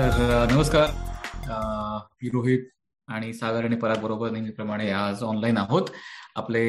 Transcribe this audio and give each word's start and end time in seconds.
तर 0.00 0.52
नमस्कार. 0.52 0.88
मी 2.22 2.28
रोहित 2.28 2.68
आणि 3.10 3.32
सागर 3.34 3.64
आणि 3.64 3.76
पराग 3.76 4.02
बरोबर 4.02 4.30
नेहमीप्रमाणे 4.30 4.90
आज 4.92 5.22
ऑनलाईन 5.24 5.56
आहोत. 5.58 5.88
आपले 6.36 6.62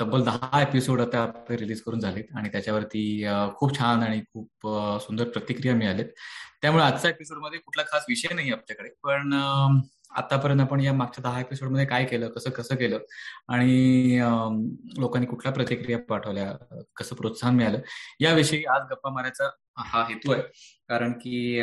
तब्बल 0.00 0.22
दहा 0.24 0.60
एपिसोड 0.62 1.00
आता 1.00 1.24
रिलीज 1.50 1.80
करून 1.82 2.00
झालेत 2.00 2.36
आणि 2.36 2.48
त्याच्यावरती 2.52 3.02
खूप 3.56 3.76
छान 3.78 4.02
आणि 4.02 4.20
खूप 4.32 4.66
सुंदर 5.02 5.28
प्रतिक्रिया 5.28 5.74
मिळालेत. 5.74 6.06
त्यामुळे 6.62 6.84
आजच्या 6.84 7.10
एपिसोडमध्ये 7.10 7.58
कुठला 7.58 7.82
खास 7.92 8.04
विषय 8.08 8.34
नाही 8.34 8.52
आपल्याकडे 8.52 8.88
पण 9.02 9.32
आतापर्यंत 10.16 10.60
आपण 10.60 10.80
या 10.80 10.92
मागच्या 10.92 11.22
दहा 11.22 11.40
एपिसोडमध्ये 11.40 11.84
काय 11.86 12.04
केलं 12.04 12.28
कसं 12.30 12.50
कसं 12.50 12.74
केलं 12.76 12.98
आणि 13.48 14.18
लोकांनी 14.98 15.26
कुठल्या 15.26 15.52
प्रतिक्रिया 15.52 15.98
पाठवल्या 16.08 16.52
कसं 16.96 17.16
प्रोत्साहन 17.16 17.54
मिळालं 17.56 17.78
याविषयी 18.20 18.64
आज 18.66 18.82
गप्पा 18.90 19.10
मारायचा 19.10 19.48
हा 19.82 20.04
हेतू 20.08 20.32
आहे. 20.32 20.42
कारण 20.88 21.12
की 21.14 21.60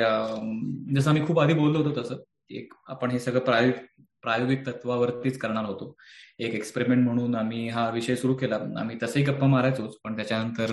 जसं 0.96 1.10
आम्ही 1.10 1.26
खूप 1.28 1.40
आधी 1.40 1.54
बोललो 1.54 1.84
होतो 1.84 2.02
तसं 2.02 2.22
एक 2.50 2.74
आपण 2.88 3.12
हे 3.12 3.20
सगळं 3.20 3.40
प्रायोगिक 3.40 3.86
प्रायोगिक 4.22 4.66
तत्वावरतीच 4.68 5.38
करणार 5.40 5.66
होतो. 5.66 5.96
एक 6.40 6.54
एक्सपेरिमेंट 6.54 7.04
म्हणून 7.06 7.36
आम्ही 7.36 7.68
हा 7.70 7.90
विषय 7.90 8.16
सुरू 8.16 8.34
केला. 8.36 8.56
आम्ही 8.80 8.98
तसंही 9.04 9.26
गप्पा 9.26 9.48
मारायचोच 9.48 9.98
पण 10.04 10.16
त्याच्यानंतर 10.16 10.72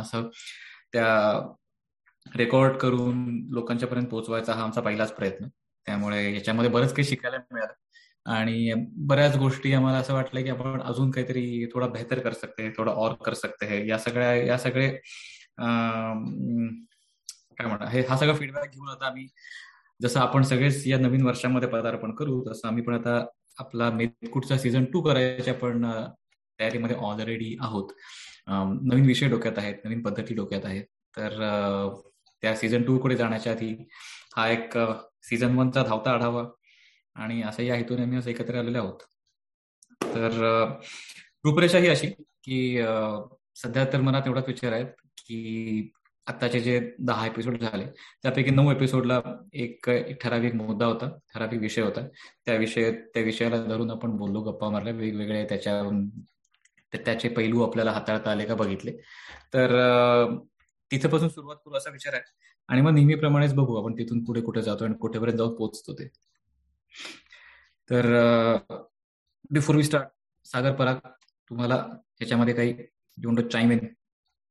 असं 0.00 0.28
त्या 0.92 1.06
रेकॉर्ड 2.36 2.76
करून 2.76 3.26
लोकांच्या 3.52 3.88
पर्यंत 3.88 4.06
पोहोचवायचा 4.08 4.54
हा 4.54 4.62
आमचा 4.62 4.80
पहिलाच 4.80 5.12
प्रयत्न. 5.12 5.48
त्यामुळे 5.86 6.34
याच्यामध्ये 6.34 6.70
बरंच 6.70 6.92
काही 6.94 7.04
शिकायला 7.08 7.38
मिळालं. 7.52 7.72
आणि 8.26 8.72
बऱ्याच 9.08 9.36
गोष्टी 9.36 9.72
आम्हाला 9.72 9.98
असं 9.98 10.14
वाटलं 10.14 10.42
की 10.42 10.48
आपण 10.50 10.80
अजून 10.82 11.10
काहीतरी 11.10 11.66
थोडा 11.74 11.86
बेहतर 11.86 12.18
कर 12.20 12.32
सकते 12.32 12.68
थोडा 12.76 12.92
और 12.92 13.12
कर 13.24 13.34
सकते 13.34 13.66
है 13.66 13.86
या 13.88 13.98
सगळ्या 13.98 14.34
या 14.34 14.58
सगळे 14.58 14.88
काय 17.58 17.66
म्हणा 17.66 17.88
हे 17.90 18.00
हा 18.00 18.16
सगळा 18.16 18.34
फीडबॅक 18.34 18.70
घेऊन 18.70 18.88
आता 18.88 19.06
आम्ही 19.06 19.26
जसं 20.00 20.20
आपण 20.20 20.42
सगळेच 20.42 20.86
या 20.86 20.98
नवीन 20.98 21.22
वर्षामध्ये 21.26 21.68
पदार्पण 21.68 22.14
करू 22.14 22.42
तसं 22.46 22.68
आम्ही 22.68 22.82
पण 22.84 22.94
आता 22.94 23.24
आपला 23.58 23.90
मेदकुटचा 23.90 24.58
सीझन 24.58 24.84
टू 24.92 25.00
करायच्या 25.02 25.54
पण 25.54 25.84
तयारीमध्ये 26.58 26.96
ऑलरेडी 26.96 27.56
आहोत. 27.60 27.90
नवीन 28.48 29.06
विषय 29.06 29.28
डोक्यात 29.28 29.58
आहेत 29.58 29.74
नवीन 29.84 30.02
पद्धती 30.02 30.34
डोक्यात 30.34 30.64
आहेत. 30.64 30.84
तर 31.16 31.38
त्या 32.42 32.54
सीझन 32.56 32.82
टू 32.82 32.98
कडे 32.98 33.16
जाण्याच्या 33.16 33.52
आधी 33.52 33.74
हा 34.36 34.48
एक 34.50 34.78
सीझन 35.28 35.56
वनचा 35.58 35.82
धावता 35.82 36.10
आढावा 36.10 36.44
आणि 37.16 37.42
असं 37.42 37.62
या 37.62 37.74
हेतूने 37.76 38.02
आम्ही 38.02 38.18
असं 38.18 38.30
एकत्र 38.30 38.58
आलेले 38.58 38.78
आहोत. 38.78 39.02
तर 40.14 40.30
रूपरेषा 41.44 41.78
ही 41.78 41.88
अशी 41.88 42.06
की 42.44 42.78
सध्या 43.62 43.84
तर 43.92 44.00
मनात 44.00 44.26
एवढाच 44.26 44.48
विचार 44.48 44.72
आहेत 44.72 44.86
की 45.18 45.90
आत्ताचे 46.28 46.60
जे 46.60 46.80
दहा 46.98 47.26
एपिसोड 47.26 47.56
झाले 47.60 47.86
त्यापैकी 48.22 48.50
नऊ 48.50 48.70
एपिसोडला 48.72 49.20
एक 49.52 49.90
ठराविक 50.22 50.54
मुद्दा 50.54 50.86
होता 50.86 51.08
ठराविक 51.34 51.60
विषय 51.60 51.82
होता. 51.82 52.06
त्या 52.46 52.56
विषय 52.56 52.90
त्या 53.14 53.22
विषयाला 53.22 53.62
धरून 53.64 53.90
आपण 53.90 54.16
बोललो 54.16 54.40
गप्पा 54.42 54.70
मारल्या 54.70 54.92
वेगवेगळे 54.94 55.44
त्याच्या 55.44 55.82
त्याचे 57.04 57.28
पैलू 57.28 57.62
आपल्याला 57.62 57.92
हाताळता 57.92 58.30
आले 58.30 58.44
का 58.44 58.54
बघितले. 58.54 58.92
तर 59.54 59.70
तिथपासून 60.90 61.28
सुरुवात 61.28 61.56
करू 61.64 61.74
असा 61.74 61.90
विचार 61.90 62.14
आहे. 62.14 62.22
आणि 62.68 62.80
मग 62.80 62.92
नेहमीप्रमाणेच 62.92 63.54
बघू 63.54 63.74
आपण 63.82 63.94
तिथून 63.98 64.24
पुढे 64.24 64.40
कुठे 64.40 64.62
जातो 64.62 64.84
आणि 64.84 64.94
कुठेपर्यंत 64.94 65.38
जाऊन 65.38 65.54
पोहोचतो 65.54 65.92
ते. 65.94 66.08
तर 67.90 68.06
before 69.50 69.76
we 69.76 69.82
start 69.82 70.06
Sagar 70.44 70.72
Parag 70.72 70.96
तुम्हाला 71.50 71.86
याच्यामध्ये 72.20 72.54
काही 72.54 72.74
यू 73.18 73.48
चाईम 73.48 73.70
इन 73.72 73.78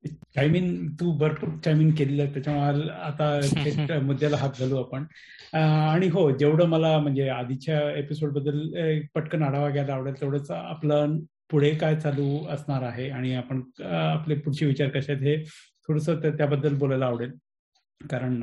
चायमिन 0.06 0.88
तू 0.96 1.12
भरपूर 1.18 1.50
चायमिन 1.66 1.94
केलेलं 1.96 2.24
आहे 2.24 2.34
त्याच्यामुळे 2.34 2.90
आता 2.90 3.40
मुद्द्याला 4.02 4.38
हात 4.38 4.60
घालू 4.60 4.78
आपण. 4.78 5.06
आणि 5.54 6.08
हो 6.08 6.30
जेवढं 6.32 6.66
मला 6.66 6.98
म्हणजे 7.00 7.28
आधीच्या 7.30 7.80
एपिसोडबद्दल 7.92 9.02
पटकन 9.16 9.44
आढावा 9.44 9.70
घ्यायला 9.70 9.94
आवडेल 9.94 10.22
तेवढंच 10.22 10.52
आपलं 10.52 11.18
पुढे 11.52 11.74
काय 11.76 11.96
चालू 11.96 12.46
असणार 12.50 12.84
आहे 12.84 13.10
आणि 13.10 13.34
आपण 13.34 13.62
आपले 13.86 14.36
पुढचे 14.36 14.66
विचार 14.66 14.90
कसे 14.90 15.12
आहेत 15.14 15.24
हे 15.24 15.44
थोडस 15.88 16.10
त्याबद्दल 16.10 16.76
बोलायला 16.76 17.06
आवडेल. 17.06 17.32
कारण 18.02 18.34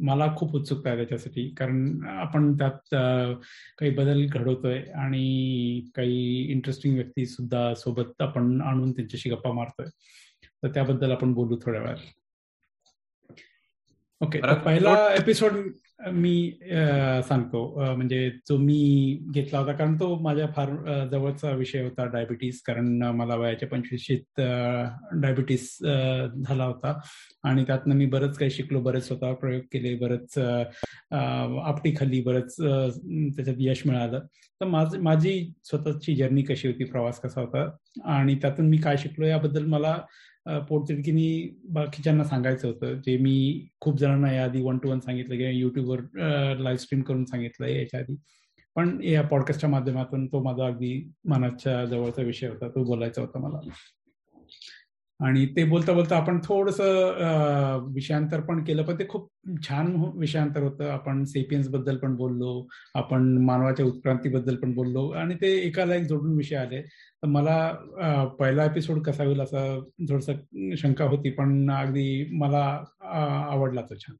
मला 0.00 0.26
खूप 0.36 0.54
उत्सुकता 0.54 0.88
आहे 0.90 0.96
त्याच्यासाठी. 0.98 1.48
कारण 1.48 2.02
आपण 2.08 2.52
त्यात 2.58 2.94
काही 3.78 3.90
बदल 3.90 4.24
घडवतोय 4.26 4.78
आणि 4.94 5.80
काही 5.94 6.42
इंटरेस्टिंग 6.52 6.94
व्यक्ती 6.94 7.26
सुद्धा 7.26 7.74
सोबत 7.74 8.22
आपण 8.22 8.60
आणून 8.60 8.92
त्यांच्याशी 8.92 9.30
गप्पा 9.30 9.52
मारतोय. 9.52 9.86
तर 10.62 10.68
त्याबद्दल 10.74 11.12
आपण 11.12 11.32
बोलू 11.34 11.56
थोड्या 11.64 11.80
वेळात. 11.80 11.96
ओके 14.20 14.38
पहिला 14.64 14.92
एपिसोड 15.14 15.52
मी 16.12 16.50
सांगतो. 17.28 17.60
म्हणजे 17.96 18.28
जो 18.48 18.56
मी 18.58 19.18
घेतला 19.34 19.58
होता 19.58 19.72
कारण 19.72 19.94
तो 20.00 20.14
माझ्या 20.22 20.46
फार 20.56 20.70
जवळचा 21.10 21.50
विषय 21.50 21.82
होता 21.82 22.04
डायबिटीस 22.12 22.60
कारण 22.66 23.02
मला 23.16 23.36
वयाच्या 23.36 23.68
पंचवीशीत 23.68 24.40
डायबिटीस 24.40 25.70
झाला 25.82 26.64
होता. 26.64 26.98
आणि 27.44 27.64
त्यातनं 27.66 27.94
मी 27.94 28.06
बरंच 28.06 28.38
काही 28.38 28.50
शिकलो 28.50 28.80
बरेच 28.82 29.06
स्वतः 29.06 29.32
प्रयोग 29.34 29.62
केले 29.72 29.94
बरंच 29.96 30.38
आपटी 30.38 31.94
खाल्ली 31.98 32.20
बरंच 32.22 32.56
त्याच्यात 32.56 33.56
यश 33.58 33.82
मिळालं. 33.86 34.26
तर 34.60 34.66
माझ 34.66 34.94
माझी 34.96 35.52
स्वतःची 35.64 36.14
जर्नी 36.16 36.42
कशी 36.42 36.68
होती 36.68 36.84
प्रवास 36.84 37.20
कसा 37.20 37.40
होता 37.40 37.70
आणि 38.14 38.34
त्यातून 38.34 38.68
मी 38.68 38.76
काय 38.76 38.96
शिकलो 38.98 39.26
याबद्दल 39.26 39.66
मला 39.66 39.96
पोटतिडकीनी 40.68 41.56
बाकीच्यांना 41.70 42.24
सांगायचं 42.24 42.68
होतं. 42.68 42.94
जे 43.06 43.16
मी 43.18 43.66
खूप 43.80 43.98
जणांना 43.98 44.32
याआधी 44.32 44.62
वन 44.62 44.78
टू 44.78 44.90
वन 44.90 45.00
सांगितलं 45.00 45.36
किंवा 45.36 45.50
युट्यूबवर 45.50 46.00
लाईव्ह 46.58 46.76
स्ट्रीम 46.76 47.02
करून 47.02 47.24
सांगितलंय 47.24 47.78
याच्या 47.78 48.00
आधी 48.00 48.16
पण 48.76 48.98
या 49.04 49.22
पॉडकास्टच्या 49.22 49.70
माध्यमातून 49.70 50.26
तो 50.26 50.42
माझा 50.42 50.66
अगदी 50.66 51.10
मनाच्या 51.24 51.84
जवळचा 51.84 52.22
विषय 52.22 52.48
होता. 52.48 52.68
तो 52.68 52.84
बोलायचा 52.84 53.20
होता 53.20 53.38
मला. 53.38 53.58
आणि 55.20 55.44
ते 55.56 55.62
बोलता 55.64 55.92
बोलता 55.92 56.16
आपण 56.16 56.38
थोडस 56.44 56.76
विषयांतर 57.94 58.40
पण 58.40 58.62
केलं 58.64 58.82
पण 58.82 58.98
ते 58.98 59.06
खूप 59.08 59.28
छान 59.62 59.94
विषयांतर 60.16 60.62
होतं. 60.62 60.88
आपण 60.90 61.24
सेपियन्सबद्दल 61.24 61.96
पण 61.96 62.14
बोललो 62.16 62.52
आपण 62.94 63.26
मानवाच्या 63.44 63.86
उत्क्रांतीबद्दल 63.86 64.56
पण 64.56 64.74
बोललो 64.74 65.08
आणि 65.12 65.34
ते 65.34 65.52
एकाला 65.58 65.94
एक 65.94 66.04
जोडून 66.04 66.36
विषय 66.36 66.56
आले. 66.56 66.80
तर 66.82 67.26
मला 67.28 67.56
पहिला 68.38 68.64
एपिसोड 68.64 69.02
कसा 69.02 69.24
होईल 69.24 69.40
असा 69.40 69.64
थोडस 70.08 70.30
शंका 70.78 71.04
होती 71.06 71.30
पण 71.32 71.70
अगदी 71.72 72.36
मला 72.38 72.64
आवडला 73.50 73.82
तो 73.82 73.94
छान. 73.96 74.16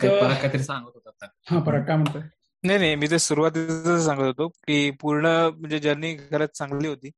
काहीतरी 0.00 0.62
सांगत 0.62 0.96
होता 0.96 1.26
हा 1.46 1.58
परत 1.60 1.84
काय 1.86 1.96
म्हणतोय? 1.96 2.22
नाही 2.64 2.78
नाही 2.78 2.94
मी 2.96 3.06
ते 3.06 3.18
सुरुवातीच 3.18 3.86
सांगत 4.04 4.22
होतो 4.22 4.48
की 4.48 4.90
पूर्ण 5.00 5.26
म्हणजे 5.50 5.78
जर्नी 5.78 6.14
खरंच 6.30 6.50
चांगली 6.58 6.88
होती. 6.88 7.10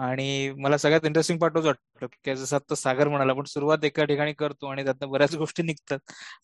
आणि 0.00 0.50
मला 0.58 0.76
सगळ्यात 0.78 1.04
इंटरेस्टिंग 1.06 1.38
पार्ट 1.38 1.56
वाटतं 1.56 2.06
की 2.24 2.34
जसं 2.34 2.56
आता 2.56 2.74
सागर 2.74 3.08
म्हणाला 3.08 3.32
पण 3.32 3.44
सुरुवात 3.44 3.84
एका 3.84 4.04
ठिकाणी 4.04 4.32
करतो 4.32 4.66
आणि 4.66 4.84
त्यातनं 4.84 5.10
बऱ्याच 5.10 5.34
गोष्टी 5.36 5.62
निघतात 5.62 5.98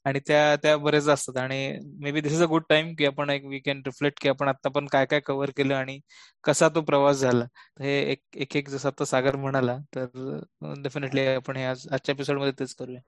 आणि 0.05 0.21
त्या 0.29 0.57
त्या 0.57 0.77
बरेच 0.77 1.09
असतात. 1.09 1.37
आणि 1.37 1.79
maybe 2.13 2.21
this 2.21 2.33
is 2.33 2.43
a 2.43 2.47
good 2.47 2.63
time 2.69 2.95
की 2.95 3.07
आपण 3.07 3.31
एक 3.31 3.45
वी 3.45 3.59
कॅन 3.59 3.83
रिफ्लेक्ट 3.87 4.23
की 4.23 4.29
आपण 4.29 4.49
आता 4.49 4.69
पण 4.69 4.87
काय 4.87 5.07
काय 5.07 5.21
कव्हर 5.21 5.51
केलं 5.57 5.75
आणि 5.75 6.01
कसा 6.45 6.69
तो 6.69 6.81
प्रवास 6.81 7.17
झाला. 7.17 7.45
हे 7.81 7.99
एक 8.13 8.57
एक 8.57 8.69
जसं 8.69 8.89
आता 8.89 9.05
सागर 9.05 9.37
म्हणाला 9.37 9.79
तर 9.97 10.39
डेफिनेटली 10.83 11.27
आपण 11.27 11.57
हे 11.57 11.65
आज 11.65 11.87
आजच्या 11.93 12.13
एपिसोडमध्ये 12.13 12.53
तेच 12.53 12.75
करूया. 12.75 13.01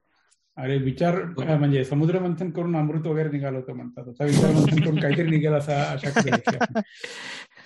अरे 0.56 0.76
विचार 0.78 1.22
म्हणजे 1.38 1.84
समुद्र 1.84 2.19
मंथन 2.19 2.50
करून 2.50 2.76
अमृत 2.76 3.06
वगैरे 3.06 3.28
निघालं 3.28 3.56
होतं 3.58 3.72
म्हणतात. 3.72 4.04
विचार 4.20 4.50
मंथन 4.50 4.81
करून 4.81 5.00
काहीतरी 5.00 5.31
निघेल 5.31 5.53
असा 5.53 5.82
आशा 5.82 6.10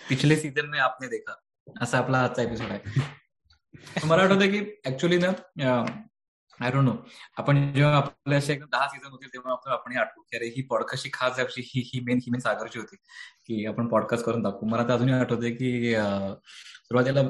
पिछले 0.09 0.37
सीझन 0.37 0.67
में 0.67 0.79
आपने 0.79 1.09
देखा. 1.09 1.35
असा 1.67 1.99
आपला 1.99 2.19
आजचा 2.19 2.43
एपिसोड 2.43 2.71
आहे. 2.71 3.01
मला 4.07 4.23
वाटतं 4.23 4.51
की 4.51 4.59
ऍक्च्युली 4.87 5.19
ना 5.19 5.29
आय 6.61 6.71
डोंट 6.71 6.85
नो 6.85 6.93
आपण 7.39 7.57
जेव्हा 7.75 7.97
आपल्या 7.97 8.39
असे 8.39 8.55
दहा 8.63 8.87
सीझन 8.89 9.11
होते 9.11 9.27
तेव्हा 9.27 9.53
आपण 9.73 9.97
आठवू 9.99 10.23
की 10.23 10.37
अरे 10.37 10.47
ही 10.57 10.63
पॉडकास्टची 10.63 11.11
खास 11.13 11.39
अशी 11.41 11.63
ही 11.67 11.81
ही 11.87 12.01
मेन 12.01 12.19
ही 12.19 12.31
मेन 12.31 12.41
सागरची 12.41 12.79
होती. 12.79 12.97
की 13.47 13.65
आपण 13.67 13.89
पॉडकास्ट 13.89 14.25
करून 14.27 14.43
दाखवू. 14.43 14.69
मला 14.69 14.83
तर 14.85 14.93
अजूनही 14.93 15.15
आठवते 15.15 15.51
की 15.53 15.95
सुरुवातीला 15.95 17.21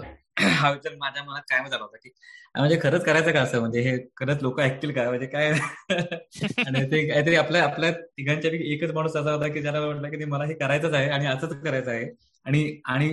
हा 0.40 0.70
विचार 0.70 0.94
माझ्या 0.99 1.23
मनात 1.25 1.43
कायम 1.50 1.67
झाला 1.69 1.82
होता 1.82 1.96
की 1.96 2.11
म्हणजे 2.55 2.78
खरंच 2.82 3.05
करायचं 3.05 3.32
का 3.32 3.40
असं? 3.43 3.61
म्हणजे 3.61 3.81
हे 3.81 3.96
खरंच 4.17 4.43
लोक 4.43 4.61
ऐकतील 4.61 4.93
का? 4.94 5.08
म्हणजे 5.08 5.26
काय? 5.26 5.50
आणि 6.67 6.85
ते 6.93 7.06
काहीतरी 7.08 7.35
आपल्या 7.37 7.62
आपल्या 7.64 7.90
तिघांच्या 7.93 8.50
एकच 8.64 8.93
माणूस 8.94 9.17
असा 9.17 9.32
होता 9.32 9.49
की 9.49 9.62
ज्याला 9.62 9.81
वाटलं 9.81 10.08
की 10.11 10.25
मला 10.26 10.44
हे 10.44 10.55
करायचंच 10.55 10.94
आहे 10.94 11.11
आणि 11.11 11.26
असंच 11.26 11.62
करायचं 11.62 11.90
आहे. 11.90 12.05
आणि 12.46 12.81
आणि 12.87 13.11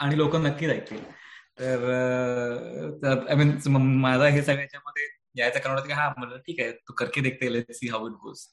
आणि 0.00 0.18
लोक 0.18 0.36
नक्कीच 0.38 0.70
ऐकतील. 0.70 1.02
तर 1.58 1.84
आय 3.28 3.34
मीन 3.34 3.56
माझा 4.00 4.26
हे 4.26 4.42
सगळ्याच्यामध्ये 4.42 5.04
यायचं 5.36 5.58
कारण 5.58 5.74
होतं 5.74 5.86
की 5.86 5.92
हा 5.92 6.08
म्हणलं 6.08 6.36
ठीक 6.38 6.60
आहे 6.60 6.72
तू 6.72 6.92
करके 6.92 7.20
देखते 7.20 7.72
सी 7.74 7.88
हाऊ 7.88 8.06
इट 8.08 8.12
गोज 8.22 8.44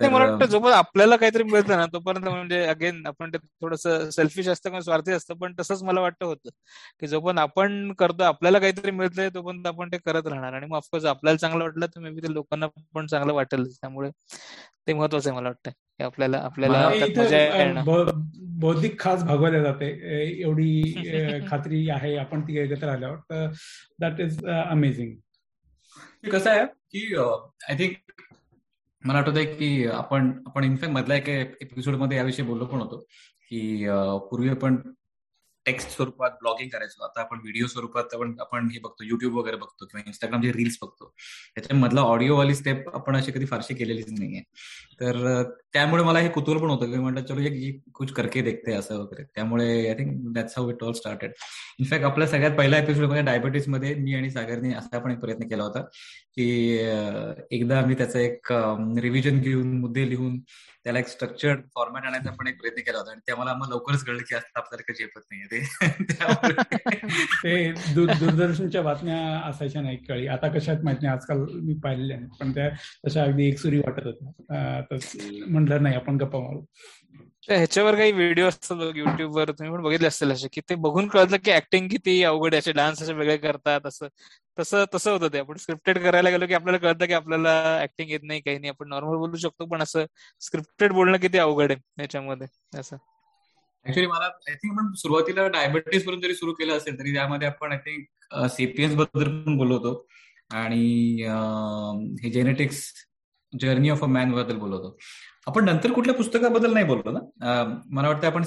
मला 0.00 0.24
वाटतं 0.24 0.46
जोपर्यंत 0.46 0.76
आपल्याला 0.76 1.16
काहीतरी 1.16 1.42
मिळतं 1.42 1.76
ना 1.76 1.84
तोपर्यंत 1.92 2.24
म्हणजे 2.26 2.60
अगेन 2.66 3.06
आपण 3.06 3.30
ते 3.32 3.38
थोडस 3.38 3.86
सेल्फिश 4.14 4.48
असतं 4.48 4.68
किंवा 4.70 4.80
स्वार्थी 4.82 5.12
असतं 5.12 5.34
पण 5.38 5.54
तसंच 5.60 5.82
मला 5.82 6.00
वाटतं 6.00 6.26
होतं. 6.26 6.50
की 7.00 7.06
जोपर्यंत 7.06 7.38
आपण 7.40 7.92
करतो 7.98 8.22
आपल्याला 8.24 8.58
काहीतरी 8.58 8.90
मिळतंय 8.92 9.28
तोपर्यंत 9.34 9.66
आपण 9.66 9.88
ते 9.92 9.98
करत 10.06 10.26
राहणार. 10.26 10.52
आणि 10.52 10.66
मग 10.66 10.76
ऑफकोर्स 10.76 11.04
आपल्याला 11.06 11.38
चांगलं 11.38 11.64
वाटलं 11.64 11.86
तर 11.86 12.00
मे 12.00 12.10
बी 12.10 12.20
ते 12.22 12.32
लोकांना 12.34 12.66
पण 12.94 13.06
चांगलं 13.06 13.32
वाटेल 13.34 13.66
त्यामुळे 13.70 14.10
ते 14.86 14.92
महत्वाचं 14.92 15.30
आहे 15.30 15.38
मला 15.38 15.48
वाटतं 15.48 15.70
आपल्याला 16.00 16.38
आपल्याला 16.38 17.82
बौद्धिक 18.60 18.98
खास 19.00 19.22
भागवल्या 19.24 19.62
जाते. 19.62 19.88
एवढी 20.42 20.82
खात्री 21.50 21.88
आहे 21.90 22.16
आपण 22.16 22.40
ती 22.40 22.58
एकत्र 22.58 22.88
आल्यावर. 22.88 23.16
तर 23.30 23.50
दॅट 24.00 24.20
इज 24.20 24.44
अमेझिंग 24.46 25.14
कसं 26.32 26.50
आहे 26.50 26.64
की 26.64 27.14
आय 27.16 27.78
थिंक 27.78 27.94
मला 29.02 29.18
आठवत 29.18 29.36
आहे 29.36 29.44
की 29.46 29.86
आपण 29.86 30.30
आपण 30.46 30.64
इनफॅक्ट 30.64 30.94
मधल्या 30.94 31.16
एका 31.16 31.32
एपिसोडमध्ये 31.60 32.16
याविषयी 32.18 32.44
बोललो 32.44 32.66
पण 32.66 32.80
होतो 32.80 32.98
की 33.50 33.86
पूर्वी 34.30 34.48
आपण 34.48 34.76
टेक्स्ट 35.66 35.90
स्वरूपात 35.90 36.30
ब्लॉगिंग 36.40 36.68
करायचो. 36.70 37.04
आता 37.04 37.20
आपण 37.20 37.38
व्हिडिओ 37.42 37.66
स्वरूपात 37.66 38.14
आपण 38.14 38.34
आपण 38.40 38.68
हे 38.72 38.78
बघतो 38.82 39.04
युट्यूब 39.04 39.34
वगैरे 39.38 39.56
बघतो 39.56 39.86
किंवा 39.86 40.02
इंस्टाग्रामचे 40.06 40.52
रील्स 40.52 40.76
बघतो 40.82 41.12
त्याच्यामधला 41.54 42.00
ऑडिओवाली 42.00 42.54
स्टेप 42.54 42.88
आपण 42.94 43.16
अशी 43.16 43.32
कधी 43.32 43.46
फारशी 43.46 43.74
केलेलीच 43.74 44.12
नाहीये. 44.18 44.42
तर 45.00 45.42
त्यामुळे 45.72 46.02
मला 46.04 46.18
हे 46.18 46.28
कुतूहल 46.28 46.60
पण 46.62 46.70
होतं. 46.70 46.90
की 46.92 46.98
म्हटलं 46.98 47.24
चलो 47.26 47.40
ये 47.40 47.72
कुछ 47.94 48.12
करके 48.12 48.42
देखते 48.42 48.74
असं 48.74 48.98
वगैरे. 48.98 49.24
त्यामुळे 49.34 49.66
I 49.88 49.94
think 49.94 50.12
that's 50.34 50.54
how 50.56 50.70
it 50.70 50.82
all 50.84 50.92
started 50.92 51.32
in fact 51.80 52.04
आपल्या 52.04 52.28
सगळ्यात 52.28 52.56
पहिला 52.58 52.78
एपिसोडमध्ये 52.78 53.22
डायबिटीसमध्ये 53.22 53.94
मी 53.94 54.14
आणि 54.14 54.30
सागरने 54.30 54.72
असा 54.74 54.98
पण 54.98 55.10
एक 55.10 55.18
प्रयत्न 55.20 55.48
केला 55.48 55.62
होता 55.64 55.80
की 56.36 56.46
एकदा 57.50 57.78
आम्ही 57.78 57.96
त्याचा 57.96 58.20
एक 58.20 58.52
रिव्हिजन 59.02 59.40
घेऊन 59.40 59.72
मुद्दे 59.80 60.08
लिहून 60.10 60.38
त्याला 60.86 60.98
एक 60.98 61.06
स्ट्रक्चर्ड 61.06 61.60
फॉर्मॅट 61.74 62.04
आणायचा 62.04 62.30
पण 62.30 62.46
एक 62.46 62.60
प्रयत्न 62.60 62.80
केला 62.80 62.98
होता 62.98 63.10
आणि 63.10 63.20
त्या 63.26 63.36
मला 63.36 63.52
लवकरच 63.70 64.04
कळलं 64.04 64.22
की 64.22 64.34
असं 64.34 64.48
आपल्याला 64.54 64.92
काही 64.92 65.04
झेपत 65.04 65.20
नाहीये 65.30 65.46
ते. 65.50 65.66
दूरदर्शनच्या 68.20 68.82
बातम्या 68.82 69.38
असायच्या 69.38 69.82
नाही 69.82 69.96
कळी. 69.96 70.26
आता 70.26 70.48
कशात 70.48 70.76
माहीत 70.84 70.98
नाही 71.02 71.14
आजकाल 71.14 71.38
मी 71.52 71.74
पाहिलेल्या 71.74 72.18
पण 72.40 72.54
त्या 72.54 72.68
तशा 73.06 73.22
अगदी 73.22 73.48
एकसुरी 73.48 73.78
वाटत 73.78 74.06
होत्या. 74.06 74.82
म्हटलं 75.46 75.82
नाही 75.82 75.94
आपण 75.94 76.16
गप्पा 76.16 76.38
मारू. 76.38 76.64
ह्याच्यावर 77.48 77.94
काही 77.94 78.12
व्हिडिओ 78.12 78.48
असतात 78.48 78.96
युट्यूबवर 78.96 79.50
तुम्ही 79.50 79.74
पण 79.74 79.82
बघितले 79.82 80.06
असतील 80.06 80.30
असे 80.30 80.48
की 80.52 80.60
ते 80.60 80.74
बघून 80.74 81.08
कळतं 81.08 81.36
की 81.36 81.52
ऍक्टिंग 81.52 81.88
किती 81.88 82.24
अवघड 82.24 82.54
आहे. 82.54 82.72
डान्स 82.72 83.02
असे 83.02 83.12
वेगळे 83.12 83.36
करतात 83.36 83.80
असं. 83.84 84.06
तसं 84.58 84.84
तसं 84.94 85.10
होतं 85.12 85.28
ते. 85.32 85.38
आपण 85.38 85.56
स्क्रिप्टेड 85.56 85.98
करायला 85.98 86.30
गेलो 86.30 86.46
की 86.46 86.54
आपल्याला 86.54 86.78
कळतं 86.78 87.06
की 87.06 87.12
आपल्याला 87.12 87.52
ऍक्टिंग 87.82 88.10
येत 88.10 88.20
नाही 88.22 88.40
काही 88.40 88.58
नाही. 88.58 88.70
आपण 88.70 88.88
नॉर्मल 88.88 89.16
बोलू 89.16 89.36
शकतो 89.36 89.66
पण 89.66 89.82
असं 89.82 90.04
स्क्रिप्टेड 90.40 90.92
बोलणं 90.92 91.18
किती 91.18 91.38
अवघड 91.38 91.72
आहे 91.72 92.02
याच्यामध्ये 92.02 92.46
असं. 92.78 92.96
ऍक्च्युली 93.86 94.06
मला 94.08 94.24
आय 94.24 94.54
थिंक 94.54 94.72
आपण 94.72 94.92
सुरुवातीला 94.92 95.46
डायबिटीज 95.48 96.06
वरून 96.08 96.20
जरी 96.20 96.34
सुरू 96.34 96.52
केलं 96.52 96.76
असेल 96.76 96.98
तरी 96.98 97.12
त्यामध्ये 97.14 97.48
आपण 97.48 97.72
आय 97.72 97.78
थिंक 97.78 98.46
सीपीएसबद्दल 98.50 99.24
पण 99.24 99.56
बोलवतो 99.56 99.92
आणि 100.52 101.22
हे 102.22 102.30
जेनेटिक्स 102.30 102.82
जर्नी 103.52 103.90
ऑफ 103.90 104.02
अ 104.02 104.06
मॅनबद्दल 104.06 104.56
बोलवतो 104.56 104.96
आपण 105.46 105.64
नंतर 105.64 105.92
कुठल्या 105.92 106.14
पुस्तकाबद्दल 106.14 106.72
नाही 106.72 106.86
बोललो 106.86 107.10
ना? 107.12 107.18
मला 107.90 108.08
वाटतं 108.08 108.26
आपण 108.26 108.42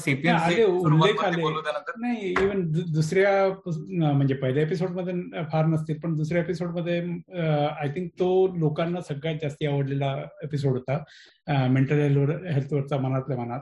नाही 2.01 2.29
इव्हन 2.31 2.61
दुसऱ्या 2.93 4.13
म्हणजे 4.13 4.33
पहिल्या 4.35 4.63
एपिसोडमध्ये 4.63 5.43
फार 5.51 5.65
नसतील 5.65 5.99
पण 5.99 6.15
दुसऱ्या 6.15 6.41
एपिसोडमध्ये 6.41 6.99
आय 7.41 7.87
थिंक 7.95 8.09
तो 8.19 8.29
लोकांना 8.57 9.01
सगळ्यात 9.01 9.35
जास्ती 9.41 9.65
आवडलेला 9.65 10.13
एपिसोड 10.43 10.77
होता 10.77 11.67
मेंटल 11.67 11.99
हेल्थवरचा 12.45 12.97
मनातल्या 12.97 13.37
मनात. 13.37 13.59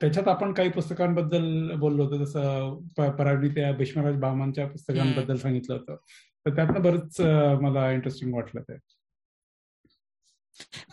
त्याच्यात 0.00 0.28
आपण 0.28 0.52
काही 0.52 0.68
पुस्तकांबद्दल 0.70 1.70
बोललो 1.80 2.04
होतो 2.04 2.24
जसं 2.24 2.78
परावणी 3.18 3.48
त्या 3.48 3.70
भीष्मराज 3.72 4.16
बामांच्या 4.20 4.66
पुस्तकांबद्दल 4.66 5.36
सांगितलं 5.36 5.74
होतं. 5.74 5.96
तर 6.46 6.54
त्यातनं 6.56 6.82
बरंच 6.82 7.20
मला 7.62 7.90
इंटरेस्टिंग 7.92 8.34
वाटलं 8.34 8.60
ते. 8.60 8.76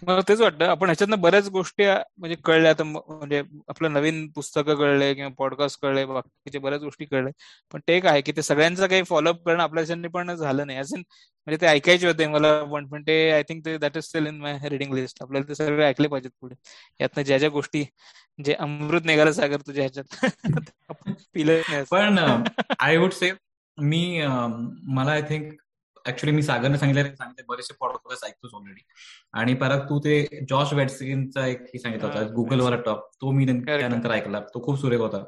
मला 0.04 0.22
तेच 0.28 0.42
वाटतं 0.42 0.66
आपण 0.66 0.86
ह्याच्यातनं 0.86 1.20
बऱ्याच 1.22 1.48
गोष्टी 1.50 1.86
म्हणजे 1.86 2.36
कळल्या 2.36 2.72
आता 2.72 2.84
म्हणजे 2.84 3.42
आपलं 3.68 3.94
नवीन 3.94 4.28
पुस्तकं 4.32 4.76
कळले 4.76 5.14
किंवा 5.14 5.30
पॉडकास्ट 5.38 5.82
कळले 5.82 6.06
बाकीच्या 6.06 6.62
बऱ्याच 6.62 6.82
गोष्टी 6.82 7.06
कळले 7.06 7.32
पण 7.74 7.80
ते 7.88 8.00
काय 8.00 8.22
की 8.22 8.32
ते 8.32 8.42
सगळ्यांचं 8.42 8.88
काही 8.88 9.04
फॉलोअप 9.04 9.44
करणं 9.46 9.64
आपल्या 9.64 10.10
पण 10.10 10.36
झालं 10.36 10.68
नाही. 10.68 10.80
अजून 10.80 11.00
म्हणजे 11.00 11.62
ते 11.62 11.68
ऐकायचे 11.68 12.08
होते 12.08 12.28
मला 12.28 12.64
पण 12.64 12.88
पण 12.88 13.04
ते 13.08 13.20
आय 13.32 13.44
थिंक 13.44 13.66
ते 13.66 13.78
that 13.78 13.98
is 13.98 14.04
still 14.04 14.28
in 14.28 14.40
my 14.42 14.58
reading 14.70 14.94
list 14.94 15.22
आपल्याला 15.24 15.48
ते 15.50 15.56
सगळे 15.56 15.86
ऐकले 15.86 16.08
पाहिजेत 16.08 16.32
पुढे. 16.42 16.56
यातनं 17.00 17.24
ज्या 17.24 17.38
ज्या 17.38 17.50
गोष्टी 17.50 17.84
जे 18.40 18.54
अमृत 18.54 19.06
निघालं 19.06 19.32
सागर 19.32 19.62
तुझ्या 19.68 19.84
ह्याच्यात 19.86 20.32
पिलं 21.34 21.84
पण 21.92 22.18
आय 22.80 22.98
वुड 22.98 23.12
से 23.12 23.32
मी 23.78 24.22
uh, 24.22 24.50
मला 24.88 25.12
आय 25.12 25.22
थिंक 25.22 25.54
ऍक्च्युली 26.08 26.36
मी 26.36 26.42
सागरने 26.44 26.78
सांगितलं 26.78 27.16
सांगितलं 27.16 27.46
बरेचसे 27.48 27.74
पॉडकास्ट 27.80 28.26
ऐकतोच 28.26 28.54
ऑलरेडी 28.54 28.82
आणि 29.34 29.54
परत 29.54 29.82
तू 29.90 30.00
ते 30.00 30.46
जॉर्ज 30.50 30.74
वेटसिनचा 30.74 31.46
एक 31.48 31.66
सांगितलं 31.76 32.08
होता 32.08 32.22
गुगल 32.36 32.60
वाला 32.60 32.76
टॉप 32.76 33.06
तो 33.22 33.32
मी 33.32 33.46
त्यानंतर 33.46 34.12
ऐकला. 34.12 34.40
तो 34.40 34.64
खूप 34.64 34.80
सुरेख 34.80 35.00
होता. 35.00 35.24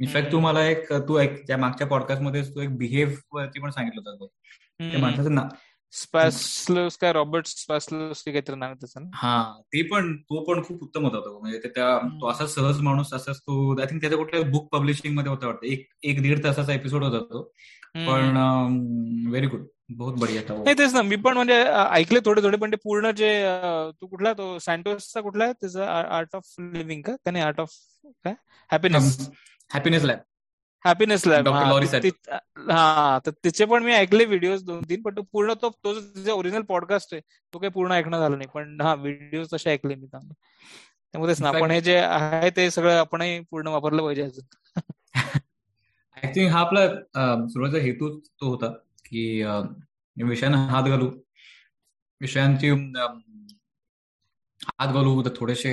इनफॅक्ट 0.00 0.32
तू 0.32 0.40
मला 0.40 0.64
एक 0.66 0.92
तू 1.08 1.18
एक 1.18 1.46
त्या 1.46 1.56
मागच्या 1.56 1.86
पॉडकास्टमध्ये 1.86 2.42
तू 2.54 2.60
एक 2.60 2.76
बिहेव 2.78 3.10
वरती 3.32 3.60
पण 3.60 3.70
सांगितलं 3.70 4.10
होतं 4.10 4.26
ते 4.92 4.96
माणसाचं 4.96 5.34
ना 5.34 5.48
स्पॅसलोस 5.92 6.96
काय 6.98 7.12
रॉबर्ट 7.12 7.46
स्पॅसलोस 7.46 8.22
काहीतरी 8.24 8.56
नाव 8.56 8.72
त्याचं 8.74 9.08
हा 9.14 9.42
ते 9.72 9.82
पण 9.82 10.16
तो 10.20 10.42
पण 10.44 10.62
खूप 10.64 10.82
उत्तम 10.82 11.04
होता 11.04 11.18
तो. 11.20 11.38
म्हणजे 11.40 11.58
त्या 11.58 11.98
तो 12.20 12.28
असा 12.30 12.46
सहज 12.46 12.80
माणूस 12.80 13.12
असाच 13.14 13.38
तो 13.38 13.80
आय 13.80 13.86
थिंक 13.86 14.00
त्याच्या 14.00 14.18
कुठल्या 14.18 14.42
बुक 14.50 14.68
पब्लिशिंगमध्ये 14.72 15.30
होता 15.30 15.46
वाटतं. 15.46 15.66
एक 15.66 15.86
एक 16.02 16.22
दीड 16.22 16.42
तासाचा 16.44 16.72
एपिसोड 16.72 17.04
होता 17.04 17.18
तो. 17.18 17.42
पण 17.94 18.36
व्हेरी 19.28 19.46
गुड 19.46 19.64
बहुत 19.90 20.14
बढिया 20.20 20.42
नाही 20.48 20.74
तेच 20.78 20.92
ना 20.94 21.02
मी 21.02 21.16
पण 21.16 21.34
म्हणजे 21.34 21.54
ऐकले 21.90 22.20
थोडे 22.24 22.42
थोडे 22.42 22.56
पण 22.56 22.70
ते 22.72 22.76
पूर्ण 22.84 23.10
जे 23.10 23.30
तू 24.00 24.06
कुठला 24.06 24.32
तो 24.32 24.58
सँटोसचा 24.58 25.20
कुठला 25.20 25.44
आहे? 25.44 25.52
त्याचा 25.52 25.86
आर्ट 26.16 26.36
ऑफ 26.36 26.54
लिव्हिंग 26.58 27.02
का? 27.02 27.12
नाही 27.26 27.44
आर्ट 27.44 27.60
ऑफ 27.60 27.70
काय? 28.24 28.34
Happiness 28.70 29.18
happiness 29.70 30.04
lab 30.04 30.18
happiness 30.84 31.26
lab 31.26 31.48
हा 32.70 33.18
तर 33.26 33.30
तिचे 33.44 33.64
पण 33.64 33.82
मी 33.82 33.92
ऐकले 33.92 34.24
व्हिडिओ 34.24 34.56
दोन 34.56 34.82
तीन 34.88 35.02
पण 35.02 35.16
तो 35.16 35.22
पूर्ण 35.32 35.54
तो 35.62 35.70
तो 35.84 35.92
जो 35.94 36.34
ओरिजिनल 36.36 36.62
पॉडकास्ट 36.62 37.14
आहे 37.14 37.20
तो 37.52 37.58
काही 37.58 37.70
पूर्ण 37.70 37.92
ऐकणं 37.92 38.18
झालं 38.18 38.36
नाही. 38.38 38.48
पण 38.54 38.80
हा 38.80 38.94
व्हिडिओ 38.94 39.44
तसे 39.52 39.70
ऐकले 39.70 39.94
मी 39.94 40.06
चांगले 40.06 40.32
त्यामुळेच 40.32 41.40
ना 41.42 41.48
आपण 41.48 41.70
हे 41.70 41.80
जे 41.80 41.96
आहे 41.98 42.50
ते 42.50 42.70
सगळं 42.70 42.98
आपणही 42.98 43.38
पूर्ण 43.40 43.68
वापरलं 43.68 44.02
पाहिजे 44.02 44.22
अजून. 44.22 44.44
आय 46.16 46.32
थिंक 46.34 46.50
हा 46.52 46.60
आपला 46.60 46.86
सुरुवातीचा 47.48 47.82
हेतू 47.84 48.08
तो 48.20 48.48
होता. 48.48 48.72
की 49.14 49.42
विषयांना 50.16 50.58
हात 50.70 50.88
घालू. 50.88 51.10
विषयांची 52.20 52.70
हात 54.78 54.92
घालू 54.92 55.22
तर 55.24 55.30
थोडेसे 55.36 55.72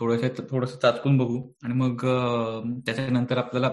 थोडेसे 0.00 0.28
थोडस 0.50 0.76
चाचकून 0.82 1.18
बघू. 1.18 1.38
आणि 1.64 1.74
मग 1.74 2.04
त्याच्यानंतर 2.86 3.38
आपल्याला 3.38 3.68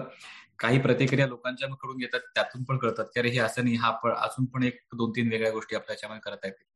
काही 0.58 0.78
प्रतिक्रिया 0.80 1.26
लोकांच्या 1.26 1.68
कडून 1.82 2.00
येतात 2.02 2.20
त्यातून 2.34 2.64
पण 2.64 2.76
कळतात 2.78 3.04
की 3.04 3.20
अरे 3.20 3.28
हे 3.28 3.38
असं 3.38 3.64
नाही 3.64 3.76
हा 3.76 3.90
पण 3.90 4.12
अजून 4.12 4.44
पण 4.46 4.62
एक 4.62 4.78
दोन 4.94 5.10
तीन 5.16 5.30
वेगळ्या 5.30 5.50
गोष्टी 5.52 5.76
आपल्या 5.76 5.94
याच्यामध्ये 5.94 6.20
करता 6.30 6.46
येतील. 6.46 6.66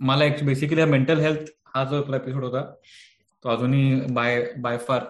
मला 0.00 0.24
एक 0.24 0.44
बेसिकली 0.46 0.84
मेंटल 0.84 1.18
हेल्थ 1.20 1.50
हा 1.74 1.84
जो 1.84 2.02
आपला 2.02 2.16
एपिसोड 2.16 2.44
होता 2.44 2.62
तो 3.44 3.48
अजूनही 3.48 4.00
by 4.12 4.42
by 4.58 4.78
far 4.78 5.04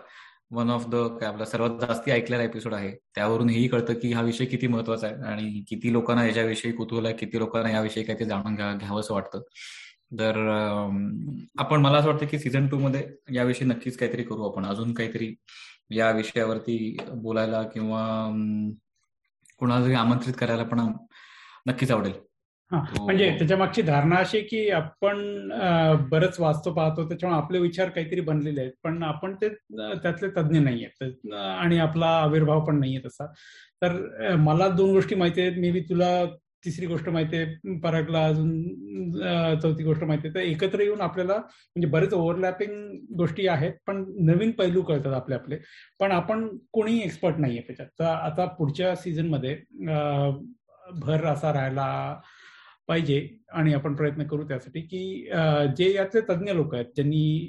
one 0.51 0.71
of 0.71 0.87
the 0.89 0.95
काय 1.21 1.29
आपला 1.29 1.45
सर्वात 1.45 1.71
जास्ती 1.81 2.11
ऐकलेला 2.11 2.43
एपिसोड 2.43 2.75
आहे. 2.75 2.91
त्यावरून 3.15 3.49
हेही 3.51 3.69
कळतं 3.69 3.95
की 3.95 4.13
हा 4.13 4.23
विषय 4.23 4.45
किती 4.45 4.67
महत्त्वाचा 4.67 5.07
आहे 5.07 5.17
आणि 5.33 5.65
किती 5.69 5.93
लोकांना 5.93 6.27
याच्याविषयी 6.27 6.73
कुतूहल 6.73 7.07
आहे 7.07 7.15
किती 7.17 7.39
लोकांना 7.39 7.71
याविषयी 7.71 8.05
काही 8.05 8.19
ते 8.21 8.25
जाणून 8.25 8.55
घ्या 8.55 8.73
घ्यावंसं 8.75 9.15
वाटतं. 9.15 9.43
तर 10.19 10.37
आपण 11.59 11.81
मला 11.81 11.99
असं 11.99 12.09
वाटतं 12.09 12.27
की 12.27 12.39
सीझन 12.39 12.69
टू 12.69 12.79
मध्ये 12.79 13.03
याविषयी 13.35 13.69
नक्कीच 13.69 13.97
काहीतरी 13.99 14.23
करू 14.23 14.49
आपण. 14.51 14.67
अजून 14.67 14.95
काहीतरी 14.95 15.35
या 15.91 16.11
विषयावरती 16.11 16.97
बोलायला 17.15 17.63
किंवा 17.63 18.03
कुणाला 19.59 19.85
जरी 19.85 19.95
आमंत्रित 19.95 20.35
करायला 20.39 20.63
पण 20.65 20.81
नक्कीच 21.67 21.91
आवडेल. 21.91 22.13
म्हणजे 22.73 23.31
त्याच्या 23.39 23.57
मागची 23.57 23.83
धारणा 23.83 24.17
अशी 24.17 24.41
की 24.49 24.69
आपण 24.71 25.19
बरंच 26.11 26.39
वाचतो 26.41 26.73
पाहतो 26.75 27.07
त्याच्यामुळे 27.09 27.41
आपले 27.43 27.59
विचार 27.59 27.89
काहीतरी 27.89 28.21
बनलेले 28.21 28.61
आहेत. 28.61 28.73
पण 28.85 29.03
आपण 29.03 29.35
ते 29.43 29.49
त्यातले 29.49 30.29
तज्ज्ञ 30.37 30.59
नाही 30.61 30.85
आहेत. 30.85 31.27
आणि 31.61 31.79
आपला 31.79 32.07
आविर्भाव 32.23 32.65
पण 32.67 32.79
नाहीये 32.81 33.01
तसा. 33.07 33.27
तर 33.83 34.35
मला 34.39 34.69
दोन 34.69 34.93
गोष्टी 34.93 35.15
माहिती 35.15 35.41
आहेत. 35.41 35.59
मे 35.61 35.71
बी 35.71 35.81
तुला 35.91 36.25
तिसरी 36.65 36.87
गोष्ट 36.87 37.09
माहिती 37.09 37.37
आहे 37.37 37.79
परागला 37.81 38.25
अजून 38.27 38.53
चौथी 39.63 39.85
गोष्ट 39.85 40.05
माहिती 40.05 40.27
आहे. 40.29 40.35
तर 40.35 40.41
एकत्र 40.41 40.81
येऊन 40.83 41.01
आपल्याला 41.01 41.35
म्हणजे 41.37 41.89
बरेच 41.91 42.15
ओव्हरलॅपिंग 42.15 42.73
गोष्टी 43.19 43.47
आहेत 43.49 43.73
पण 43.87 44.05
नवीन 44.27 44.51
पैलू 44.59 44.83
कळतात 44.83 45.13
आपले 45.15 45.35
आपले. 45.35 45.57
पण 46.01 46.13
आपण 46.13 46.47
कोणीही 46.73 47.03
एक्सपर्ट 47.03 47.39
नाहीये 47.39 47.63
त्याच्यात. 47.67 47.89
तर 47.99 48.05
आता 48.05 48.45
पुढच्या 48.59 48.95
सीझनमध्ये 48.97 49.57
भर 51.01 51.25
असा 51.27 51.53
राहिला 51.53 51.87
पाहिजे 52.89 53.39
आणि 53.53 53.75
आपण 53.75 53.95
प्रयत्न 53.95 54.27
करू 54.27 54.49
त्यासाठी 54.49 54.81
की 54.81 55.31
जे 55.77 55.95
याचे 55.95 56.21
तज्ज्ञ 56.21 56.53
लोक 56.53 56.75
आहेत 56.75 56.87
ज्यांनी 56.87 57.47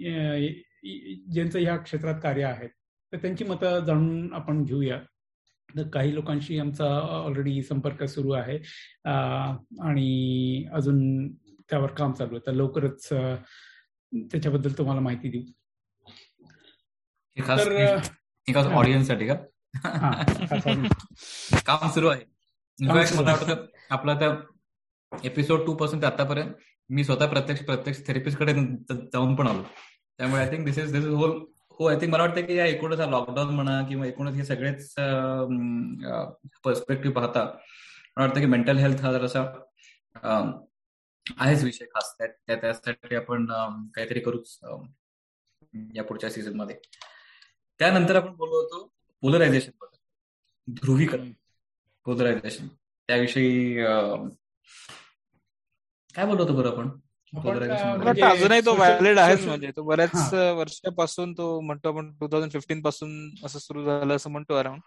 ज्यांचं 1.31 1.60
या 1.60 1.77
क्षेत्रात 1.77 2.15
कार्य 2.24 2.43
आहे 2.43 2.67
तर 3.13 3.17
त्यांची 3.17 3.43
मतं 3.43 3.79
जाणून 3.79 4.34
आपण 4.34 4.63
घेऊया. 4.63 5.00
तर 5.77 5.88
काही 5.88 6.15
लोकांशी 6.15 6.60
आमचा 6.60 6.86
ऑलरेडी 7.00 7.63
संपर्क 7.63 8.03
सुरू 8.03 8.31
आहे 8.31 8.58
आणि 9.81 10.65
अजून 10.74 11.27
त्यावर 11.69 11.91
काम 11.91 12.13
चालू 12.13 12.36
आहे. 12.36 12.48
तर 12.48 12.51
लवकरच 12.51 13.08
त्याच्याबद्दल 13.12 14.72
तुम्हाला 14.77 15.01
माहिती 15.01 15.29
देऊ. 15.29 15.41
तर 17.50 18.67
ऑडियन्ससाठी 18.67 19.27
का? 19.27 19.36
काम 21.65 21.89
सुरू 21.89 22.08
आहे. 22.08 22.22
आपला 23.89 24.13
त्या 24.13 24.36
एपिसोड 25.12 25.66
टू 25.66 25.74
पासून 25.75 26.01
ते 26.01 26.06
आतापर्यंत 26.06 26.54
मी 26.89 27.04
स्वतः 27.04 27.28
प्रत्यक्ष 27.30 27.63
प्रत्यक्ष 27.66 28.01
थेरपिस्टकडे 28.08 28.54
जाऊन 28.54 29.36
पण 29.36 29.48
आलो. 29.48 29.63
त्यामुळे 30.20 30.42
I 30.42 30.51
think 30.51 30.66
this 30.66 30.78
is 30.78 30.92
this 30.92 31.06
is 31.06 31.13
whole 31.13 31.32
हो 31.80 31.86
आय 31.89 31.96
थिंक 32.01 32.12
मला 32.13 32.24
वाटतं 32.24 32.46
की 32.46 32.56
या 32.56 32.66
एकूणच 32.66 33.00
लॉकडाऊन 33.00 33.54
म्हणा 33.56 33.82
किंवा 33.89 34.06
एकूणच 34.08 34.36
हे 34.36 34.44
सगळेच 34.46 34.94
पर्स्पेक्टिव्ह 36.63 37.16
पाहता 37.16 37.44
मला 37.44 38.25
वाटतं 38.25 38.39
की 38.39 38.46
मेंटल 38.46 38.78
हेल्थ 38.78 39.01
हा 39.01 39.12
जर 39.13 39.25
आहेच 41.38 41.63
विषय 41.63 41.86
खास. 41.86 42.16
त्या 42.20 42.56
त्यासाठी 42.56 43.16
आपण 43.16 43.46
काहीतरी 43.96 44.20
करूच 44.20 44.60
या 45.96 46.04
पुढच्या 46.04 46.30
सीझनमध्ये. 46.30 46.75
त्यानंतर 47.80 48.16
आपण 48.16 48.36
बोललो 48.36 48.56
होतो 48.56 48.86
पोलरायझेशनबद्दल. 49.24 49.98
ध्रुवीकरण. 50.82 51.32
पोलरायझेशन 52.06 52.68
त्याविषयी 52.68 53.84
काय 56.16 56.25
बोललो 56.25 56.44
होतो 56.44 56.54
बरं 56.54 56.70
आपण? 56.70 56.89
म्हणजे 57.34 58.22
अजूनही 58.22 58.62
तो 58.66 58.74
व्हॅलिड 58.75 59.20
आहेच 59.20 59.46
म्हणजे. 59.46 59.72
तो 59.75 59.84
बऱ्याच 59.84 60.34
वर्षापासून 60.34 61.34
तो 61.34 61.60
म्हणतो 61.62 61.89
आपण 61.89 62.12
टू 62.20 62.28
थाउजंड 62.28 62.51
फिफ्टीन 62.51 62.82
पासून 62.82 63.12
असं 63.46 63.60
सुरू 63.60 63.84
झालं 63.86 64.16
असं 64.16 64.32
म्हणतो 64.32 64.56
अराउंड 64.60 64.82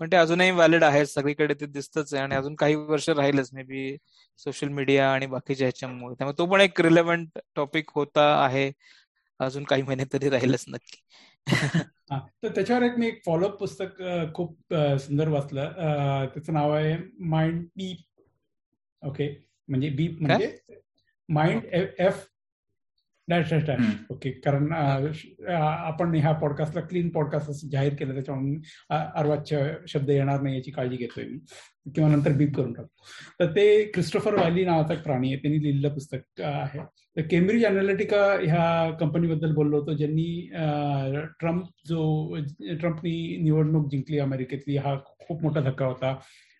पण 0.00 0.10
ते 0.12 0.16
अजूनही 0.16 0.50
व्हॅलिड 0.50 0.84
आहे 0.84 1.04
सगळीकडे 1.06 1.54
ते 1.60 1.66
दिसतच 1.66 2.12
आहे 2.14 2.22
आणि 2.22 2.34
अजून 2.34 2.54
काही 2.54 2.74
वर्ष 2.74 3.08
राहीलच 3.08 3.48
मे 3.52 3.62
बी 3.62 3.96
सोशल 4.38 4.68
मीडिया 4.68 5.10
आणि 5.12 5.26
बाकीच्या 5.26 5.66
ह्याच्यामुळे. 5.66 6.14
त्यामुळे 6.18 6.38
तो 6.38 6.46
पण 6.46 6.60
एक 6.60 6.80
रिलेव्हंट 6.80 7.38
टॉपिक 7.56 7.90
होता 7.94 8.22
आहे. 8.44 8.70
अजून 9.40 9.64
काही 9.64 9.82
महिने 9.82 10.04
तरी 10.12 10.28
राहीलच 10.30 10.64
नक्की. 10.68 11.02
तर 12.12 12.48
त्याच्यावर 12.54 12.82
एक 12.82 12.98
मी 12.98 13.06
एक 13.06 13.20
फॉलोअप 13.26 13.58
पुस्तक 13.58 14.02
खूप 14.34 14.74
सुंदर 15.00 15.28
वाचलं. 15.28 15.72
त्याचं 16.34 16.52
नाव 16.52 16.72
आहे 16.72 16.96
माइंड 17.30 17.64
बीप 17.76 19.06
ओके 19.06 19.28
म्हणजे 19.70 19.88
बीप 19.88 20.20
म्हणजे 20.20 20.52
mind 21.28 21.62
F 21.72 22.26
dash 23.28 23.50
dash 23.50 23.64
dash. 23.66 23.80
Okay 24.10 24.30
कारण 24.44 24.72
आपण 24.72 26.14
ह्या 26.14 26.32
पॉडकास्टला 26.40 26.80
क्लीन 26.86 27.08
पॉडकास्ट 27.14 27.64
जाहीर 27.72 27.94
केलं 27.94 28.14
त्याच्यामुळे 28.14 28.96
अर्वाच्य 29.16 29.60
शब्द 29.88 30.10
येणार 30.10 30.40
नाही 30.40 30.56
याची 30.56 30.70
काळजी 30.70 30.96
घेतोय 30.96 31.24
मी. 31.24 31.38
किंवा 31.94 32.08
नंतर 32.10 32.32
बीप 32.36 32.54
करून 32.56 32.72
टाकतो 32.72 33.04
तर 33.40 33.50
ते 33.56 33.82
क्रिस्टोफर 33.84 34.34
वॅली 34.34 34.64
नावाचा 34.64 34.94
एक 34.94 35.02
प्राणी 35.02 35.32
आहे 35.32 35.42
त्यांनी 35.42 35.62
लिहिलेलं 35.62 35.94
पुस्तक 35.94 36.40
आहे. 36.40 36.80
तर 37.16 37.22
केम्ब्रिज 37.30 37.64
अनालिटिका 37.66 38.24
ह्या 38.42 38.90
कंपनीबद्दल 39.00 39.54
बोललो 39.54 39.78
होतो 39.80 39.96
ज्यांनी 39.96 40.48
ट्रम्प 41.40 41.64
जो 41.88 42.36
ट्रम्पनी 42.70 43.36
निवडणूक 43.42 43.90
जिंकली 43.90 44.18
अमेरिकेतली 44.18 44.76
हा 44.76 44.96
खूप 45.26 45.42
मोठा 45.42 45.60
धक्का 45.60 45.86
होता. 45.86 46.14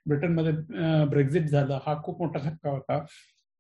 ब्रिटनमध्ये 0.07 1.05
ब्रेक्झिट 1.11 1.45
झालं 1.45 1.79
हा 1.87 1.95
खूप 2.05 2.23
मोठा 2.23 2.41
धक्का 2.49 2.71
होता. 2.71 3.05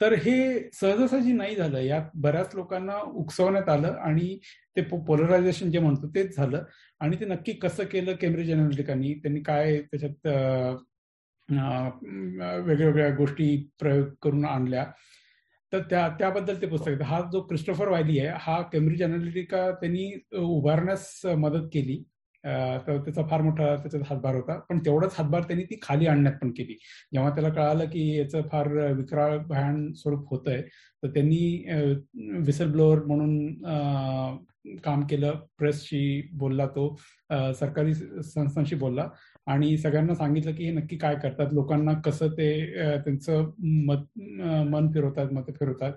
तर 0.00 0.12
हे 0.24 0.34
सहजासहजी 0.72 1.32
नाही 1.32 1.56
झालं. 1.56 1.78
यात 1.78 2.10
बऱ्याच 2.16 2.54
लोकांना 2.54 2.96
उकसवण्यात 3.14 3.68
आलं 3.68 3.96
आणि 4.04 4.38
ते 4.76 4.82
पोलरायझेशन 4.82 5.70
जे 5.70 5.78
म्हणतो 5.78 6.08
तेच 6.14 6.36
झालं. 6.36 6.62
आणि 7.00 7.16
ते 7.20 7.24
नक्की 7.26 7.52
कसं 7.62 7.84
केलं 7.92 8.14
केम्ब्रिज 8.20 8.52
अनालिटिकांनी 8.52 9.12
त्यांनी 9.14 9.40
काय 9.42 9.80
त्याच्यात 9.82 10.26
वेगवेगळ्या 12.66 13.10
गोष्टी 13.16 13.56
प्रयोग 13.80 14.06
करून 14.22 14.44
आणल्या. 14.44 14.84
तर 15.72 15.82
त्या 15.90 16.08
त्याबद्दल 16.18 16.60
ते 16.62 16.66
पुस्तक 16.66 17.02
हा 17.02 17.20
जो 17.32 17.40
क्रिस्टोफर 17.46 17.88
वायली 17.88 18.18
आहे 18.18 18.36
हा 18.40 18.60
केम्ब्रिज 18.72 19.02
अनालिटिका 19.02 19.70
त्यांनी 19.70 20.10
उभारण्यास 20.38 21.20
मदत 21.38 21.68
केली. 21.72 22.02
तर 22.44 22.98
त्याचा 23.04 23.22
फार 23.30 23.42
मोठा 23.42 23.74
त्याच्यात 23.76 24.02
हातभार 24.08 24.34
होता. 24.34 24.58
पण 24.68 24.78
तेवढाच 24.84 25.14
हातभार 25.18 25.42
त्यांनी 25.42 25.64
ती 25.70 25.78
खाली 25.82 26.06
आणण्यात 26.06 26.34
पण 26.42 26.50
केली. 26.56 26.76
जेव्हा 27.12 27.30
त्याला 27.34 27.48
कळालं 27.54 27.84
की 27.90 28.08
याचं 28.18 28.42
फार 28.52 28.68
विकराळ 28.92 29.36
भयान 29.48 29.92
स्वरूप 29.96 30.28
होत 30.30 30.48
आहे 30.48 30.62
तर 31.02 31.08
त्यांनी 31.14 31.64
विसल 32.46 32.70
ब्लोअर 32.72 33.04
म्हणून 33.06 34.76
काम 34.84 35.04
केलं. 35.10 35.34
प्रेसशी 35.58 36.20
बोलला 36.38 36.66
तो 36.66 36.94
सरकारी 37.58 37.94
संस्थांशी 37.94 38.74
बोलला. 38.76 39.08
आणि 39.46 39.76
सगळ्यांना 39.78 40.14
सांगितलं 40.14 40.54
की 40.54 40.64
हे 40.64 40.70
नक्की 40.72 40.96
काय 40.96 41.14
करतात? 41.22 41.52
लोकांना 41.52 41.92
कसं 42.06 42.28
ते 42.38 42.50
त्यांचं 43.04 43.50
मत 43.86 44.18
मन 44.70 44.90
फिरवतात 44.94 45.32
मत 45.32 45.50
फिरवतात. 45.58 45.92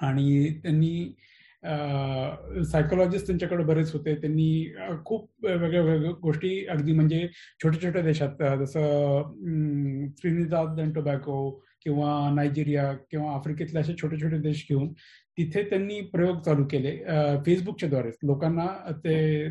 आणि 0.00 0.48
त्यांनी 0.62 1.12
सायकोलॉजिस्ट 1.62 3.26
त्यांच्याकडे 3.26 3.64
बरेच 3.64 3.92
होते. 3.92 4.14
त्यांनी 4.20 4.72
खूप 5.06 5.28
वेगळ्या 5.44 5.82
वेगळ्या 5.82 6.10
गोष्टी 6.22 6.64
अगदी 6.70 6.92
म्हणजे 6.92 7.26
छोट्या 7.62 7.82
छोट्या 7.82 8.02
देशात 8.02 8.42
जसं 8.60 9.22
त्रिनिदाद 10.22 10.80
अँड 10.80 10.94
टोबॅको 10.94 11.50
किंवा 11.84 12.30
नायजेरिया 12.34 12.92
किंवा 13.10 13.32
आफ्रिकेतले 13.34 13.80
असे 13.80 13.94
छोटे 14.02 14.16
छोटे 14.22 14.38
देश 14.42 14.64
घेऊन 14.70 14.92
तिथे 15.38 15.62
त्यांनी 15.70 16.00
प्रयोग 16.12 16.40
चालू 16.44 16.64
केले 16.70 16.96
फेसबुकच्या 17.46 17.88
द्वारे. 17.88 18.10
लोकांना 18.26 18.66
ते 19.04 19.46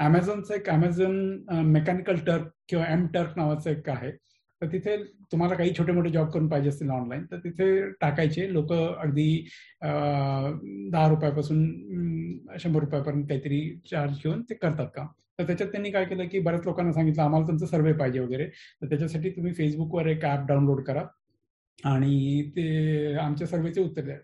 अमेझॉनचं 0.00 0.54
एक 0.54 0.68
अमेझॉन 0.70 1.62
मेकॅनिकल 1.66 2.16
टर्क 2.26 2.48
किंवा 2.68 2.84
एम 2.92 3.06
टर्क 3.14 3.36
नावाचं 3.36 3.70
एक 3.70 3.88
आहे. 3.90 4.10
तर 4.64 4.68
तिथे 4.72 4.96
तुम्हाला 5.32 5.54
काही 5.54 5.72
छोटे 5.78 5.92
मोठे 5.92 6.10
जॉब 6.10 6.28
करून 6.32 6.48
पाहिजे 6.48 6.68
असतील 6.68 6.90
ऑनलाईन 6.90 7.24
तर 7.30 7.38
तिथे 7.44 7.66
टाकायचे. 8.00 8.52
लोक 8.52 8.72
अगदी 8.72 9.46
दहा 9.82 11.08
रुपयापासून 11.08 11.58
शंभर 12.60 12.80
रुपयापर्यंत 12.80 13.24
काहीतरी 13.28 13.60
चार्ज 13.90 14.14
घेऊन 14.22 14.42
ते 14.50 14.54
करतात 14.54 14.86
का 14.94 15.06
तर 15.38 15.46
त्याच्यात 15.46 15.70
त्यांनी 15.70 15.90
काय 15.90 16.04
केलं 16.04 16.26
की 16.28 16.38
बऱ्याच 16.40 16.64
लोकांना 16.66 16.92
सांगितलं 16.92 17.22
आम्हाला 17.22 17.46
तुमचं 17.46 17.66
सर्वे 17.66 17.92
पाहिजे 17.92 18.20
वगैरे. 18.20 18.46
तर 18.46 18.88
त्याच्यासाठी 18.88 19.30
तुम्ही 19.30 19.52
फेसबुकवर 19.54 20.06
एक 20.06 20.24
ऍप 20.24 20.46
डाउनलोड 20.48 20.82
करा. 20.84 21.04
आणि 21.78 22.42
ते 22.56 23.14
आमच्या 23.20 23.46
सर्वेचे 23.46 23.80
उत्तर 23.80 24.02
द्या. 24.04 24.16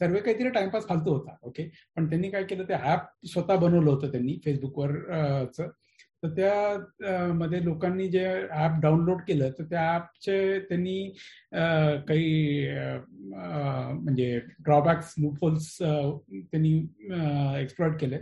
सर्वे 0.00 0.20
काहीतरी 0.20 0.48
टाइमपास 0.50 0.86
फालतू 0.88 1.12
होता 1.12 1.36
ओके 1.42 1.68
पण 1.96 2.08
त्यांनी 2.10 2.30
काय 2.30 2.44
केलं 2.44 2.64
ते 2.68 2.74
ऍप 2.92 3.06
स्वतः 3.26 3.56
बनवलं 3.56 3.90
होतं 3.90 4.10
त्यांनी 4.10 4.38
फेसबुकवरचं 4.44 5.68
तर 6.22 6.28
त्या 6.36 7.32
मध्ये 7.34 7.64
लोकांनी 7.64 8.08
जे 8.08 8.24
ऍप 8.54 8.80
डाउनलोड 8.82 9.20
केलं 9.28 9.50
तर 9.58 9.64
त्या 9.70 9.94
ऍपचे 9.94 10.58
त्यांनी 10.68 11.02
काही 12.08 12.66
म्हणजे 13.94 14.38
ड्रॉबॅक्स 14.64 15.14
लूपहोल्स 15.18 15.76
त्यांनी 15.80 16.76
एक्सप्लॉइट 17.62 17.98
केले. 18.00 18.18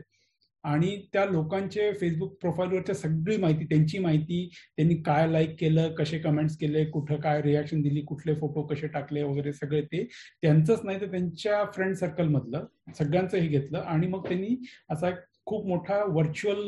आणि 0.65 0.97
त्या 1.13 1.25
लोकांचे 1.27 1.91
फेसबुक 2.01 2.33
प्रोफाईलवरच्या 2.41 2.95
सगळी 2.95 3.37
माहिती 3.37 3.65
त्यांची 3.65 3.99
माहिती 3.99 4.49
त्यांनी 4.77 4.95
काय 5.03 5.27
लाईक 5.33 5.55
केलं 5.61 5.93
कसे 5.99 6.19
कमेंट्स 6.19 6.57
केले 6.57 6.85
कुठं 6.91 7.21
काय 7.21 7.41
रिॲक्शन 7.43 7.83
दिली 7.83 8.01
कुठले 8.07 8.35
फोटो 8.35 8.63
कसे 8.67 8.87
टाकले 8.89 9.23
वगैरे 9.23 9.53
सगळे 9.53 9.83
ते 9.83 10.03
त्यांचंच 10.43 10.81
नाही 10.85 11.01
तर 11.01 11.11
त्यांच्या 11.11 11.65
फ्रेंड 11.75 11.95
सर्कल 11.97 12.29
मधलं 12.29 12.67
सगळ्यांचं 12.99 13.37
हे 13.39 13.47
घेतलं. 13.49 13.79
आणि 13.79 14.07
मग 14.07 14.27
त्यांनी 14.29 14.57
असा 14.91 15.11
खूप 15.49 15.67
मोठा 15.67 16.03
व्हर्च्युअल 16.05 16.63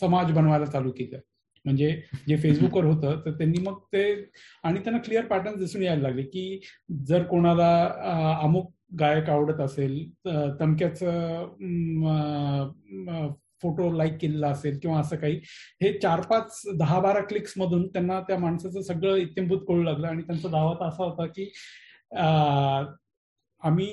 समाज 0.00 0.32
बनवायला 0.32 0.64
चालू 0.66 0.90
केलं. 0.90 1.18
म्हणजे 1.64 1.90
जे 2.28 2.36
फेसबुकवर 2.36 2.84
होतं 2.84 3.20
तर 3.26 3.30
त्यांनी 3.30 3.60
मग 3.62 3.78
ते 3.92 4.02
आणि 4.64 4.80
त्यांना 4.80 5.00
क्लिअर 5.02 5.24
पॅटर्न 5.26 5.58
दिसून 5.58 5.82
यायला 5.82 6.02
लागले 6.02 6.22
की 6.22 6.60
जर 7.08 7.22
कोणाला 7.22 7.68
अमुक 8.42 8.72
गायक 9.00 9.28
आवडत 9.30 9.60
असेल 9.60 9.94
तमक्याचं 10.60 11.46
फोटो 13.62 13.90
लाईक 13.92 14.16
केलेला 14.20 14.48
असेल 14.48 14.78
किंवा 14.78 14.98
असं 15.00 15.16
काही 15.16 15.36
हे 15.82 15.92
चार 15.98 16.20
पाच 16.20 16.60
दहा 16.78 16.98
बारा 17.00 17.20
क्लिक्स 17.20 17.52
मधून 17.56 17.86
त्यांना 17.86 18.20
त्या 18.20 18.38
माणसाचं 18.38 18.80
सगळं 18.82 19.16
इत्यंभूत 19.16 19.60
कळू 19.68 19.82
लागलं 19.82 20.06
आणि 20.08 20.22
त्यांचा 20.22 20.48
दावा 20.48 20.86
असा 20.88 21.04
होता 21.04 21.26
की 21.26 21.50
आम्ही 23.62 23.88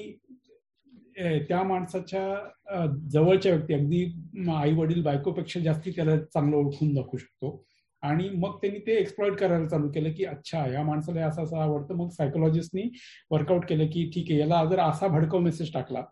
त्या 1.48 1.62
माणसाच्या 1.64 2.86
जवळच्या 3.12 3.54
व्यक्ती 3.54 3.74
अगदी 3.74 4.52
आई 4.56 4.74
वडील 4.76 5.02
बायकोपेक्षा 5.04 5.60
जास्ती 5.60 5.92
त्याला 5.96 6.18
चांगलं 6.24 6.56
ओळखून 6.58 6.94
दाखवू 6.94 7.18
शकतो. 7.18 7.64
आणि 8.04 8.30
मग 8.30 8.56
त्यांनी 8.62 8.80
ते 8.88 8.96
एक्सप्लॉइट 8.98 9.34
करायला 9.40 9.68
चालू 9.68 9.90
केलं 9.92 10.12
की 10.18 10.26
अच्छा 10.26 10.66
या 10.74 10.84
माणसाला 10.84 11.26
असं 11.28 11.44
असं 11.44 11.58
आवडतं. 11.58 11.96
मग 11.96 12.10
सायकोलॉजिस्टनी 12.10 12.90
वर्कआउट 13.32 13.66
केलं 13.70 13.88
की 13.94 14.10
ठीक 14.14 14.32
आहे 14.32 14.40
याला 14.40 14.64
जर 14.66 14.80
असा 14.80 15.08
भडकव 15.08 15.40
मेसेज 15.40 15.74
टाकला 15.74 16.04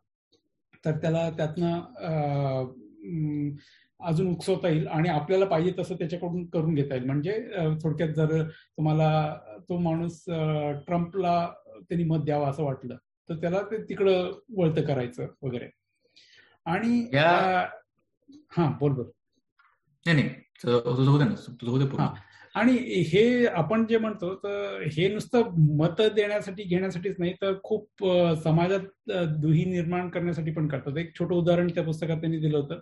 तर 0.85 0.97
त्याला 1.01 1.29
त्यातनं 1.37 1.79
अजून 3.99 4.29
उकसवता 4.31 4.69
येईल 4.69 4.87
आणि 4.87 5.09
आपल्याला 5.09 5.45
पाहिजे 5.45 5.71
तसं 5.79 5.95
त्याच्याकडून 5.95 6.45
करून 6.49 6.73
घेता 6.75 6.95
येईल. 6.95 7.05
म्हणजे 7.05 7.33
थोडक्यात 7.83 8.09
जर 8.09 8.41
तुम्हाला 8.49 9.09
तो 9.69 9.77
माणूस 9.79 10.23
ट्रम्पला 10.87 11.47
त्यांनी 11.79 12.03
मत 12.03 12.23
द्यावा 12.25 12.49
असं 12.49 12.63
वाटलं 12.63 12.95
तर 13.29 13.35
त्याला 13.35 13.61
ते 13.61 13.89
तिकडं 13.89 14.39
वळत 14.57 14.79
करायचं 14.87 15.27
वगैरे. 15.41 15.69
आणि 16.65 17.17
हा 18.51 18.77
बोल 18.79 18.91
बोल. 18.91 19.05
नाही 20.05 20.13
नाही. 20.13 20.29
तुझं 20.63 21.11
होतं 21.11 21.29
ना. 21.29 21.35
तुझं 21.61 21.71
होतं 21.71 22.15
आणि 22.57 22.71
हे 23.07 23.45
आपण 23.47 23.85
जे 23.89 23.97
म्हणतो 23.97 24.33
तर 24.43 24.83
हे 24.93 25.07
नुसतं 25.13 25.49
मत 25.77 26.01
देण्यासाठी 26.15 26.63
घेण्यासाठीच 26.63 27.15
नाही 27.19 27.33
तर 27.41 27.53
खूप 27.63 28.05
समाजात 28.43 29.11
दुही 29.41 29.63
निर्माण 29.65 30.09
करण्यासाठी 30.09 30.51
पण 30.51 30.67
करतात. 30.67 30.97
एक 30.97 31.13
छोटं 31.19 31.35
उदाहरण 31.35 31.67
त्या 31.75 31.83
पुस्तकात 31.83 32.17
त्यांनी 32.21 32.37
दिलं 32.39 32.57
होतं 32.57 32.79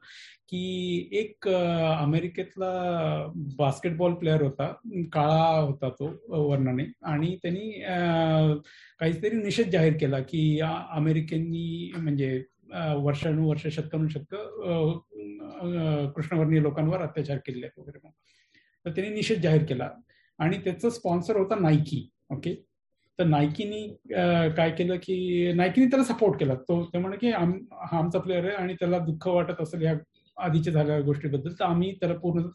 की 0.50 1.10
एक 1.20 1.48
अमेरिकेतला 1.48 2.72
बास्केटबॉल 3.58 4.13
प्लेअर 4.13 4.41
होता 4.41 4.72
काळा 5.13 5.60
होता 5.60 5.89
तो 6.00 6.12
वर्णाने. 6.50 6.84
आणि 7.05 7.36
त्यांनी 7.44 7.70
काहीतरी 9.00 9.41
निषेध 9.44 9.70
जाहीर 9.72 9.98
केला 10.00 10.20
की 10.20 10.60
अमेरिकेनी 10.62 11.91
म्हणजे 11.98 12.44
वर्षानुवर्ष 13.03 13.67
शतकानुशतक 13.75 14.36
कृष्णवर्णीय 16.15 16.62
लोकांवर 16.62 17.01
अत्याचार 17.01 17.38
केले 17.46 17.65
आहेत 17.65 17.79
वगैरे. 17.79 18.10
तर 18.86 18.92
त्यांनी 18.92 19.13
निषेध 19.13 19.42
जाहीर 19.42 19.63
केला. 19.70 19.89
आणि 20.39 20.58
त्याचा 20.63 20.89
स्पॉन्सर 20.89 21.38
होता 21.38 21.56
नायकी 21.60 22.08
ओके 22.32 22.54
तर 23.20 23.24
नायकीनी 23.25 23.88
काय 24.58 24.72
केलं 24.77 24.98
की 25.04 25.51
नायकीनी 25.56 25.88
त्याला 25.88 26.04
सपोर्ट 26.06 26.39
केला. 26.39 26.56
तो 26.56 26.84
ते 26.94 26.98
म्हणे 26.98 27.18
की 27.18 27.30
हा 27.32 27.98
आमचा 27.98 28.20
प्लेअर 28.20 28.46
आहे 28.46 28.56
आणि 28.56 28.74
त्याला 28.80 29.00
दुःख 29.00 29.27
वाटत 29.27 29.62
असेल 29.62 29.82
या 29.82 29.94
आधीच्या 30.38 30.74
झालेल्या 30.74 31.00
गोष्टीबद्दल 31.01 31.54
तर 31.60 31.65
आम्ही 31.65 31.92
त्याला 32.00 32.15
पूर्ण 32.20 32.48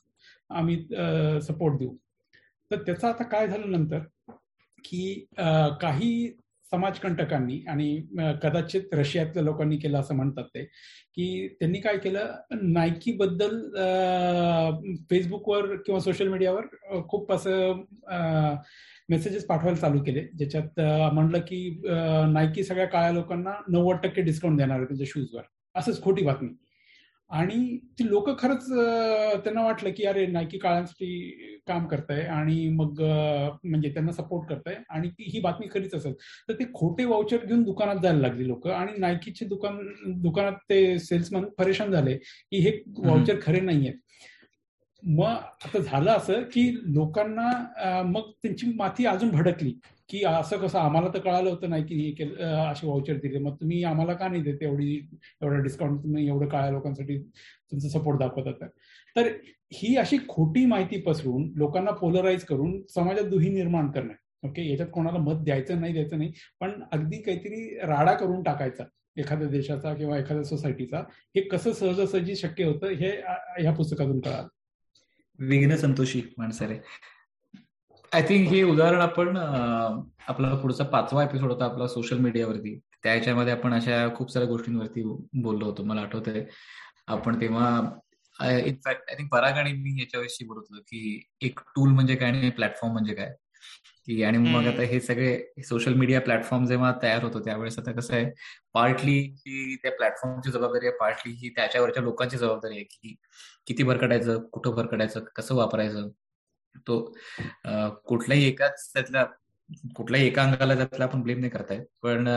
आम्ही 0.50 0.76
सपोर्ट 1.42 1.78
देऊ. 1.78 1.94
तर 2.70 2.82
त्याचं 2.87 3.08
आता 3.08 3.25
काय 3.25 3.46
झालं 3.49 3.70
नंतर 3.72 3.99
की 4.84 5.25
काही 5.80 6.32
समाजकंटकांनी 6.70 7.60
आणि 7.68 7.96
कदाचित 8.42 8.94
रशियातल्या 8.94 9.42
लोकांनी 9.44 9.76
केलं 9.76 9.98
असं 9.98 10.14
म्हणतात 10.16 10.44
ते 10.54 10.64
की 11.14 11.48
त्यांनी 11.60 11.80
काय 11.80 11.96
केलं? 11.98 12.32
नायकी 12.62 13.12
बद्दल 13.12 13.58
फेसबुकवर 15.10 15.74
किंवा 15.76 16.00
सोशल 16.00 16.28
मीडियावर 16.28 17.00
खूप 17.08 17.32
असं 17.32 17.82
मेसेजेस 19.10 19.46
पाठवायला 19.46 19.78
चालू 19.78 20.02
केले. 20.04 20.26
ज्याच्यात 20.38 20.80
म्हणलं 21.12 21.38
की 21.48 21.80
नायकी 22.32 22.64
सगळ्या 22.64 22.86
काळ्या 22.88 23.12
लोकांना 23.12 23.52
नव्वद 23.68 23.96
टक्के 24.02 24.22
डिस्काउंट 24.22 24.58
देणार 24.58 24.76
आहे 24.76 24.86
त्यांच्या 24.86 25.06
शूजवर 25.10 25.42
असंच 25.74 26.02
खोटी 26.02 26.22
बातमी. 26.24 26.48
आणि 27.30 27.76
ती 27.99 28.06
लोक 28.08 28.28
खरंच 28.38 28.66
त्यांना 29.44 29.62
वाटलं 29.62 29.90
की 29.96 30.04
अरे 30.04 30.26
नायकी 30.26 30.58
काळांसाठी 30.58 31.58
काम 31.66 31.87
करताय 31.88 32.22
आणि 32.26 32.68
मग 32.68 33.00
म्हणजे 33.64 33.88
त्यांना 33.88 34.12
सपोर्ट 34.12 34.49
करताय 34.49 34.76
आणि 34.90 35.08
ही 35.20 35.40
बातमी 35.40 35.66
खरीच 35.72 35.94
असेल. 35.94 36.12
तर 36.49 36.54
ते 36.54 36.64
खोटे 36.75 37.04
वाउचर 37.04 37.44
घेऊन 37.46 37.62
दुकानात 37.62 38.02
जायला 38.02 38.18
लागली 38.18 38.49
लोक 38.49 38.66
आणि 38.68 38.99
नायकीचे 38.99 39.46
दुकान 39.46 39.78
दुकानात 40.22 40.56
ते 40.70 40.99
सेल्समन 40.99 41.44
परेशान 41.58 41.92
झाले 41.92 42.16
की 42.16 42.60
हे 42.60 42.78
वाउचर 42.99 43.38
खरे 43.42 43.60
नाहीयेत. 43.60 43.94
मग 45.02 45.26
आता 45.26 45.78
झालं 45.78 46.11
असं 46.11 46.42
की 46.52 46.71
लोकांना 46.95 48.02
मग 48.07 48.30
त्यांची 48.42 48.73
माती 48.76 49.07
अजून 49.07 49.30
भडकली 49.30 49.73
की 50.09 50.23
असं 50.25 50.59
कसं 50.59 50.78
आम्हाला 50.78 51.09
तर 51.14 51.19
कळालं 51.19 51.50
होतं 51.50 51.71
नाही 51.71 51.85
की 51.85 52.14
हे 52.19 52.25
असे 52.45 52.87
वाउचर 52.87 53.16
दिले. 53.16 53.38
मग 53.38 53.54
तुम्ही 53.61 53.83
आम्हाला 53.85 54.14
का 54.14 54.28
नाही 54.28 54.42
देते 54.42 54.64
एवढी 54.64 54.95
एवढा 55.42 55.59
डिस्काउंट 55.62 56.02
तुम्ही 56.02 56.26
एवढं 56.28 56.49
काळ्या 56.49 56.71
लोकांसाठी 56.71 57.19
तुमचा 57.19 57.88
सपोर्ट 57.88 58.19
दाखवतात 58.21 58.69
तर 59.16 59.28
ही 59.73 59.95
अशी 59.97 60.16
खोटी 60.28 60.64
माहिती 60.66 61.00
पसरून 61.00 61.50
लोकांना 61.57 61.90
पोलराईज 61.90 62.45
करून 62.45 62.80
समाजात 62.95 63.28
दुही 63.30 63.49
निर्माण 63.49 63.90
करणं. 63.90 64.12
ओके 64.45 64.69
याच्यात 64.71 64.88
कोणाला 64.92 65.19
मत 65.19 65.42
द्यायचं 65.45 65.80
नाही 65.80 65.92
द्यायचं 65.92 66.19
नाही. 66.19 66.33
पण 66.61 66.80
अगदी 66.92 67.23
काहीतरी 67.23 67.78
राडा 67.87 68.12
करून 68.14 68.42
टाकायचा 68.42 68.85
एखाद्या 69.16 69.49
देशाचा 69.49 69.95
किंवा 69.95 70.19
एखाद्या 70.19 70.45
सोसायटीचा 70.45 70.99
हे 71.37 71.40
कसं 71.49 71.73
सहजासहजी 71.73 72.37
शक्य 72.37 72.64
होतं 72.64 72.88
हे 72.90 73.11
ह्या 73.61 73.73
पुस्तकातून 73.73 74.21
कळालं. 74.21 74.49
विघ्न 75.40 75.76
संतोषी 75.76 76.23
माणसारे 76.38 76.78
आय 78.12 78.23
थिंक 78.23 78.49
हे 78.49 78.62
उदाहरण 78.62 79.00
आपण 79.00 79.37
आपला 80.28 80.55
पुढचा 80.55 80.85
पाचवा 80.85 81.24
एपिसोड 81.24 81.53
होता 81.53 81.64
आपला 81.64 81.87
सोशल 81.88 82.18
मीडियावरती 82.18 82.79
त्याच्यामध्ये 83.03 83.53
आपण 83.53 83.74
अशा 83.74 84.09
खूप 84.14 84.31
साऱ्या 84.31 84.48
गोष्टींवरती 84.48 85.03
बोललो 85.33 85.64
होतो. 85.64 85.83
मला 85.85 86.00
आठवतंय. 86.00 86.44
आपण 87.07 87.40
तेव्हा 87.40 87.81
इनफॅक्ट 88.40 89.11
आय 89.11 89.14
थिंक 89.18 89.31
पराग 89.33 89.53
आणि 89.53 89.72
मी 89.72 90.00
याच्याविषयी 90.00 90.46
बोलत 90.46 90.62
होतो 90.70 90.83
की 90.83 91.29
एक 91.40 91.61
टूल 91.61 91.88
म्हणजे 91.88 92.14
काय 92.14 92.31
आणि 92.31 92.50
प्लॅटफॉर्म 92.50 92.92
म्हणजे 92.92 93.14
काय. 93.14 93.35
की 94.06 94.22
आणि 94.22 94.38
मग 94.38 94.66
आता 94.66 94.82
हे 94.82 95.00
सगळे 95.00 95.62
सोशल 95.68 95.94
मीडिया 95.94 96.20
प्लॅटफॉर्म 96.20 96.66
जेव्हा 96.66 96.92
तयार 97.02 97.22
होतो 97.24 97.40
त्यावेळेस 97.40 97.78
आता 97.78 97.92
कसं 97.92 98.14
आहे 98.14 98.30
पार्टली 98.74 99.18
ही 99.38 99.76
त्या 99.82 99.92
प्लॅटफॉर्मची 99.92 100.50
जबाबदारी 100.50 100.86
आहे 100.86 100.96
पार्टली 100.96 101.32
ही 101.32 101.48
त्याच्यावरच्या 101.48 102.02
लोकांची 102.02 102.38
जबाबदारी 102.38 102.74
आहे 102.74 102.84
की 102.84 103.14
किती 103.66 103.82
भर 103.82 103.96
काढायचं 103.96 104.42
कुठं 104.52 104.74
भर 104.76 104.86
काढायचं 104.86 105.24
कसं 105.36 105.54
वापरायचं. 105.54 106.08
तो 106.76 107.14
कुठल्याही 108.06 108.46
एकाच 108.48 108.90
त्यातल्या 108.94 109.24
कुठल्याही 109.96 110.26
एका 110.26 110.42
अंगाला 110.42 110.74
त्यातला 110.74 111.04
आपण 111.04 111.22
ब्लेम 111.22 111.38
नाही 111.40 111.50
करताय. 111.50 111.84
पण 112.02 112.28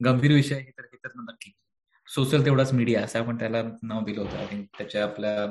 गंभीर 0.00 0.32
विषय 0.32 0.54
आहे 0.54 0.70
तर 0.78 0.84
तर 1.04 1.08
नक्की. 1.20 1.52
सोशल 2.08 2.44
तेवढाच 2.44 2.72
मीडिया 2.72 3.02
असं 3.04 3.18
आपण 3.18 3.38
त्याला 3.38 3.62
नाव 3.82 4.04
दिलं 4.04 4.20
होतं. 4.20 4.36
आय 4.38 4.46
थिंक 4.50 4.66
त्याच्या 4.78 5.02
आपल्या 5.04 5.46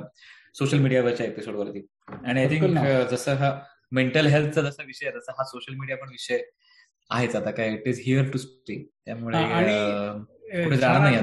सोशल 0.55 0.79
मीडियावरच्या 0.79 1.25
एपिसोडवरती 1.25 1.85
आणि 2.07 2.41
आय 2.41 2.47
थिंक 2.49 2.77
जसं 3.11 3.35
हा 3.35 3.51
मेंटल 3.91 4.27
हेल्थचा 4.27 4.61
जसा 4.61 4.83
विषय 4.83 5.07
आहे 5.07 5.17
तसा 5.17 5.31
हा 5.37 5.43
सोशल 5.43 5.75
मीडिया 5.75 5.97
पण 5.97 6.09
विषय 6.09 6.41
आहेच. 7.09 7.35
आता 7.35 7.51
काय 7.51 7.73
it 7.73 7.87
is 7.87 8.01
here 8.05 8.29
to 8.31 8.37
stay. 8.37 8.83
त्यामुळे 9.05 10.63
पुढे 10.63 10.77
जाणार 10.77 11.01
नाही 11.01 11.17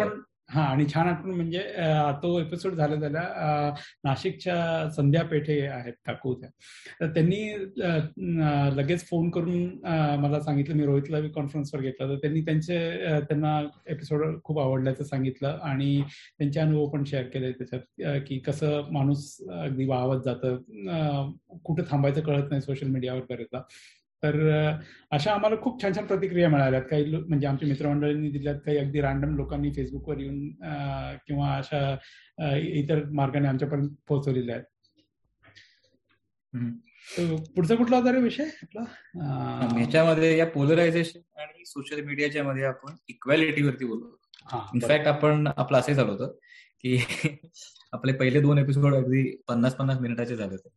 हा 0.50 0.62
आणि 0.64 0.84
छान 0.92 1.06
आठवण 1.08 1.34
म्हणजे 1.34 1.60
तो 2.22 2.38
एपिसोड 2.40 2.74
झाला 2.74 2.94
त्याला 3.00 3.22
नाशिकच्या 4.04 4.88
संध्या 4.96 5.22
पेठे 5.24 5.60
आहेत 5.66 5.92
काकू 6.06 6.32
त्या. 6.34 6.48
तर 7.00 7.10
त्यांनी 7.14 7.40
लगेच 8.76 9.04
फोन 9.08 9.28
करून 9.30 9.66
मला 10.20 10.40
सांगितलं 10.40 10.76
मी 10.76 10.84
रोहितला 10.86 11.20
कॉन्फरन्सवर 11.34 11.80
घेतला. 11.80 12.06
तर 12.08 12.16
त्यांनी 12.22 12.40
त्यांचे 12.40 12.78
त्यांना 13.28 13.58
एपिसोड 13.90 14.24
खूप 14.44 14.60
आवडल्याचं 14.60 15.04
सांगितलं 15.04 15.58
आणि 15.62 16.00
त्यांचे 16.38 16.60
अनुभव 16.60 16.86
पण 16.88 17.04
शेअर 17.06 17.24
केले 17.34 17.52
त्याच्यात 17.52 18.20
की 18.28 18.38
कसं 18.38 18.90
माणूस 18.92 19.36
अगदी 19.52 19.86
वाहवत 19.88 20.22
जातं. 20.24 20.56
कुठं 21.64 21.82
थांबायचं 21.90 22.20
कळत 22.22 22.50
नाही 22.50 22.62
सोशल 22.62 22.86
मीडियावर 22.88 23.20
बरेचदा 23.30 23.60
तर 24.22 24.36
अशा 25.10 25.32
आम्हाला 25.32 25.56
खूप 25.62 25.82
छान 25.82 25.92
छान 25.96 26.06
प्रतिक्रिया 26.06 26.48
मिळाल्यात. 26.48 26.82
काही 26.82 27.16
म्हणजे 27.16 27.46
आमच्या 27.46 27.68
मित्रमंडळींनी 27.68 28.30
दिल्यात 28.30 28.56
काही 28.66 28.78
अगदी 28.78 29.00
रॅन्डम 29.00 29.36
लोकांनी 29.36 29.70
फेसबुकवर 29.72 30.18
येऊन 30.18 30.48
किंवा 31.26 31.54
अशा 31.56 31.96
इतर 32.56 33.04
मार्गाने 33.10 33.48
आमच्यापर्यंत 33.48 33.90
पोहोचवलेल्या 34.08 34.56
आहेत. 34.56 34.64
पुढचा 37.56 37.74
कुठला 37.74 37.96
होता 37.96 38.12
रे 38.12 38.20
विषय 38.20 38.44
आपला? 38.62 38.82
ह्याच्यामध्ये 39.76 40.36
या 40.38 40.46
पोलरायझेशन 40.46 41.20
आणि 41.40 41.64
सोशल 41.64 42.00
मीडियाच्या 42.04 42.44
मध्ये 42.44 42.64
आपण 42.64 42.94
इक्वॅलिटीवरती 43.08 43.84
बोलतो 43.84 44.18
इनफॅक्ट 44.74 45.06
आपण 45.06 45.46
आपलं 45.56 45.78
असे 45.78 45.94
झालं 45.94 46.10
होतं 46.10 46.32
की 46.80 46.96
आपले 47.92 48.12
पहिले 48.12 48.40
दोन 48.40 48.58
एपिसोड 48.58 48.94
अगदी 48.94 49.22
पन्नास 49.48 49.74
पन्नास 49.74 50.00
मिनिटाचे 50.00 50.36
झाले 50.36 50.50
होते. 50.50 50.68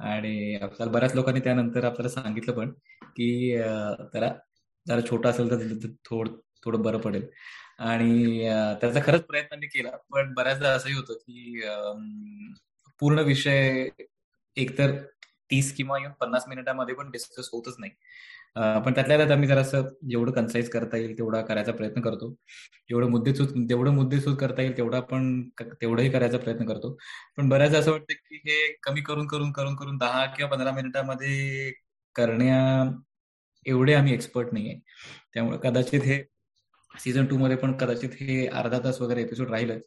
आणि 0.00 0.54
आपल्याला 0.62 0.92
बऱ्याच 0.92 1.14
लोकांनी 1.14 1.40
त्यानंतर 1.40 1.84
आपल्याला 1.84 2.08
सांगितलं 2.08 2.52
पण 2.54 2.70
की 3.16 3.56
जरा 4.14 4.32
जरा 4.86 5.00
छोटा 5.10 5.28
असेल 5.28 5.50
तर 5.84 5.88
थोडं 6.04 6.32
थोडं 6.64 6.82
बरं 6.82 6.98
पडेल. 6.98 7.26
आणि 7.78 8.40
त्याचा 8.80 9.00
खरंच 9.06 9.22
प्रयत्न 9.22 9.58
मी 9.58 9.66
केला. 9.66 9.90
पण 10.10 10.32
बऱ्याचदा 10.34 10.70
असंही 10.70 10.94
होतं 10.94 11.14
की 11.14 11.60
पूर्ण 13.00 13.18
विषय 13.20 13.88
एकतर 14.56 14.90
तीस 15.50 15.72
किंवा 15.76 15.98
पन्नास 16.20 16.44
मिनिटांमध्ये 16.48 16.94
पण 16.94 17.10
डिस्कस 17.10 17.48
होतच 17.52 17.74
नाही. 17.78 17.92
पण 18.84 18.92
त्यातल्या 18.94 19.16
त्यात 19.16 19.30
आम्ही 19.30 19.48
जरासं 19.48 19.88
जेवढं 20.10 20.32
कन्साईज 20.32 20.68
करता 20.70 20.96
येईल 20.96 21.16
तेवढा 21.18 21.40
करायचा 21.42 21.72
प्रयत्न 21.72 22.00
करतो. 22.00 22.30
जेवढं 22.88 23.10
मुद्देसूद 23.10 23.48
जेवढं 23.68 23.94
मुद्देसूद 23.94 24.36
करता 24.36 24.62
येईल 24.62 24.76
तेवढा 24.76 25.00
पण 25.00 25.42
तेवढंही 25.60 26.10
करायचा 26.10 26.38
प्रयत्न 26.38 26.66
करतो. 26.66 26.96
पण 27.36 27.48
बऱ्याच 27.48 27.74
असं 27.74 27.90
वाटतं 27.90 28.12
की 28.14 28.40
हे 28.46 28.58
कमी 28.82 29.00
करून 29.00 29.26
करून 29.26 29.52
करून 29.52 29.76
करून 29.76 29.98
दहा 29.98 30.24
किंवा 30.26 30.50
पंधरा 30.50 30.72
मिनिटांमध्ये 30.72 31.70
करण्या 32.14 32.90
एवढे 33.66 33.94
आम्ही 33.94 34.12
एक्सपर्ट 34.14 34.52
नाहीये. 34.52 34.78
त्यामुळे 35.34 35.58
कदाचित 35.62 36.02
हे 36.02 36.22
सीझन 36.94 37.26
टू 37.26 37.36
मध्ये 37.38 37.56
पण 37.56 37.72
कदाचित 37.72 38.10
हे 38.20 38.46
अर्धा 38.46 38.78
तास 38.78 39.00
वगैरे 39.00 39.22
एपिसोड 39.22 39.50
राहीलच. 39.50 39.82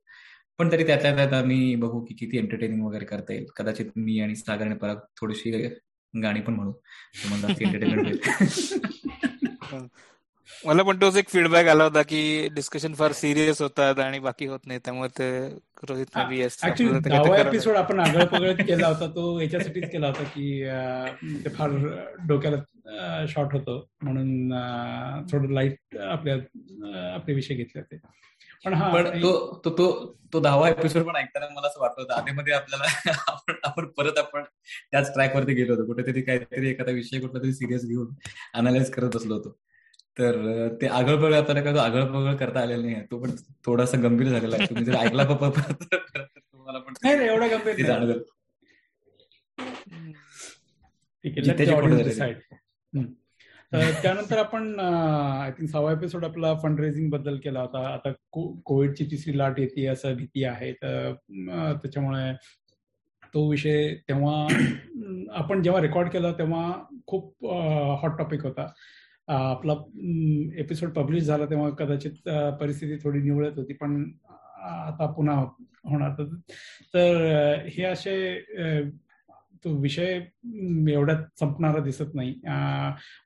पण 0.60 0.72
तरी 0.72 0.84
त्यातल्या 0.84 1.16
त्यात 1.16 1.34
आम्ही 1.34 1.76
बघू 1.76 2.06
की 2.06 2.14
किती 2.14 2.38
एंटरटेनिंग 2.38 2.86
वगैरे 2.86 3.06
करता 3.06 3.34
येईल. 3.34 3.46
कदाचित 3.56 3.86
मी 3.96 4.20
आणि 4.20 4.36
सागरने 4.36 4.76
परत 4.76 4.96
थोडीशी 5.22 5.52
गाणी 6.24 6.42
पण 6.42 6.54
म्हणू. 6.54 6.72
एंटरटेनमेंट 7.62 8.18
मला 10.66 10.84
पण 10.84 11.02
तोच 11.02 11.18
एक 11.18 11.30
फीडबॅक 11.30 11.68
आला 11.68 11.84
होता 11.84 12.02
की 12.02 12.48
डिस्कशन 12.48 12.94
फार 12.94 13.12
सिरियस 13.12 13.62
होतात 13.62 14.00
आणि 14.00 14.20
बाकी 14.20 14.46
होत 14.46 14.60
नाही 14.66 14.80
त्यामुळे 14.80 15.10
ते 15.10 15.48
रोहित 15.90 16.18
एपिसोड 17.40 17.76
आपण 17.76 18.00
आगळ 18.00 18.26
पगळत 18.26 18.56
केला 18.56 18.88
होता 18.88 19.08
तो 19.08 19.40
याच्यासाठीच 19.40 19.92
केला 19.92 20.08
होता 20.08 20.24
की 20.24 20.64
ते 21.46 21.50
फार 21.50 21.70
डोक्याला 22.28 23.26
शॉर्ट 23.30 23.54
होतं. 23.54 23.84
म्हणून 24.02 24.50
थोडं 25.32 25.54
लाइट 25.54 25.98
आपल्या 25.98 26.36
आपले 27.14 27.34
विषय 27.34 27.56
घेतले 27.56 27.80
होते. 27.80 28.00
पण 28.66 28.74
हा 28.74 28.92
पण 28.94 29.22
तो 29.22 29.32
तो 29.66 29.70
तो 29.70 29.86
तो 30.34 30.40
दहावा 30.40 30.70
एपिसोड 30.70 31.04
पण 31.04 31.16
ऐकताना 31.16 31.48
मला 31.50 31.68
असं 31.68 31.80
वाटत 31.82 32.00
होतं 32.00 32.14
आधीमध्ये 32.14 32.54
आपल्याला 32.54 32.84
आपण 33.28 33.56
आपण 33.64 33.86
परत 33.88 34.18
आपण 34.18 34.44
त्याच 34.92 35.14
ट्रॅक 35.14 35.36
वरती 35.36 35.54
गेलो 35.54 35.74
होतो. 35.74 35.86
कुठेतरी 35.86 36.22
काहीतरी 36.22 36.70
एखादा 36.70 36.92
विषय 36.92 37.20
कुठला 37.20 37.42
तरी 37.44 37.54
सिरियस 37.54 37.86
घेऊन 37.86 38.08
अनालाइज 38.54 38.90
करत 38.92 39.16
बसलो 39.16 39.34
होतो. 39.34 39.58
तर 40.18 40.68
ते 40.82 40.88
आगळपगळ 40.88 41.34
आपल्याला 41.34 41.62
काय 41.62 41.78
आगळपगळ 41.80 42.36
करता 42.36 42.62
आलेलं 42.62 42.86
नाही 42.86 43.02
तो 43.12 43.20
पण 43.20 43.36
थोडासा 43.66 43.98
गंभीर 43.98 44.28
झालेला 44.30 44.56
आहे. 44.56 44.66
तुम्ही 44.66 44.86
जर 44.86 44.96
ऐकला 44.96 45.24
तुम्हाला 45.24 46.80
पण 46.80 46.94
नाही 47.04 47.28
एवढा 47.28 47.48
गंभीर 47.48 47.86
जाणवेल. 47.86 48.22
त्यानंतर 53.74 54.38
आपण 54.38 54.80
आय 54.80 55.52
थिंक 55.52 55.70
सहावा 55.70 55.92
एपिसोड 55.92 56.26
आपला 56.26 56.54
फंड 56.54 56.80
रेझिंगबद्दल 56.80 57.38
केला 57.44 57.62
होता. 57.62 57.80
आता 57.94 58.12
कोविडची 58.66 59.06
तिसरी 59.12 59.38
लाट 59.38 59.60
येते 59.60 59.86
असं 59.86 60.16
भीती 60.16 60.44
आहे. 60.44 60.72
तर 60.74 61.14
त्याच्यामुळे 61.84 62.34
तो 63.34 63.50
विषय 63.50 63.94
तेव्हा 64.10 64.48
आपण 65.38 65.64
जेव्हा 65.64 65.82
रेकॉर्ड 65.82 66.10
केला 66.10 66.32
तेव्हा 66.32 66.72
खूप 67.08 67.46
हॉट 68.02 68.18
टॉपिक 68.18 68.44
होता. 68.44 68.68
आपला 69.28 69.74
एपिसोड 70.60 70.90
पब्लिश 70.90 71.24
झाला 71.24 71.46
तेव्हा 71.46 71.70
कदाचित 71.70 72.30
परिस्थिती 72.62 72.96
थोडी 73.04 73.22
निवळत 73.22 73.58
होती 73.58 73.74
पण 73.74 74.04
आता 74.62 75.12
पुन्हा 75.12 75.36
होणार. 75.90 76.24
तर 76.94 77.16
हे 77.68 77.84
असे 77.84 78.16
तो 79.64 79.70
विषय 79.80 80.20
एवढ्यात 80.92 81.24
संपणारा 81.40 81.80
दिसत 81.80 82.14
नाही. 82.14 82.34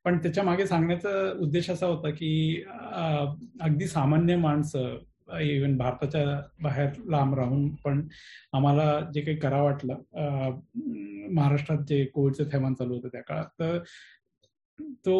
पण 0.05 0.17
त्याच्यामागे 0.17 0.65
सांगण्याचा 0.67 1.09
उद्देश 1.39 1.69
असा 1.69 1.85
होता 1.85 2.09
की 2.09 2.63
अगदी 3.61 3.87
सामान्य 3.87 4.35
माणसं 4.35 4.97
इव्हन 5.41 5.75
भारताच्या 5.77 6.23
बाहेर 6.61 6.89
लांब 7.09 7.33
राहून 7.35 7.67
पण 7.75 8.07
आम्हाला 8.53 8.99
जे 9.13 9.21
काही 9.21 9.37
करा 9.37 9.61
वाटलं 9.61 9.95
महाराष्ट्रात 11.33 11.79
जे 11.87 12.03
कोविडचं 12.05 12.43
थैमान 12.51 12.73
चालू 12.73 12.95
होतं 12.95 13.07
त्या 13.07 13.21
काळात 13.21 13.45
तर 13.59 13.77
तो 14.79 15.15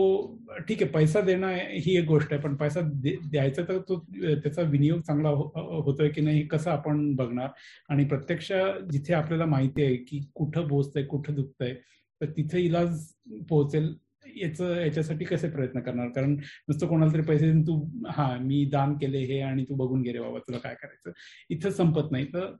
ठीक 0.68 0.82
आहे 0.82 0.92
पैसा 0.92 1.22
देणं 1.22 1.54
ही 1.84 1.98
एक 1.98 2.06
गोष्ट 2.06 2.34
आहे 2.34 2.42
पण 2.42 2.56
पैसा 2.56 2.82
द्यायचा 2.82 3.62
तर 3.62 3.78
तो 3.80 4.00
त्याचा 4.42 4.62
विनियोग 4.62 5.02
चांगला 5.02 5.30
हो, 5.30 5.44
होतोय 5.82 6.10
की 6.10 6.22
नाही 6.22 6.46
कसं 6.48 6.72
आपण 6.72 7.16
बघणार? 7.16 7.48
आणि 7.90 8.06
प्रत्यक्ष 8.06 8.52
जिथे 8.92 9.14
आपल्याला 9.14 9.46
माहिती 9.46 9.84
आहे 9.84 9.96
की 9.96 10.20
कुठं 10.36 10.68
पोहोचतंय 10.68 11.04
कुठं 11.04 11.36
दुखतंय 11.36 11.74
तर 12.22 12.30
तिथे 12.38 12.62
इलाज 12.62 13.06
पोहोचेल 13.50 13.94
याच 14.36 14.62
याच्यासाठी 14.62 15.26
कसे 15.26 15.50
प्रयत्न 15.50 15.80
करणार? 15.80 16.08
कारण 16.08 16.34
नुसतं 16.68 16.88
कोणाला 16.88 17.14
तरी 17.14 17.22
पैसे 17.22 17.46
देऊन 17.46 17.62
तू 17.62 17.80
हा 18.10 18.36
मी 18.42 18.64
दान 18.66 18.94
केले 18.98 19.20
हे 19.26 19.40
आणि 19.42 19.64
तू 19.64 19.76
बघून 19.76 20.02
गेले 20.02 20.20
बाबा 20.20 20.40
तुला 20.40 20.58
काय 20.58 20.76
करायचं? 20.76 21.12
इथं 21.50 21.70
संपत 21.70 22.12
नाही. 22.12 22.26
तर 22.26 22.54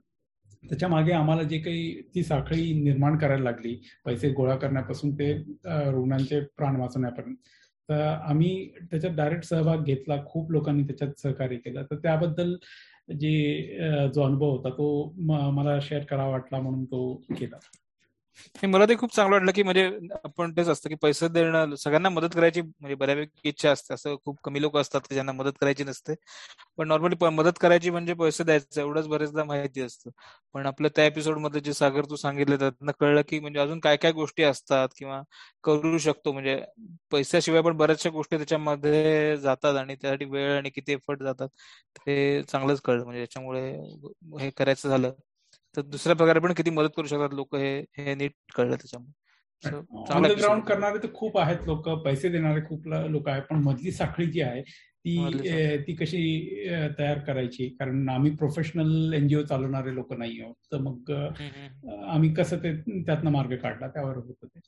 त्याच्यामागे 0.64 1.12
आम्हाला 1.12 1.42
जे 1.42 1.58
काही 1.58 2.00
ती 2.14 2.22
साखळी 2.22 2.72
निर्माण 2.82 3.16
करायला 3.18 3.44
लागली 3.44 3.74
पैसे 4.04 4.30
गोळा 4.32 4.56
करण्यापासून 4.56 5.14
ते 5.14 5.32
रुग्णांचे 5.66 6.40
प्राण 6.56 6.76
वाचवण्यापर्यंत. 6.76 7.36
तर 7.88 8.00
आम्ही 8.02 8.68
त्याच्यात 8.90 9.14
डायरेक्ट 9.16 9.44
सहभाग 9.44 9.84
घेतला 9.84 10.16
खूप 10.26 10.50
लोकांनी 10.52 10.82
त्याच्यात 10.82 11.20
सहकार्य 11.22 11.56
केलं. 11.56 11.82
तर 11.82 11.96
त्याबद्दल 11.96 12.54
जे 13.20 14.10
जो 14.14 14.22
अनुभव 14.22 14.50
होता 14.50 14.70
तो 14.70 15.14
मला 15.52 15.78
शेअर 15.82 16.02
करावा 16.04 16.30
वाटला 16.30 16.60
म्हणून 16.60 16.84
तो 16.84 17.14
केला. 17.30 17.58
मला 18.64 18.86
ते 18.86 18.94
खूप 18.96 19.14
चांगलं 19.14 19.34
वाटलं 19.34 19.52
की 19.52 19.62
म्हणजे 19.62 19.84
आपण 20.16 20.52
तेच 20.52 20.68
असतं 20.68 20.88
की 20.88 20.94
पैसे 21.02 21.28
देणं 21.28 21.74
सगळ्यांना 21.76 22.08
मदत 22.10 22.34
करायची 22.34 22.60
म्हणजे 22.62 22.94
बऱ्यापैकी 22.96 23.48
इच्छा 23.48 23.70
असते. 23.72 23.94
असं 23.94 24.16
खूप 24.24 24.38
कमी 24.44 24.62
लोक 24.62 24.76
असतात 24.76 25.00
की 25.00 25.14
ज्यांना 25.14 25.32
मदत 25.32 25.58
करायची 25.60 25.84
नसते. 25.84 26.14
पण 26.78 26.88
नॉर्मली 26.88 27.16
मदत 27.30 27.58
करायची 27.60 27.90
म्हणजे 27.90 28.14
पैसे 28.14 28.44
द्यायचं 28.44 28.80
एवढंच 28.80 29.06
बरेचदा 29.08 29.44
माहिती 29.44 29.80
असतं. 29.82 30.10
पण 30.54 30.66
आपलं 30.66 30.88
त्या 30.96 31.04
एपिसोडमध्ये 31.06 31.60
जे 31.60 31.72
सागर 31.74 32.04
तू 32.04 32.16
सांगितलं 32.16 32.58
त्यातनं 32.58 32.92
कळलं 33.00 33.22
की 33.28 33.40
म्हणजे 33.40 33.60
अजून 33.60 33.80
काय 33.80 33.96
काय 33.98 34.12
गोष्टी 34.12 34.42
असतात 34.44 34.88
किंवा 34.96 35.22
करू 35.64 35.98
शकतो. 35.98 36.32
म्हणजे 36.32 36.60
पैशाशिवाय 37.12 37.62
पण 37.62 37.76
बऱ्याचशा 37.76 38.10
गोष्टी 38.10 38.36
त्याच्यामध्ये 38.36 39.36
जातात 39.38 39.76
आणि 39.76 39.94
त्यासाठी 39.96 40.24
वेळ 40.26 40.56
आणि 40.56 40.70
किती 40.70 40.92
एफर्ट 40.92 41.22
जातात 41.22 41.48
ते 41.98 42.42
चांगलंच 42.44 42.80
कळलं. 42.82 43.04
म्हणजे 43.04 43.20
याच्यामुळे 43.20 43.70
हे 44.40 44.50
करायचं 44.52 44.88
झालं. 44.88 45.12
तर 45.74 45.82
दुसऱ्या 45.82 46.16
प्रकारे 46.16 46.40
पण 46.40 46.52
किती 46.52 46.70
मदत 46.70 46.90
करू 46.96 47.06
शकतात 47.06 47.34
लोक 47.34 47.54
हे 47.56 47.78
हे 47.98 48.14
नीट 48.14 48.32
कळलं 48.54 48.76
त्याच्यामुळे. 48.76 49.12
ग्राउंड 50.34 50.62
करणारे 50.62 50.98
तर 50.98 51.12
खूप 51.14 51.38
आहेत 51.38 51.66
लोक 51.66 51.88
पैसे 52.04 52.28
देणारे 52.28 52.60
खूप 52.60 52.86
लोक 52.88 53.28
आहेत 53.28 53.42
पण 53.42 53.62
मधली 53.62 53.92
साखळी 53.92 54.26
जी 54.26 54.40
आहे 54.40 54.62
ती 54.62 55.78
ती 55.86 55.94
कशी 55.94 56.20
तयार 56.98 57.18
करायची? 57.18 57.68
कारण 57.68 58.08
आम्ही 58.08 58.30
प्रोफेशनल 58.36 59.12
एनजीओ 59.14 59.42
चालवणारे 59.42 59.94
लोक 59.94 60.12
नाही 60.12 60.40
आहोत 60.40 60.54
तर 60.72 60.78
मग 60.78 61.10
आम्ही 62.04 62.32
कसं 62.34 62.58
ते 62.58 62.74
त्यातनं 63.04 63.30
मार्ग 63.30 63.56
काढला 63.56 63.88
त्यावर 63.88 64.16
होत 64.16 64.44
ते. 64.44 64.60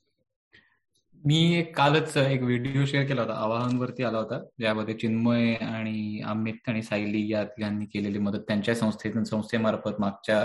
मी 1.20 1.62
कालच 1.76 2.16
एक 2.16 2.42
व्हिडिओ 2.42 2.84
शेअर 2.86 3.04
केला 3.06 3.22
होता. 3.22 3.34
आवाहनवरती 3.34 4.02
आला 4.04 4.18
होता 4.18 4.38
ज्यामध्ये 4.58 4.94
चिन्मय 4.94 5.52
आणि 5.54 6.20
अमित 6.26 6.68
आणि 6.68 6.82
सायली 6.82 7.26
या 7.32 7.44
यांनी 7.60 7.86
केलेली 7.86 8.18
मदत 8.18 8.42
त्यांच्या 8.48 8.74
संस्थेतून 8.74 9.24
संस्थेमार्फत 9.24 10.00
मागच्या 10.00 10.40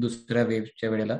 दुसऱ्या 0.00 0.42
वेबच्या 0.44 0.90
वेळेला 0.90 1.16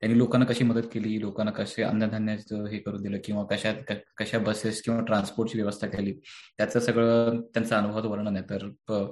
त्यांनी 0.00 0.18
लोकांना 0.18 0.46
कशी 0.46 0.64
मदत 0.64 0.86
केली 0.92 1.20
लोकांना 1.20 1.50
कसे 1.52 1.82
अन्नधान्याचं 1.82 2.66
हे 2.66 2.78
करून 2.78 3.02
दिलं 3.02 3.18
किंवा 3.24 3.44
कशा 3.50 3.72
कशा 4.16 4.38
बसेस 4.38 4.82
किंवा 4.82 5.00
ट्रान्सपोर्टची 5.00 5.58
व्यवस्था 5.58 5.86
केली 5.86 6.12
त्याचं 6.58 6.80
सगळं 6.80 7.40
त्यांचा 7.54 7.78
अनुभव 7.78 8.10
वर्णन 8.10 8.36
आहे. 8.36 8.44
तर 8.50 9.10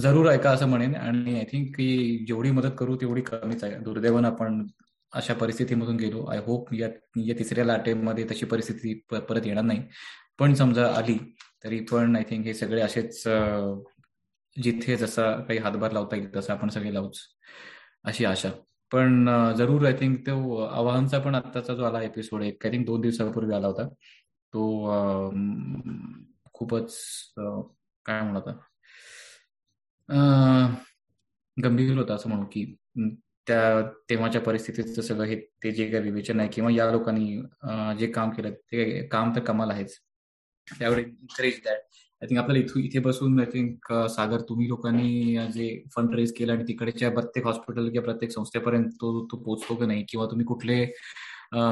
जरूर 0.00 0.28
ऐका 0.30 0.50
असं 0.50 0.68
म्हणेन. 0.68 0.94
आणि 0.96 1.34
आय 1.38 1.44
थिंक 1.52 1.74
की 1.76 2.24
जेवढी 2.28 2.50
मदत 2.50 2.74
करू 2.78 2.96
तेवढी 2.96 3.20
कमीच 3.22 3.64
आहे. 3.64 3.76
दुर्दैवानं 3.78 4.28
आपण 4.28 4.66
अशा 5.12 5.34
परिस्थितीमधून 5.34 5.96
गेलो. 5.96 6.24
आय 6.32 6.38
होप 6.46 6.72
या 6.74 6.88
या 7.26 7.38
तिसऱ्या 7.38 7.64
लाटेमध्ये 7.64 8.24
तशी 8.30 8.46
परिस्थिती 8.46 8.94
परत 9.10 9.46
येणार 9.46 9.64
नाही. 9.64 9.82
पण 10.38 10.54
समजा 10.54 10.86
आली 10.96 11.18
तरी 11.64 11.80
पण 11.90 12.16
आय 12.16 12.22
थिंक 12.30 12.44
हे 12.46 12.54
सगळे 12.54 12.80
असेच 12.82 13.22
जिथे 14.56 14.96
जसा 14.96 15.30
काही 15.40 15.58
हातभार 15.58 15.92
लावता 15.92 16.16
येईल 16.16 16.34
तसं 16.36 16.52
आपण 16.52 16.68
सगळे 16.68 16.92
लावूच. 16.94 17.18
अशी 18.04 18.24
आशा. 18.24 18.50
पण 18.92 19.28
जरूर 19.56 19.86
आय 19.86 19.92
थिंक 20.00 20.18
तो 20.26 20.56
आवाहनचा 20.64 21.18
पण 21.18 21.34
आत्ताचा 21.34 21.74
जो 21.74 21.84
आला 21.84 22.02
एपिसोड 22.02 22.42
एक 22.42 22.66
आय 22.66 22.72
थिंक 22.72 22.86
दोन 22.86 23.00
दिवसापूर्वी 23.00 23.54
आला 23.54 23.66
होता. 23.66 23.88
तो 24.54 24.62
खूपच 26.54 26.96
काय 28.06 28.20
म्हणत 28.22 28.48
गंभीर 31.56 31.96
होता 31.98 32.14
असं 32.14 32.28
म्हणू 32.28 32.44
की 32.52 32.64
त्या 33.46 33.80
तेव्हाच्या 34.10 34.40
परिस्थितीचं 34.42 35.02
सगळं 35.02 35.24
हे 35.26 35.36
ते 35.64 35.70
जे 35.72 35.86
काही 35.90 36.02
विवेचन 36.04 36.40
आहे 36.40 36.48
किंवा 36.52 36.70
या 36.72 36.90
लोकांनी 36.92 37.40
जे 37.98 38.06
काम 38.12 38.30
केलं 38.32 38.50
ते 38.72 39.06
काम 39.08 39.32
तर 39.36 39.40
कमाल 39.44 39.70
आहेच. 39.70 39.96
त्यावेळी 40.68 41.02
इन्करेज 41.02 41.60
दॅट 41.64 41.78
आय 42.22 42.26
थिंक 42.28 42.38
आपल्याला 42.40 42.64
इथून 42.64 42.82
इथे 42.84 42.98
बसून 43.00 43.40
आय 43.40 43.46
थिंक 43.52 43.92
सागर 44.10 44.40
तुम्ही 44.48 44.68
लोकांनी 44.68 45.36
जे 45.54 45.68
फंड 45.96 46.14
रेज 46.14 46.32
केलं 46.38 46.52
आणि 46.52 46.64
तिकडच्या 46.68 47.10
प्रत्येक 47.12 47.46
हॉस्पिटल 47.46 47.88
किंवा 47.90 48.04
प्रत्येक 48.04 48.32
संस्थेपर्यंत 48.32 48.90
तो 49.00 49.26
तो 49.32 49.36
पोहोचतो 49.38 49.74
की 49.76 49.86
नाही? 49.86 50.04
किंवा 50.08 50.26
तुम्ही 50.30 50.46
कुठले 50.46 50.84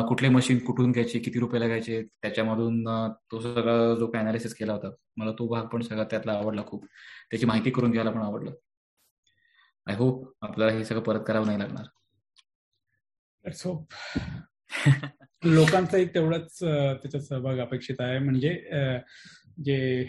कुठले 0.09 0.29
मशीन 0.29 0.59
कुठून 0.67 0.91
घ्यायचे 0.93 1.19
किती 1.19 1.39
रुपयाला 1.41 1.67
घ्यायचे? 1.67 2.03
त्याच्यामधून 2.23 2.85
तो 3.33 3.41
सगळा 3.41 3.95
जो 4.01 4.07
काय 4.13 4.23
अनालिसिस 4.23 4.55
केला 4.55 4.73
होता 4.73 4.91
मला 5.17 5.33
तो 5.39 5.47
भाग 5.49 5.67
पण 5.73 5.83
सगळा 5.83 6.05
त्यातला 6.11 6.33
आवडला 6.33 6.63
खूप. 6.67 6.85
त्याची 7.31 7.47
माहिती 7.47 7.71
करून 7.71 7.91
घ्यायला 7.93 8.11
पण 8.11 8.23
आवडलं. 8.23 8.53
आय 9.91 9.97
होप 9.97 10.25
आपल्याला 10.43 10.73
हे 10.73 10.85
सगळं 10.85 11.01
परत 11.03 11.21
करावं 11.27 11.47
नाही 11.47 11.59
लागणार. 11.59 11.87
लोकांचाही 15.45 16.05
तेवढाच 16.15 16.59
त्याच्यात 16.59 17.23
सहभाग 17.23 17.59
अपेक्षित 17.59 18.01
आहे. 18.01 18.19
म्हणजे 18.19 18.51
जे 19.65 20.05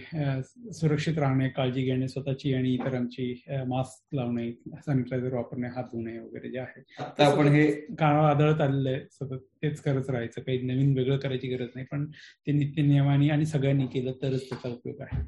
सुरक्षित 0.74 1.18
राहणे 1.20 1.48
काळजी 1.50 1.82
घेणे 1.84 2.08
स्वतःची 2.08 2.54
आणि 2.54 2.74
इतरांची 2.74 3.34
मास्क 3.68 4.16
लावणे 4.16 4.52
सॅनिटायझर 4.86 5.34
वापरणे 5.34 5.68
हात 5.76 5.84
धुणे 5.94 6.18
वगैरे 6.20 6.52
जे 6.52 6.60
आहे. 6.60 6.84
आपण 7.24 7.48
हे 7.48 7.66
काळ 8.00 8.20
आदळत 8.26 8.62
आलेलं 8.62 8.90
आहे 8.90 9.06
सतत 9.12 9.44
तेच 9.64 9.82
करत 9.82 10.10
राहायचं. 10.10 10.42
काही 10.42 10.62
नवीन 10.62 10.94
वेगळं 10.98 11.18
करायची 11.18 11.56
गरज 11.56 11.70
नाही. 11.76 11.86
पण 11.92 12.06
ते 12.12 12.52
नित्य 12.52 12.82
नियमाने 12.82 13.30
आणि 13.30 13.46
सगळ्यांनी 13.46 13.88
केलं 13.94 14.12
तरच 14.22 14.50
त्याचा 14.50 14.70
उपयोग 14.70 15.02
आहे. 15.02 15.22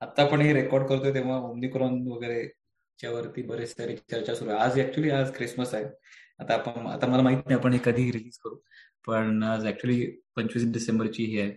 आता 0.00 0.22
आपण 0.22 0.40
हे 0.40 0.52
रेकॉर्ड 0.52 0.86
करतोय 0.86 1.14
तेव्हा 1.14 1.36
ओमनिक्रॉन 1.38 2.00
वगैरे 2.08 2.48
वरती 3.08 3.42
बरेच 3.42 3.76
सारी 3.76 3.94
चर्चा 4.10 4.34
सुरू 4.34 4.50
आहे. 4.50 4.58
आज 4.60 4.78
ऍक्च्युली 4.80 5.10
आज 5.10 5.30
क्रिसमस 5.36 5.74
आहे. 5.74 5.84
आता 6.40 6.54
आपण 6.54 6.86
आता 6.86 7.06
मला 7.06 7.22
माहीत 7.22 7.38
नाही 7.38 7.58
आपण 7.58 7.72
हे 7.72 7.78
कधी 7.84 8.10
रिलीज 8.12 8.36
करू. 8.44 8.56
पण 9.06 9.42
आज 9.42 9.66
ऍक्च्युली 9.66 10.04
पंचवीस 10.36 10.72
डिसेंबरची 10.72 11.24
ही 11.24 11.40
आहे. 11.40 11.52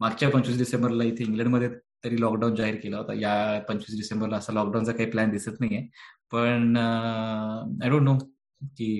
मागच्या 0.00 0.28
पंचवीस 0.30 0.58
डिसेंबरला 0.58 1.04
इथे 1.04 1.24
इंग्लंडमध्ये 1.24 1.68
तरी 2.04 2.20
लॉकडाऊन 2.20 2.54
जाहीर 2.54 2.74
केला 2.82 2.98
होता. 2.98 3.12
या 3.14 3.60
पंचवीस 3.68 3.96
डिसेंबरला 3.98 4.36
असा 4.36 4.52
लॉकडाऊनचा 4.52 4.92
काही 4.92 5.10
प्लॅन 5.10 5.30
दिसत 5.30 5.60
नाहीये. 5.60 5.86
पण 6.32 6.76
आय 6.76 7.88
डोंट 7.90 8.02
नो 8.02 8.16
की 8.62 8.94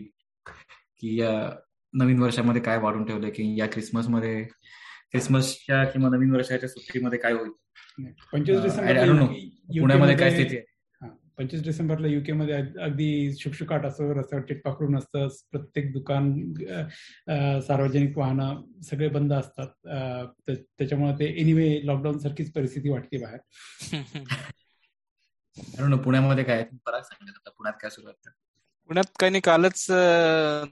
की 1.00 1.20
या 1.20 1.30
नवीन 1.94 2.18
वर्षामध्ये 2.22 2.62
काय 2.62 2.78
वाढून 2.78 3.04
ठेवलंय 3.04 3.30
की 3.30 3.54
या 3.58 3.66
क्रिसमसमध्ये 3.66 4.42
क्रिसमसच्या 4.44 5.84
किंवा 5.84 6.08
नवीन 6.10 6.30
वर्षाच्या 6.34 6.68
सुट्टीमध्ये 6.68 7.18
काय 7.18 7.32
होईल? 7.32 7.50
पंचवीस 8.32 8.62
डिसेंबर 8.62 9.24
पुण्यामध्ये 9.80 10.16
काय 10.16 10.30
स्थिती 10.30 10.56
आहे? 10.56 10.64
पंचवीस 11.40 11.62
डिसेंबरला 11.62 12.06
युके 12.06 12.32
मध्ये 12.32 12.54
अगदी 12.54 13.34
शुकशुकाट 13.38 13.86
असं 13.86 14.12
रस्त्यावर 14.12 14.44
टिटपाखरून 14.44 14.96
असतं. 14.96 15.28
प्रत्येक 15.50 15.92
दुकान 15.92 16.52
सार्वजनिक 17.60 18.18
वाहनं 18.18 18.82
सगळे 18.82 19.08
बंद 19.08 19.32
असतात. 19.32 19.66
त्याच्यामुळे 20.50 21.12
ते 21.12 21.40
एनिवे 21.40 21.86
लॉकडाऊन 21.86 22.18
सारखीच 22.18 22.52
परिस्थिती 22.52 22.88
वाटते 22.88 23.18
बाहेर. 23.18 23.38
पुण्यामध्ये 26.04 26.44
काय 26.44 26.62
फरक 26.62 27.04
सांगितलं 27.04 27.50
पुण्यात 27.50 27.74
काय 27.80 27.90
सुरू 27.90 28.10
पुण्यात 28.88 29.04
काही 29.20 29.30
नाही. 29.30 29.40
कालच 29.40 29.86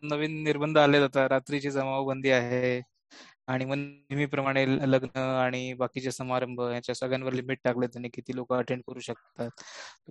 नवीन 0.03 0.45
निर्बंध 0.45 0.79
आले 0.79 0.97
आता. 0.97 1.29
रात्रीची 1.29 1.71
जमावबंदी 1.71 2.31
आहे. 2.31 2.83
आणि 3.49 3.65
मग 3.65 3.75
नेहमीप्रमाणे 3.77 4.65
लग्न 4.93 5.19
आणि 5.19 5.73
बाकीचे 5.75 6.11
समारंभ 6.13 6.61
याच्या 6.73 6.95
सगळ्यांवर 6.95 7.33
लिमिट 7.33 7.59
टाकले 7.65 7.87
त्यांनी 7.87 8.09
किती 8.15 8.37
लोक 8.37 8.53
अटेंड 8.55 8.83
करू 8.87 9.01
शकतात. 9.01 9.51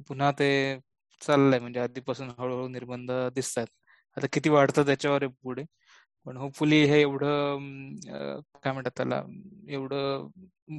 पुन्हा 0.07 0.31
ते 0.39 0.49
चाललंय 1.21 1.59
म्हणजे 1.59 1.79
आधीपासून 1.79 2.29
हळूहळू 2.39 2.67
निर्बंध 2.69 3.11
दिसतात 3.35 3.67
आता 4.17 4.27
किती 4.33 4.49
वाढतं 4.49 4.85
त्याच्यावर 4.85 5.27
पुढे. 5.43 5.63
पण 6.25 6.37
होपफुली 6.37 6.83
हे 6.85 6.99
एवढं 7.01 7.59
काय 8.63 8.73
म्हणतात 8.73 8.91
त्याला 8.97 9.21
एवढं 9.69 10.27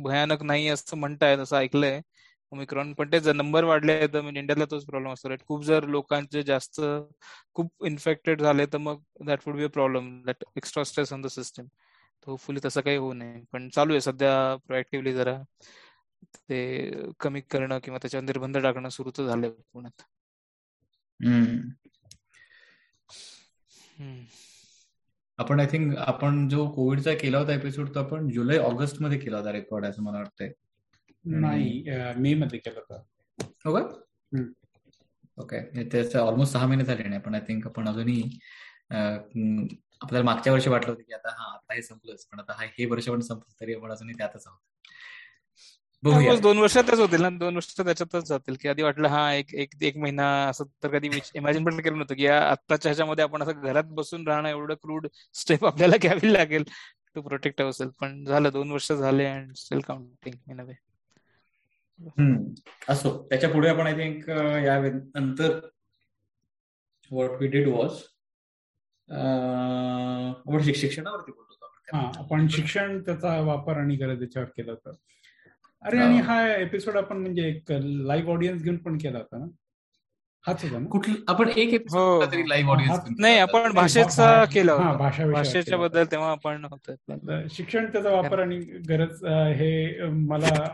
भयानक 0.04 0.42
नाही 0.42 0.68
असं 0.68 0.96
म्हणताय 0.98 1.36
असं 1.36 1.56
ऐकलंय. 1.56 2.00
ओमिक्रॉन 2.52 2.92
पण 2.94 3.10
ते 3.12 3.32
नंबर 3.32 3.64
वाढले 3.64 4.06
तर 4.06 4.20
म्हणजे 4.20 4.40
इंडियाला 4.40 4.64
तोच 4.70 4.84
प्रॉब्लेम 4.86 5.12
असतो. 5.12 5.28
राईट 5.28 5.42
खूप 5.46 5.64
जर 5.64 5.84
लोकांचे 5.88 6.42
जास्त 6.42 6.80
खूप 7.54 7.84
इन्फेक्टेड 7.86 8.42
झाले 8.42 8.66
तर 8.72 8.78
मग 8.78 9.00
that 9.26 9.40
would 9.46 9.56
be 9.56 9.64
a 9.64 9.68
problem 9.74 10.10
that 10.26 10.44
extra 10.56 10.84
stress 10.84 11.12
on 11.12 11.22
the 11.22 11.26
system 11.30 11.66
hopefully 12.26 12.60
तसं 12.64 12.80
काही 12.80 12.96
होऊ 12.96 13.12
नये. 13.12 13.42
पण 13.52 13.68
चालू 13.68 13.92
आहे. 13.92 14.00
सध्या 14.00 14.32
प्रोएक्टिव्हली 14.66 15.12
जरा 15.14 15.36
ते 16.50 16.90
कमी 17.20 17.40
करणं 17.40 17.78
किंवा 17.78 17.98
त्याच्यावर 17.98 18.24
निर्बंध 18.24 18.58
टाकणं 18.58 18.88
सुरू 18.88 19.10
तर 19.18 19.26
झालंय 19.26 19.50
पुण्यात. 19.72 20.02
आपण 25.38 25.60
आय 25.60 25.66
थिंक 25.66 25.96
आपण 25.96 26.48
जो 26.48 26.68
कोविडचा 26.70 27.14
केला 27.14 27.38
होता 27.38 27.54
एपिसोड 27.54 27.94
तो 27.94 28.00
आपण 28.00 28.28
जुलै 28.30 28.58
ऑगस्टमध्ये 28.58 29.18
केला 29.18 29.38
होता 29.38 29.52
रेकॉर्ड 29.52 29.86
असं 29.86 30.02
मला 30.02 30.18
वाटतंय. 30.18 30.52
नाही 31.24 31.84
मे 32.16 32.34
मध्ये 32.34 32.58
केला 32.58 32.80
होता. 32.80 33.02
हो 33.64 33.74
का? 33.74 33.80
ओके. 35.38 35.84
त्याचं 35.84 36.18
ऑलमोस्ट 36.18 36.52
सहा 36.52 36.66
महिने 36.66 36.84
झाले 36.84 37.02
नाही 37.02 37.20
पण 37.20 37.34
आय 37.34 37.40
थिंक 37.40 37.66
आपण 37.66 37.88
अजूनही 37.88 38.22
आपल्याला 40.00 40.24
मागच्या 40.24 40.52
वर्षी 40.52 40.70
वाटलं 40.70 40.90
होतं 40.90 41.02
की 41.02 41.12
आता 41.14 41.30
हा 41.32 41.52
आता 41.52 41.74
हे 41.74 41.82
संपलंच 41.82 42.24
पण 42.26 42.40
आता 42.40 42.52
हे 42.60 42.86
वर्ष 42.86 43.08
पण 43.08 43.20
संपलं 43.20 43.60
तरी 43.60 43.74
आपण 43.74 43.90
अजूनही 43.92 44.14
त्यातच 44.18 44.46
आहोत. 44.46 44.58
दोन 46.02 46.58
वर्षातच 46.58 46.98
होतील 46.98 47.22
ना 47.22 47.28
दोन 47.30 47.54
वर्ष 47.54 47.72
त्याच्यातच 47.76 48.26
जातील 48.28 48.56
की 48.60 48.68
आधी 48.68 48.82
वाटलं 48.82 49.08
हा 49.08 49.32
एक 49.34 49.54
एक 49.54 49.70
एक 49.82 49.96
महिना 49.96 50.26
असं 50.48 50.64
तर 50.82 50.88
कधी 50.88 51.08
इमॅजिन 51.34 51.64
पण 51.64 51.80
केलं 51.80 51.96
नव्हतं 51.96 52.14
की 52.14 52.26
आत्ताच्या 52.26 52.90
ह्याच्यामध्ये 52.90 53.24
आपण 53.24 53.42
असं 53.42 53.60
घरात 53.62 53.84
बसून 53.90 54.26
राहणं 54.28 54.48
एवढं 54.48 54.74
क्रूड 54.74 55.06
स्टेप 55.34 55.64
आपल्याला 55.66 55.96
घ्यावी 56.02 56.32
लागेल 56.32 56.64
टू 57.14 57.22
प्रोटेक्ट 57.22 57.62
असेल 57.62 57.88
पण 58.00 58.24
झालं 58.24 58.50
दोन 58.52 58.70
वर्ष 58.70 58.92
झाले 58.92 59.24
and 59.26 59.52
still 59.54 59.80
counting 59.80 60.34
in 60.50 60.60
a 60.60 60.64
way 60.64 60.74
असो 62.88 63.16
त्याच्या 63.30 63.50
पुढे 63.50 63.68
आपण 63.68 63.86
आय 63.86 63.94
थिंक 63.94 64.28
या 64.64 64.78
नंतर 65.14 65.58
व्हॉट 67.10 67.40
वी 67.40 67.46
डिड 67.46 67.68
वॉज 67.68 68.00
आपण 69.10 70.62
शिक्षणावरती 70.74 71.32
बोलतो 71.32 71.66
हा 71.92 72.00
आपण 72.18 72.46
शिक्षण 72.48 72.98
त्याचा 73.00 73.40
वापर 73.40 73.76
आणि 73.76 73.96
गरज 73.96 74.22
याच्यावर 74.22 74.48
केलं 74.56 74.70
होतं. 74.72 74.92
अरे 75.82 75.98
आणि 75.98 76.18
हा. 76.18 76.46
एपिसोड 76.48 76.96
आपण 76.96 77.16
म्हणजे 77.16 77.48
एक 77.48 77.72
लाईव्ह 77.72 78.32
ऑडियन्स 78.32 78.62
घेऊन 78.62 78.76
पण 78.76 78.98
केला 78.98 79.18
होता 79.18 79.38
ना? 79.38 79.46
हाच 80.44 80.64
होता 80.64 80.78
ना? 80.78 80.88
कुठलं 80.88 81.14
आपण 81.28 81.48
एक 81.48 81.72
एपिसोड 81.74 82.24
तरी 82.32 82.48
लाईव्ह 82.48 82.70
ऑडियन्स 82.72 83.00
नाही 83.18 83.38
आपण 83.38 83.72
भाषेचा 83.72 84.44
केला 84.44 84.74
हा 84.74 84.92
भाषा 84.92 85.26
भाषेच्या 85.26 85.78
बद्दल 85.78 86.04
तेव्हा 86.10 86.30
आपण 86.30 86.64
होतं. 86.64 87.46
शिक्षण 87.50 87.86
त्याचा 87.86 88.10
वापर 88.10 88.40
आणि 88.40 88.58
गरज 88.88 89.24
हे 89.56 90.08
मला 90.10 90.66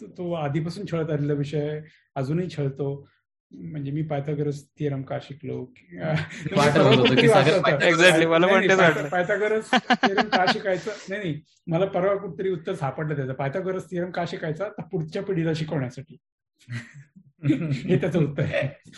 तो 0.00 0.32
आधीपासून 0.32 0.84
छळत 0.92 1.10
आलेला 1.10 1.32
विषय 1.32 1.80
अजूनही 2.14 2.48
छळतो. 2.50 3.08
म्हणजे 3.50 3.90
मी 3.90 4.02
पायथागरस 4.02 4.64
थिअरम 4.64 5.02
का 5.02 5.18
शिकलो? 5.22 5.66
एक्झॅक्टली 7.82 8.26
मला 8.26 8.46
पायथागरस 9.08 9.70
थिअरम 9.74 10.28
का 10.28 10.44
शिकायचं? 10.52 10.90
नाही 11.08 11.22
नाही. 11.22 11.40
मला 11.66 11.86
परवा 11.86 12.16
कुठतरी 12.16 12.50
उत्तर 12.50 12.74
सापडलं 12.74 13.16
त्याचं. 13.16 13.32
पायथागरस 13.32 13.90
थिअरम 13.90 14.10
का 14.10 14.24
शिकायचा? 14.28 14.68
तर 14.68 14.82
पुढच्या 14.82 15.22
पिढीला 15.22 15.54
शिकवण्यासाठी. 15.54 16.16
हे 17.88 18.00
त्याचं 18.00 18.18
उत्तर 18.18 18.42
आहे. 18.42 18.90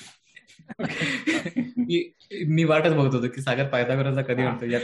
मी 2.48 2.64
वाटच 2.64 2.92
बघत 2.94 3.14
होतो 3.14 3.28
की 3.28 3.40
सागर 3.42 3.66
पायथागरसचा 3.68 4.22
कधी 4.22 4.42
म्हणतो 4.42 4.66
या 4.66 4.78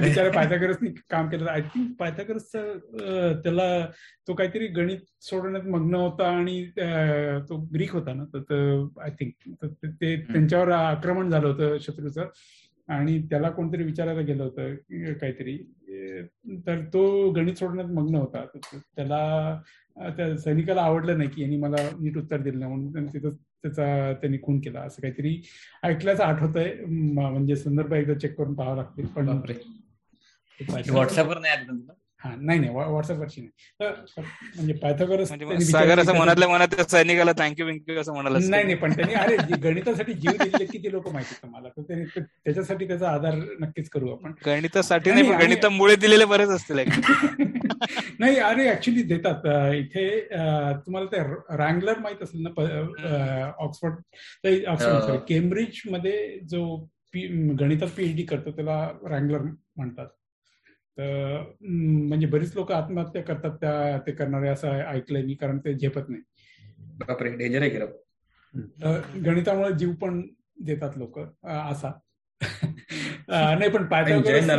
बिचारा 0.00 0.30
पायथागरसनी 0.30 0.88
काम 1.10 1.28
केलं. 1.28 1.46
आय 1.50 1.60
थिंक 1.60 1.94
पायथागरसचा 1.98 3.32
त्याला 3.42 3.86
तो 4.28 4.34
काहीतरी 4.34 4.66
गणित 4.66 4.98
सोडवण्यात 5.20 5.66
मग्न 5.66 5.94
होता 5.94 6.28
आणि 6.28 6.64
तो 7.48 7.56
ग्रीक 7.74 7.92
होता 7.92 8.12
ना 8.12 8.24
तर 8.34 8.84
आय 9.02 9.10
थिंक 9.20 9.64
ते 9.84 10.16
त्यांच्यावर 10.16 10.70
आक्रमण 10.70 11.30
झालं 11.30 11.46
होतं 11.48 11.78
शत्रूचं. 11.78 12.28
आणि 12.88 13.18
त्याला 13.22 13.50
कोणतरी 13.50 13.82
विचारायला 13.84 14.20
गेलं 14.20 14.42
होतं 14.42 14.74
काहीतरी. 15.14 15.56
तर 16.66 16.80
तो 16.84 17.30
गणित 17.30 17.54
सोडण्यात 17.54 17.88
मग्न 17.88 18.14
होता. 18.14 18.44
त्याला 18.96 19.60
त्या 19.96 20.36
सैनिकाला 20.36 20.82
आवडलं 20.82 21.18
नाही 21.18 21.30
की 21.30 21.42
यांनी 21.42 21.56
मला 21.56 21.88
नीट 22.00 22.16
उत्तर 22.18 22.40
दिलं 22.42 22.60
नाही 22.60 22.72
म्हणून. 22.74 23.06
तिथं 23.06 23.30
त्याचा 23.62 24.12
त्यांनी 24.12 24.38
खून 24.42 24.60
केला 24.60 24.80
असं 24.80 25.02
काहीतरी 25.02 25.40
ऐकल्याचं 25.82 26.24
आठवत 26.24 26.56
आहे 26.56 26.84
म्हणजे 26.84 27.56
संदर्भ 27.56 27.92
एकदा 27.92 28.14
चेक 28.14 28.36
करून 28.38 28.54
पाहावं 28.54 28.76
लागतील 28.76 29.06
पण 29.06 29.28
व्हॉट्सअपवर 30.90 31.38
नाही 31.38 31.54
हा 32.24 32.34
नाही 32.36 32.58
नाही 32.58 32.70
व्हॉट्सअपवरची 32.70 33.40
नाही. 33.40 33.50
तर 33.80 34.20
म्हणजे 34.56 34.72
पायथागोरस 34.74 35.30
म्हणजे 35.32 35.64
सागर 35.64 35.98
असं 35.98 36.18
मनातल्या 36.18 36.48
मनात 36.48 36.80
सैनिकाला 36.90 37.32
थँक्यू 37.38 37.66
विंक्यू 37.66 37.98
असं 38.00 38.12
म्हणाला 38.12 38.38
नाही 38.40 38.64
नाही 38.64 38.74
पण 38.76 38.92
त्यांनी 38.92 39.14
अरे 39.14 39.36
गणितासाठी 39.62 40.12
जीव 40.14 40.32
दिलेले 40.32 40.64
किती 40.64 40.92
लोक 40.92 41.08
माहिती 41.08 41.34
तुम्हाला? 41.34 41.68
तर 41.68 41.82
त्यांनी 41.82 42.04
त्याच्यासाठी 42.16 42.88
त्याचा 42.88 43.10
आधार 43.10 43.34
नक्कीच 43.60 43.88
करू 43.88 44.10
आपण. 44.12 44.32
गणितासाठी 44.46 45.10
नाही 45.10 45.30
गणितामुळे 45.36 45.96
दिलेले 45.96 46.24
बरेच 46.24 46.48
असतील 46.50 46.78
नाही 48.20 48.36
अरे 48.38 48.68
ऍक्च्युली 48.70 49.02
देतात. 49.04 49.46
इथे 49.74 50.08
तुम्हाला 50.76 51.06
ते 51.06 51.22
रँगलर 51.56 51.98
माहीत 51.98 52.22
असेल 52.22 52.42
ना 52.42 53.50
ऑक्सफर्ड 53.58 53.94
ऑक्सफर्ड 54.66 55.18
केम्ब्रिजमध्ये 55.28 56.38
जो 56.48 56.64
गणितात 57.60 57.88
पीएचडी 57.96 58.22
करतो 58.22 58.50
त्याला 58.50 58.76
रँगलर 59.06 59.40
म्हणतात. 59.76 60.06
तर 60.98 61.42
म्हणजे 61.60 62.26
बरीच 62.26 62.54
लोक 62.54 62.72
आत्महत्या 62.72 63.22
करतात 63.22 63.56
त्या 63.60 63.98
ते 64.06 64.12
करणारे 64.12 64.48
असं 64.48 64.68
ऐकलंय 64.70 65.22
मी 65.22 65.34
कारण 65.34 65.58
ते 65.58 65.74
झेपत 65.74 66.08
नाही. 66.08 66.22
बापरे 66.98 67.36
डेंजर 67.36 67.62
आहे 67.62 69.20
गणितामुळे 69.20 69.72
जीव 69.78 69.92
पण 69.92 70.22
देतात 70.64 70.96
लोक 70.96 71.18
असा. 71.18 71.92
नाही 73.28 73.70
पण 73.70 73.84
पायथागोरस 73.86 74.50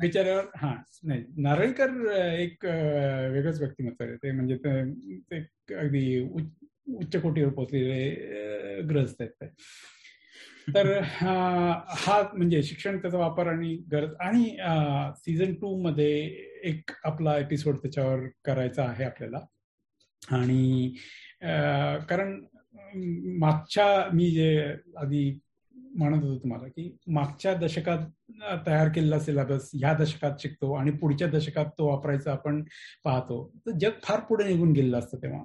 बिचाऱ्यावर 0.00 0.44
हा 0.56 0.74
नाही 1.04 1.24
नारळीकर 1.36 1.90
एक 2.32 2.64
वेगळंच 2.64 3.60
व्यक्तिमत्व 3.60 4.04
आहे. 4.04 4.16
ते 4.16 4.30
म्हणजे 4.30 4.56
ते 4.56 5.74
अगदी 5.74 6.20
उच्च 6.86 7.16
कोटीवर 7.16 7.48
पोहोचलेले 7.48 8.80
ग्रस्त 8.82 9.20
आहेत 9.20 9.30
ते. 9.42 9.46
तर 10.68 10.98
हा 11.02 12.22
म्हणजे 12.34 12.62
शिक्षण 12.62 12.98
त्याचा 12.98 13.18
वापर 13.18 13.46
आणि 13.46 13.74
गरज 13.92 14.14
आणि 14.20 14.44
सीझन 15.16 15.52
टू 15.54 15.76
मध्ये 15.82 16.10
एक 16.70 16.90
आपला 17.04 17.36
एपिसोड 17.38 17.76
त्याच्यावर 17.76 18.26
करायचा 18.44 18.84
आहे 18.84 19.04
आपल्याला. 19.04 19.40
आणि 20.28 20.92
कारण 22.08 22.40
मागच्या 23.40 23.86
मी 24.12 24.30
जे 24.30 24.66
आधी 25.00 25.38
म्हणत 25.74 26.22
होतो 26.22 26.38
तुम्हाला 26.42 26.68
की 26.68 26.90
मागच्या 27.08 27.52
दशकात 27.54 27.98
तयार 28.66 28.88
केलेला 28.88 29.18
सिलेबस 29.18 29.70
ह्या 29.74 29.92
दशकात 29.94 30.40
शिकतो 30.40 30.72
आणि 30.74 30.90
पुढच्या 30.90 31.28
दशकात 31.28 31.66
तो 31.78 31.86
वापरायचा 31.88 32.32
आपण 32.32 32.62
पाहतो. 33.04 33.44
तर 33.66 33.78
जग 33.80 33.98
फार 34.04 34.20
पुढे 34.28 34.44
निघून 34.48 34.72
गेलेलं 34.72 34.98
असतं 34.98 35.22
तेव्हा. 35.22 35.42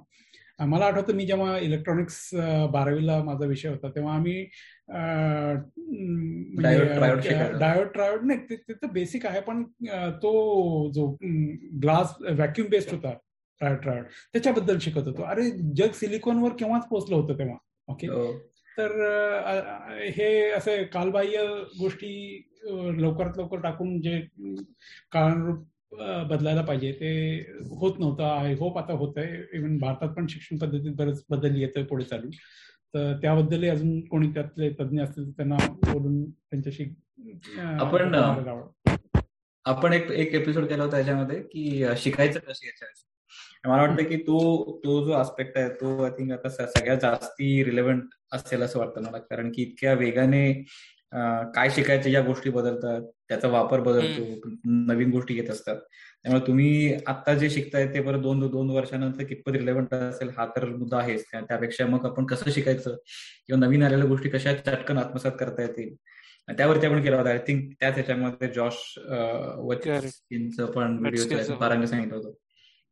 मला 0.66 0.84
आठवतं 0.86 1.14
मी 1.14 1.26
जेव्हा 1.26 1.56
इलेक्ट्रॉनिक्स 1.58 2.28
बारावीला 2.72 3.22
माझा 3.24 3.46
विषय 3.46 3.68
होता 3.68 3.88
तेव्हा 3.94 4.14
आम्ही 4.14 4.44
डायोड 6.58 7.86
ट्रायोड 7.92 8.24
नाही 8.26 8.38
ते 8.40 8.72
तर 8.72 8.86
बेसिक 8.92 9.26
आहे 9.26 9.40
पण 9.40 9.62
तो 10.22 10.32
जो 10.94 11.06
ग्लास 11.82 12.14
व्हॅक्युम 12.22 12.68
बेस्ड 12.70 12.90
होता 12.90 13.12
ट्रायोड 13.60 13.78
ट्रायोड 13.82 14.04
त्याच्याबद्दल 14.32 14.78
शिकत 14.80 15.06
होतो. 15.06 15.22
अरे 15.22 15.50
जग 15.76 15.92
सिलिकॉनवर 15.94 16.52
केव्हाच 16.58 16.86
पोहोचलं 16.90 17.16
होतं 17.16 17.38
तेव्हा 17.38 17.56
ओके 17.88 18.06
हो. 18.06 18.32
तर 18.78 18.90
हे 20.16 20.50
असे 20.50 20.82
कालबाह्य 20.92 21.44
गोष्टी 21.78 22.48
लवकरात 23.00 23.38
लवकर 23.38 23.60
टाकून 23.60 24.00
जे 24.00 24.20
काळानुरूप 25.12 25.64
बदलायला 26.28 26.62
पाहिजे 26.62 26.92
ते 27.00 27.10
होत 27.80 27.98
नव्हतं. 28.00 28.24
आय 28.24 28.54
होप 28.58 28.78
आता 28.78 28.92
होत 28.98 29.18
आहे 29.18 29.42
इव्हन 29.56 29.76
भारतात 29.78 30.14
पण 30.16 30.26
शिक्षण 30.26 30.58
पद्धतीत 30.58 30.92
बरंच 30.96 31.22
बदल 31.30 31.56
येतोय 31.56 31.84
पुढे 31.84 32.04
चालू 32.04 32.30
तर 32.94 33.12
त्याबद्दलही 33.22 33.68
अजून 33.68 34.00
कोणी 34.00 34.28
त्यातले 34.28 34.70
तज्ज्ञ 34.70 35.02
असतील 35.02 35.30
त्यांना 35.30 35.56
बोलून 35.70 36.30
त्यांच्याशी 36.30 36.84
आपण 37.58 38.14
आपण 39.64 39.92
एक 39.92 40.10
एक 40.10 40.34
एपिसोड 40.34 40.64
केला 40.64 40.84
होता 40.84 40.98
याच्यामध्ये 40.98 41.40
की 41.42 41.84
शिकायचं 41.96 42.38
कसं 42.38 42.66
याच्या 42.66 42.88
मला 43.66 43.82
वाटतं 43.82 44.04
की 44.04 44.16
तो 44.16 44.80
तो 44.84 45.04
जो 45.06 45.12
आस्पेक्ट 45.12 45.58
आहे 45.58 45.68
तो 45.68 46.02
आय 46.04 46.10
थिंक 46.10 46.32
आता 46.32 46.48
सगळ्यात 46.48 46.96
जास्ती 46.96 47.64
रिलेव्हंट 47.64 48.02
असेल 48.32 48.62
असं 48.62 48.78
वाटतं 48.78 49.02
मला. 49.02 49.18
कारण 49.18 49.52
की 49.52 49.62
इतक्या 49.62 49.92
वेगाने 49.94 50.52
काय 51.54 51.70
शिकायचं 51.70 52.10
या 52.10 52.22
गोष्टी 52.22 52.50
बदलतात. 52.50 53.02
त्याचा 53.32 53.48
वापर 53.48 53.80
बदलतो 53.80 54.50
नवीन 54.64 55.10
गोष्टी 55.10 55.36
येत 55.36 55.50
असतात. 55.50 55.76
त्यामुळे 56.24 56.46
तुम्ही 56.46 56.94
आता 57.06 57.34
जे 57.34 57.48
शिकताय 57.50 57.86
ते 57.94 58.00
बरं 58.00 58.20
दोन 58.22 58.46
दोन 58.50 58.70
वर्षानंतर 58.70 59.24
कितपत 59.24 59.52
रिलेव्हंट 59.52 59.94
असेल 59.94 60.28
हा 60.36 60.46
तर 60.46 60.64
मुद्दा 60.68 60.98
आहेच. 60.98 61.24
त्यापेक्षा 61.32 61.86
मग 61.86 62.06
आपण 62.06 62.26
कसं 62.26 62.50
शिकायचं? 62.50 62.96
किंवा 63.46 63.66
नवीन 63.66 63.82
आलेल्या 63.82 64.06
गोष्टी 64.08 64.28
कशा 64.28 64.52
चटकन 64.54 64.98
आत्मसात 64.98 65.32
करता 65.40 65.62
येतील? 65.62 65.94
त्यावरती 66.48 66.86
आपण 66.86 67.02
केला 67.02 67.16
होता 67.16 67.30
आय 67.30 67.38
थिंक 67.38 67.72
त्याच 67.80 67.94
ह्याच्यामध्ये 67.94 68.48
जॉश 68.54 68.76
वचकिनचं 69.68 70.70
पण 70.72 70.98
व्हिडिओ 70.98 71.22
सांगितलं 71.86 72.16
होतं. 72.16 72.32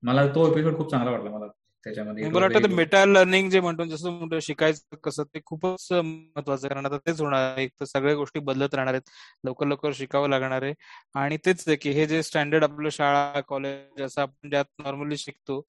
मला 0.03 0.27
तो 0.27 0.51
एपिसोड 0.51 0.77
खूप 0.77 0.91
चांगला 0.91 1.11
वाटला 1.11 1.31
मला. 1.31 1.47
त्याच्यामध्ये 1.85 2.29
मला 2.29 2.47
वाटतं 2.47 2.75
मेटा 2.75 3.05
लर्निंग 3.05 3.49
जे 3.51 3.61
म्हणतो 3.61 3.85
जसं 3.85 4.11
म्हणतो 4.13 4.41
शिकायचं 4.43 4.97
कसं 5.05 5.25
ते 5.35 5.41
खूपच 5.47 5.87
महत्वाचं 5.93 6.69
कारण 6.69 6.87
आता 6.87 6.99
तेच 7.07 7.21
होणार 7.21 7.43
आहे. 7.43 7.65
एक 7.65 7.71
तर 7.81 7.85
सगळ्या 7.85 8.15
गोष्टी 8.17 8.41
बदलत 8.41 8.75
राहणार 8.75 8.95
आहेत. 8.95 9.11
लवकर 9.45 9.67
लवकर 9.67 9.93
शिकावं 9.95 10.29
लागणार 10.31 10.63
आहे. 10.63 10.75
आणि 11.15 11.37
तेच 11.47 11.65
आहे 11.69 11.77
की 11.77 11.91
हे 11.91 12.07
जे 12.07 12.23
स्टँडर्ड 12.23 12.65
आपलं 12.65 12.89
शाळा 12.93 13.41
कॉलेज 13.49 14.03
असं 14.03 14.23
आपण 14.23 14.51
ज्यात 14.51 14.65
नॉर्मली 14.85 15.17
शिकतो 15.17 15.61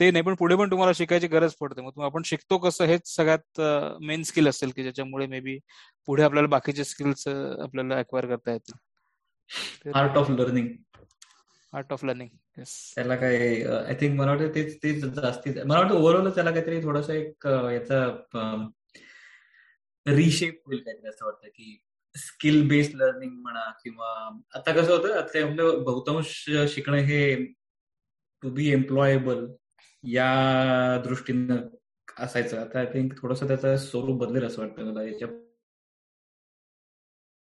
ते 0.00 0.10
नाही. 0.10 0.24
पण 0.24 0.34
पुढे 0.34 0.56
पण 0.56 0.70
तुम्हाला 0.70 0.92
शिकायची 0.96 1.26
गरज 1.28 1.54
पडते. 1.60 1.82
मग 1.82 2.04
आपण 2.04 2.22
शिकतो 2.26 2.58
कसं 2.58 2.84
हेच 2.86 3.14
सगळ्यात 3.14 3.60
मेन 4.02 4.22
स्किल 4.22 4.48
असेल 4.48 4.70
की 4.76 4.82
ज्याच्यामुळे 4.82 5.26
मे 5.26 5.40
बी 5.40 5.58
पुढे 6.08 6.22
आपल्याला 6.22 6.48
बाकीचे 6.48 6.84
स्किल्स 6.84 7.26
आपल्याला 7.28 7.98
अक्वायर 7.98 8.26
करता 8.26 8.52
येतील. 8.52 9.90
Art 9.94 10.16
of 10.16 10.30
learning 10.30 10.68
art 11.72 11.92
of 11.92 12.04
learning 12.04 12.28
त्याला 12.66 13.16
काय 13.16 13.62
आय 13.62 13.94
थिंक 14.00 14.18
मला 14.18 14.30
वाटतं 14.30 14.54
तेच 14.54 14.78
तेच 14.82 15.04
जास्ती 15.04 15.50
मला 15.64 15.80
वाटतं 15.80 15.94
ओव्हरऑल 15.94 16.30
त्याला 16.30 16.50
काहीतरी 16.50 16.82
थोडस 16.82 17.10
एक 17.10 17.46
याचा 17.46 18.06
रिशेप 20.06 20.62
होईल 20.66 20.78
काहीतरी 20.78 21.08
असं 21.08 21.24
वाटतं 21.24 21.48
की 21.48 21.82
स्किल 22.16 22.68
बेस्ड 22.68 22.94
लर्निंग 22.94 23.32
म्हणा 23.32 23.70
किंवा 23.70 24.38
आता 24.54 24.72
कसं 24.72 24.96
होतं 24.96 25.14
आता 25.14 25.48
आपलं 25.48 25.82
बहुतांश 25.82 26.50
शिकणं 26.68 26.96
हे 26.96 27.44
टू 28.42 28.50
बी 28.50 28.72
एम्प्लॉयबल 28.72 29.46
या 30.02 31.02
दृष्टीनं 31.04 31.56
असायचं. 32.18 32.60
आता 32.60 32.78
आय 32.78 32.86
थिंक 32.86 33.12
थोडस 33.22 33.42
त्याचं 33.42 33.76
स्वरूप 33.76 34.20
बदलेल 34.20 34.44
असं 34.44 34.62
वाटतं 34.62 34.84
मला. 34.84 35.02
याच्या 35.02 35.28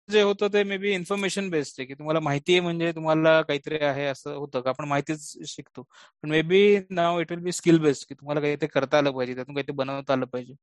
जे 0.09 0.21
होतं 0.23 0.49
ते 0.49 0.63
मे 0.65 0.77
बी 0.79 0.93
इन्फॉर्मेशन 0.95 1.49
बेस्ड 1.51 1.81
आहे 1.81 1.87
की 1.87 1.95
तुम्हाला 1.95 2.21
माहिती 2.21 2.53
आहे 2.53 2.61
म्हणजे 2.61 2.91
तुम्हाला 2.93 3.41
काहीतरी 3.43 3.79
आहे 3.85 4.05
असं 4.07 4.35
होतं 4.35 4.61
का? 4.61 4.71
आपण 4.71 4.85
माहितीच 4.89 5.21
शिकतो. 5.47 5.83
पण 6.25 6.31
maybe 6.43 6.61
now 6.91 7.21
it 7.21 7.33
will 7.33 7.41
be 7.41 7.53
skill 7.53 7.79
based 7.79 8.09
की 8.09 8.15
तुम्हाला 8.15 8.41
काही 8.41 8.57
ते 8.57 8.67
करता 8.67 8.99
आलं 8.99 9.11
पाहिजे 9.11 9.35
त्यातून 9.35 9.55
काहीतरी 9.55 9.75
बनवता 9.77 10.13
आलं 10.13 10.27
पाहिजे. 10.27 10.55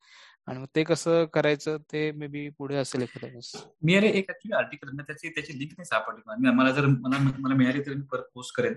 आणि 0.48 0.60
मग 0.60 0.66
ते 0.76 0.84
कसं 0.84 1.26
करायचं 1.34 1.78
ते 1.92 2.12
मे 2.12 2.28
बी 2.28 2.48
पुढे 2.58 2.76
असेल 2.76 3.02
एखाद्या 3.02 3.62
मी 3.84 3.96
अरे 3.96 4.08
एक 4.08 4.30
ऍक्च्युली 4.30 4.56
आर्टिकल 4.56 4.98
त्याची 4.98 5.30
त्याची 5.30 5.58
लिंक 5.60 5.72
नाही 5.72 5.86
सापडली 5.86 6.52
मला. 6.52 6.72
जर 6.72 6.86
मला 6.86 7.18
मला 7.40 7.56
मिळाली 7.56 7.80
तर 7.80 7.94
मी 7.94 8.02
परत 8.12 8.24
पोस्ट 8.34 8.56
करेन. 8.58 8.74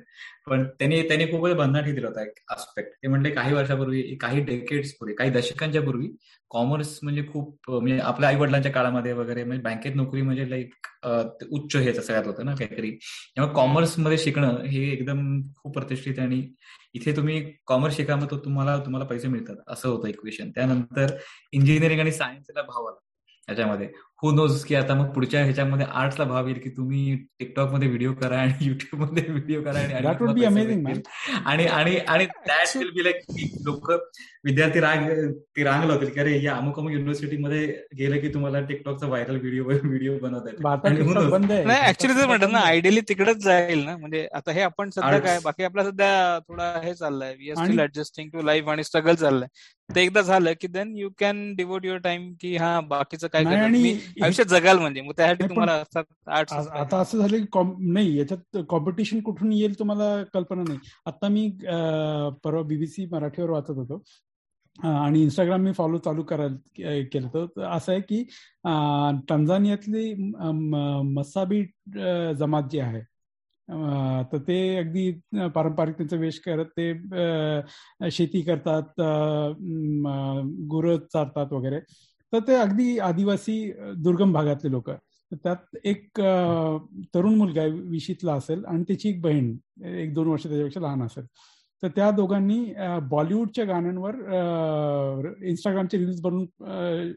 पण 0.47 0.65
त्यांनी 0.79 1.03
त्यांनी 1.09 1.27
खूप 1.27 1.47
भन्नाट 1.49 1.85
दिला 1.85 2.09
होता 2.09 2.23
एक 2.23 2.39
आस्पेक्ट 2.49 2.93
ते 3.03 3.09
म्हणजे 3.09 3.31
काही 3.31 3.53
वर्षापूर्वी 3.55 4.03
काही 4.21 4.41
डेकेड्स 4.45 4.93
पूर्वी 4.93 5.15
काही 5.15 5.31
दशकांच्या 5.31 5.83
पूर्वी 5.83 6.09
कॉमर्स 6.51 6.99
म्हणजे 7.03 7.23
खूप 7.33 7.71
म्हणजे 7.71 7.99
आपल्या 8.01 8.29
आई 8.29 8.37
वडिलांच्या 8.37 8.73
काळामध्ये 8.73 9.13
वगैरे 9.13 9.45
म्हणजे 9.45 9.63
बँकेत 9.63 9.95
नोकरी 9.95 10.23
म्हणजे 10.23 10.51
एक 10.61 11.45
उच्च 11.51 11.77
हेच 11.77 12.01
सगळ्यात 12.07 12.27
होतं 12.27 12.45
ना 12.45 12.55
काहीतरी. 12.55 12.91
त्यामुळे 13.35 13.55
कॉमर्समध्ये 13.55 14.19
शिकणं 14.19 14.63
हे 14.63 14.83
एकदम 14.93 15.41
खूप 15.57 15.75
प्रतिष्ठित 15.75 16.19
आणि 16.19 16.43
इथे 16.95 17.17
तुम्ही 17.17 17.41
कॉमर्स 17.67 17.97
शिका 17.97 18.17
मग 18.17 18.35
तुम्हाला 18.45 18.77
तुम्हाला 18.85 19.07
पैसे 19.07 19.29
मिळतात. 19.29 19.57
असं 19.69 19.89
होतं 19.89 20.09
इक्वेशन 20.09 20.51
त्यानंतर 20.51 21.17
इंजिनिअरिंग 21.53 22.01
आणि 22.01 22.13
सायन्सला 22.13 22.63
भाव 22.63 22.87
आला 22.87 22.99
याच्यामध्ये. 23.49 23.89
हु 24.23 24.31
नोज 24.33 24.65
की 24.65 24.75
आता 24.75 24.95
मग 24.95 25.13
पुढच्या 25.15 25.43
ह्याच्यामध्ये 25.45 25.87
आर्ट्सला 25.93 26.25
भाव 26.25 26.47
येईल 26.47 26.59
की 26.59 26.71
तुम्ही 26.71 27.15
टिकटॉकमध्ये 27.39 27.89
व्हिडिओ 27.89 28.13
करा 28.13 28.39
आणि 28.41 28.53
युट्यूबमध्ये 28.69 29.25
व्हिडिओ 29.29 29.63
करा 29.63 29.79
आणि 29.79 29.95
आणि 31.47 31.67
आणि 31.67 31.97
आणि 31.99 32.27
दॅट 32.27 32.77
विल 32.77 32.91
बी 32.91 33.05
लाईक 33.05 33.17
लोक 33.65 33.91
विद्यार्थी 34.45 34.81
राग 34.81 35.09
ती 35.57 35.65
रांगला 35.65 35.93
होतील 35.95 36.11
की 36.11 36.21
अरे 36.21 36.43
या 36.43 36.55
अमुक 36.57 36.79
अमुक 36.79 36.91
युनिव्हर्सिटीमध्ये 36.93 37.67
गेलं 37.99 38.21
की 38.21 38.29
तुम्हाला 38.35 38.61
टिकटॉकचा 38.61 39.07
व्हायरल 39.07 39.37
व्हिडिओ 39.37 39.65
व्हिडिओ 39.65 40.19
बनवता 40.19 40.49
येईल. 40.49 40.63
ऍक्च्युली 41.89 42.15
जर 42.15 42.27
म्हणतात 42.27 42.49
ना 42.49 42.59
आयडियली 42.59 43.01
तिकडेच 43.01 43.37
जाईल 43.37 43.85
ना. 43.85 43.97
म्हणजे 43.97 44.27
आता 44.35 44.53
हे 44.53 44.61
आपण 44.61 44.91
सध्या 44.91 45.19
काय 45.19 45.39
बाकी 45.45 45.65
आपला 45.65 45.85
सध्या 45.85 46.39
थोडा 46.49 46.73
हे 46.85 46.95
चाललंय 46.95 47.35
we 47.35 47.51
are 47.51 47.57
still 47.57 47.81
adjusting 47.81 48.31
to 48.31 48.43
life 48.43 48.69
आणि 48.69 48.85
स्ट्रगल 48.85 49.15
चाललंय. 49.15 49.49
ते 49.91 50.03
एकदा 50.03 50.21
झालं 50.23 50.53
की 50.61 50.67
then 50.67 50.97
you 50.97 51.09
can 51.19 51.55
devote 51.55 51.85
your 51.85 51.99
time 51.99 52.33
की 52.41 52.57
हा 52.57 52.81
बाकीचं 52.81 53.27
काय 53.27 53.45
आयुष्यात 54.25 54.47
जगाल 54.49 54.79
म्हणजे. 54.79 55.01
मग 55.01 55.13
त्यासाठी 55.17 55.49
तुम्हाला 55.49 55.73
आता 56.81 56.99
असं 57.01 57.19
झालं 57.19 57.45
की 57.45 57.93
नाही 57.93 58.17
याच्यात 58.19 58.59
कॉम्पिटिशन 58.71 59.21
कुठून 59.23 59.53
येईल 59.53 59.79
तुम्हाला 59.79 60.23
कल्पना 60.35 60.63
नाही. 60.63 60.79
आता 61.07 61.29
मी 61.29 61.49
परवा 62.45 62.63
बीबीसी 62.69 63.07
मराठीवर 63.13 63.51
वाचत 63.51 63.71
होतो. 63.77 64.03
आणि 64.79 65.23
इंस्टाग्राम 65.23 65.61
मी 65.63 65.73
फॉलो 65.73 65.99
चालू 65.99 66.23
करायला 66.23 67.03
केलं 67.13 67.29
तर. 67.35 67.63
असं 67.67 67.93
आहे 67.93 68.01
की 68.01 68.23
टंझानियातली 69.29 70.13
मसाबी 71.15 71.63
जमात 72.39 72.69
जी 72.73 72.79
आहे 72.81 73.01
तर 74.33 74.39
ते 74.49 74.59
अगदी 74.79 75.11
पारंपरिक 75.55 75.97
त्यांचा 75.97 76.17
वेश 76.17 76.39
करत 76.41 76.67
ते 76.79 78.11
शेती 78.11 78.41
करतात 78.43 79.01
गुरं 80.71 80.97
चारतात 81.13 81.53
वगैरे. 81.53 81.81
तर 82.33 82.41
ते 82.49 82.55
अगदी 82.55 82.99
आदिवासी 83.01 83.57
दुर्गम 84.05 84.33
भागातले 84.33 84.71
लोक. 84.71 84.91
त्यात 85.33 85.77
एक 85.85 86.21
तरुण 87.15 87.35
मुलगा 87.35 87.65
विशीतला 87.91 88.33
असेल 88.35 88.65
आणि 88.65 88.83
त्याची 88.89 89.09
एक 89.09 89.21
बहीण 89.23 89.57
एक 89.87 90.13
दोन 90.15 90.29
वर्ष 90.29 90.43
त्याच्यापेक्षा 90.43 90.81
लहान 90.81 91.03
असेल. 91.03 91.25
तर 91.83 91.89
त्या 91.97 92.11
दोघांनी 92.11 92.65
बॉलिवूडच्या 93.11 93.65
गाण्यांवर 93.65 94.15
इंस्टाग्रामचे 95.47 95.99
रील्स 95.99 96.21
बनवून 96.21 96.47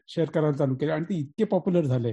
शेअर 0.08 0.30
करायला 0.30 0.56
चालू 0.56 0.74
केले 0.80 0.92
आणि 0.92 1.04
ते 1.04 1.14
इतके 1.14 1.44
पॉप्युलर 1.44 1.84
झाले 1.84 2.12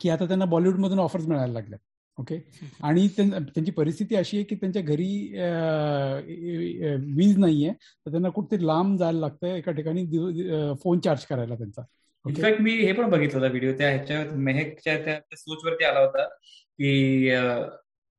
की 0.00 0.10
आता 0.10 0.26
त्यांना 0.26 0.44
बॉलिवूडमधून 0.44 0.98
ऑफर्स 0.98 1.26
मिळायला 1.26 1.52
लागल्या 1.52 1.78
ओके? 2.18 2.36
आणि 2.82 3.06
त्यांची 3.16 3.70
परिस्थिती 3.70 4.16
अशी 4.16 4.36
आहे 4.36 4.44
की 4.44 4.54
त्यांच्या 4.54 4.82
घरी 4.82 5.12
वीज 7.16 7.38
नाहीये 7.38 7.72
तर 7.72 8.10
त्यांना 8.10 8.28
कुठेतरी 8.28 8.66
लांब 8.66 8.96
जायला 8.98 9.20
लागतंय 9.20 9.56
एका 9.58 9.72
ठिकाणी 9.72 10.06
फोन 10.82 11.00
चार्ज 11.00 11.24
करायला 11.26 11.54
त्यांचा. 11.54 11.82
इनफॅक्ट 12.24 12.60
मी 12.60 12.72
हे 12.72 12.92
पण 12.92 13.10
बघितलं 13.10 13.38
होता 13.38 13.50
व्हिडिओ 13.50 13.72
त्या 13.78 13.88
ह्याच्या 13.90 14.24
मेहकच्या 14.34 14.98
त्या 15.04 15.18
सोच 15.36 15.64
वरती 15.64 15.84
आला 15.84 16.00
होता 16.00 16.26
की 16.26 17.30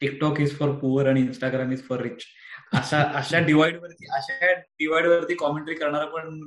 टिकटॉक 0.01 0.39
इज 0.41 0.57
फॉर 0.57 0.71
पुअर 0.71 1.07
आणि 1.07 1.21
इंस्टाग्राम 1.21 1.71
इज 1.71 1.81
फॉर 1.81 2.01
रिच 2.01 2.25
अशा 2.73 3.01
अशा 3.15 3.39
डिवाइड 3.39 3.79
वरती 3.81 4.05
अशा 4.15 4.51
डिवाइड 4.53 5.05
वरती 5.05 5.35
कॉमेंट्री 5.35 5.75
करणारा 5.75 6.05
पण 6.05 6.41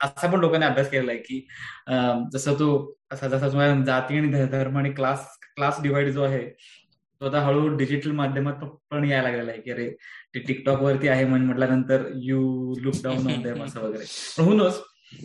असा 0.00 0.26
पण 0.26 0.40
लोकांनी 0.40 0.66
अभ्यास 0.66 0.90
केलेला 0.90 1.12
आहे 1.12 1.20
की 1.20 1.46
जसं 2.32 2.54
तो 2.54 2.68
असा 3.12 3.28
जसा 3.28 3.48
तुम्हाला 3.48 3.84
जाती 3.84 4.18
आणि 4.18 4.44
धर्म 4.46 4.78
आणि 4.78 4.92
क्लास 4.92 5.26
क्लास 5.56 5.80
डिवाइड 5.82 6.10
जो 6.12 6.22
आहे 6.22 6.44
तो 7.20 7.26
आता 7.26 7.40
हळूहळू 7.40 7.76
डिजिटल 7.76 8.10
माध्यमात 8.10 8.64
पण 8.90 9.04
यायला 9.04 9.28
लागलेला 9.28 9.50
आहे 9.52 9.60
की 9.60 9.70
अरे 9.70 9.88
ते 10.34 10.38
टिकटॉक 10.46 10.80
वरती 10.82 11.08
आहे 11.08 11.24
म्हटल्यानंतर 11.24 12.06
you 12.22 12.40
look 12.82 12.94
down 13.04 13.26
on 13.32 13.42
them 13.42 13.62
असं 13.64 13.80
वगैरे. 13.80 14.04
पण 14.36 14.60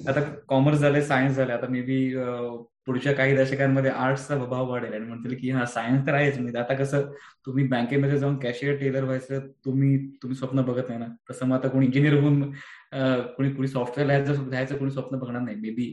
आता 0.10 0.22
कॉमर्स 0.48 0.80
झाले 0.80 1.02
सायन्स 1.02 1.36
झाले 1.36 1.54
आता 1.54 1.68
मे 1.70 1.82
बी 1.82 2.00
पुढच्या 2.86 3.14
काही 3.14 3.36
दशकांमध्ये 3.36 3.92
आर्ट्सचा 3.92 4.38
प्रभाव 4.38 4.70
वाढेल. 4.70 4.94
आणि 4.94 5.06
म्हणतील 5.06 5.36
की 5.40 5.50
हा 5.52 5.66
सायन्स 5.66 6.06
तर 6.08 6.14
आहेच 6.14 6.38
म्हणजे 6.40 6.60
आता 6.60 6.74
कसं 6.84 7.10
तुम्ही 7.46 7.68
बँकेमध्ये 7.68 8.18
जाऊन 8.20 8.38
कॅशियर 8.40 8.76
टेलर 8.80 9.04
व्हायचं 9.04 9.48
तुम्ही 9.66 9.98
तुम्ही 10.24 10.38
स्वप्न 10.38 10.62
बघत 10.66 10.90
नाही 10.90 11.00
ना. 11.00 11.08
तसं 11.30 11.48
मग 11.48 11.56
आता 11.58 11.68
कोणी 11.68 11.86
इंजिनियर 11.86 12.20
होऊन 12.22 12.42
कोणी 12.92 13.50
कोणी 13.54 13.68
सॉफ्टवेअर 13.68 14.08
लिहायचं 14.08 14.50
लिहायचं 14.50 14.78
कोणी 14.78 14.92
स्वप्न 14.92 15.18
बघणार 15.20 15.42
नाही. 15.42 15.58
May 15.58 15.70
be 15.72 15.92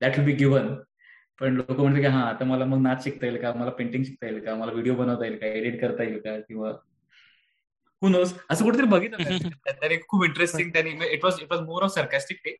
that 0.00 0.18
will 0.18 0.26
be 0.26 0.32
given 0.34 0.74
पण 1.40 1.54
लोक 1.54 1.70
म्हणते 1.70 2.00
की 2.00 2.06
हा 2.06 2.20
आता 2.20 2.44
मला 2.44 2.64
मग 2.64 2.82
नाच 2.82 3.04
शिकता 3.04 3.26
येईल 3.26 3.42
का? 3.42 3.52
मला 3.52 3.70
पेंटिंग 3.70 4.04
शिकता 4.04 4.26
येईल 4.26 4.44
का? 4.44 4.54
मला 4.54 4.72
व्हिडिओ 4.72 4.94
बनवता 4.94 5.24
येईल 5.24 5.38
का? 5.38 5.46
एडिट 5.46 5.80
करता 5.80 6.02
येईल 6.02 6.18
का? 6.18 6.40
किंवा 6.40 6.70
हुनोस 8.02 8.34
असं 8.50 8.64
कुठेतरी 8.64 8.86
बघितलं 8.86 9.16
खूप 10.08 10.24
इंटरेस्टिंग 10.24 10.70
त्यांनी 10.70 10.90
it 11.10 11.24
was 11.24 11.34
it 11.42 11.52
was 11.52 11.60
more 11.60 11.82
of 11.82 11.90
sarcastic 11.90 12.36
take 12.44 12.56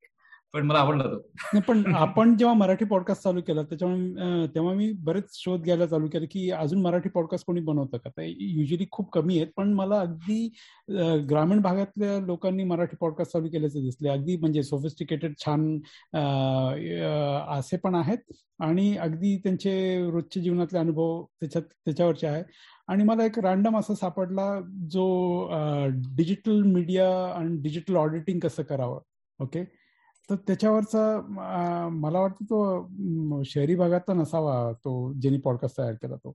पण 0.53 0.67
मला 0.67 0.79
आवडला 0.79 1.05
तो. 1.05 1.61
पण 1.69 1.83
आपण 1.97 2.37
जेव्हा 2.37 2.55
मराठी 2.55 2.85
पॉडकास्ट 2.85 3.23
चालू 3.23 3.41
केला 3.41 3.63
त्याच्यामुळे 3.63 4.47
तेव्हा 4.55 4.75
मी 4.75 4.91
बरेच 4.93 5.25
शोध 5.35 5.63
घ्यायला 5.63 5.87
चालू 5.87 6.09
केले 6.09 6.27
की 6.27 6.51
अजून 6.51 6.81
मराठी 6.83 7.09
पॉडकास्ट 7.09 7.47
कोणी 7.47 7.61
बनवतं 7.61 7.99
का? 7.99 8.11
तर 8.11 8.23
युजली 8.23 8.87
खूप 8.91 9.11
कमी 9.13 9.37
आहेत 9.37 9.49
पण 9.57 9.73
मला 9.73 10.01
अगदी 10.01 10.47
ग्रामीण 11.31 11.61
भागातल्या 11.61 12.19
लोकांनी 12.19 12.65
मराठी 12.65 12.97
पॉडकास्ट 13.01 13.33
चालू 13.33 13.49
केल्याचे 13.49 13.81
दिसले. 13.81 14.09
अगदी 14.09 14.37
म्हणजे 14.37 14.63
सोफिस्टिकेटेड 14.63 15.35
छान 15.39 15.79
असे 17.59 17.77
पण 17.77 17.95
आहेत 17.95 18.33
आणि 18.61 18.97
अगदी 18.97 19.37
त्यांचे 19.37 19.73
रोजच्या 20.11 20.43
जीवनातले 20.43 20.79
अनुभव 20.79 21.23
त्याच्यात 21.41 21.65
त्याच्यावरचे 21.85 22.27
आहे. 22.27 22.43
आणि 22.89 23.05
मला 23.05 23.25
एक 23.25 23.39
रॅन्डम 23.39 23.79
असं 23.79 23.95
सापडला 23.95 24.61
जो 24.91 25.05
डिजिटल 26.17 26.63
मीडिया 26.63 27.09
आणि 27.37 27.57
डिजिटल 27.63 27.97
ऑडिटिंग 27.97 28.41
कसं 28.41 28.63
करावं? 28.63 29.01
ओके 29.41 29.65
तर 30.31 30.37
त्याच्यावरचा 30.47 31.89
मला 31.93 32.21
वाटतं 32.21 32.45
तो 32.45 33.43
शहरी 33.47 33.75
भागातला 33.75 34.15
नसावा 34.15 34.73
तो 34.85 35.13
ज्यांनी 35.13 35.41
पॉडकास्ट 35.41 35.79
तयार 35.79 35.95
केला 35.95 36.17
तो. 36.17 36.33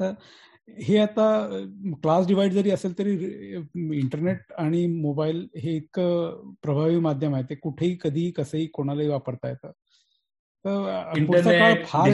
तर 0.00 0.12
हे 0.78 0.98
आता 0.98 1.26
क्लास 2.02 2.26
डिवाइड 2.26 2.52
जरी 2.52 2.70
असेल 2.70 2.98
तरी 2.98 3.12
इंटरनेट 3.98 4.52
आणि 4.58 4.86
मोबाईल 4.86 5.46
हे 5.56 5.76
इतकं 5.76 6.52
प्रभावी 6.62 6.98
माध्यम 6.98 7.34
आहे. 7.34 7.44
ते 7.50 7.54
कुठेही 7.54 7.96
कधीही 8.02 8.30
कसंही 8.30 8.66
कोणालाही 8.66 9.08
वापरता 9.08 9.48
येतं. 9.48 9.70
तर 10.64 11.84
फार 11.84 12.08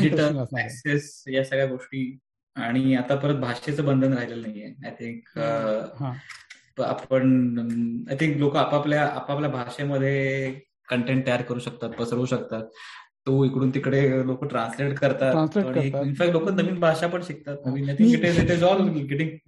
या 1.32 1.45
सगळ्या 1.45 1.66
गोष्टी 1.66 2.18
आणि 2.57 2.95
आता 2.95 3.14
परत 3.16 3.41
भाषेचं 3.41 3.84
बंधन 3.84 4.12
राहिलेलं 4.12 4.43
नाहीये. 4.43 4.74
आय 4.84 4.95
थिंक 5.01 5.39
आपण 6.80 8.05
आय 8.11 8.16
थिंक 8.16 8.37
लोक 8.37 8.57
आपापल्या 8.57 9.07
आपापल्या 9.07 9.51
भाषेमध्ये 9.51 10.61
कंटेंट 10.89 11.26
तयार 11.26 11.43
करू 11.43 11.59
शकतात 11.59 11.91
पसरवू 11.99 12.26
शकतात. 12.26 12.62
तो 13.26 13.45
इकडून 13.45 13.70
तिकडे 13.74 14.01
लोक 14.26 14.45
ट्रान्सलेट 14.45 14.93
करतात. 14.99 15.57
इनफॅक्ट 15.57 16.32
लोक 16.32 16.49
नवीन 16.51 16.78
भाषा 16.80 17.07
पण 17.07 17.22
शिकतात. 17.22 17.57
नवीन 17.66 17.84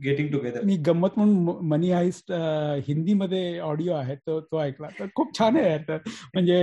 गेटिंग 0.03 0.28
टुगेदर 0.32 0.64
मी 0.64 0.76
गंमत 0.86 1.09
म्हणून 1.16 1.66
मनी 1.68 1.91
हाईस्ट 1.91 2.32
हिंदीमध्ये 2.86 3.59
ऑडिओ 3.59 3.93
आहे 3.95 4.14
तो 4.16 4.41
तो 4.41 4.61
ऐकला. 4.62 4.89
तर 4.99 5.07
खूप 5.16 5.39
छान 5.39 5.57
आहे 5.57 5.78
म्हणजे 5.95 6.59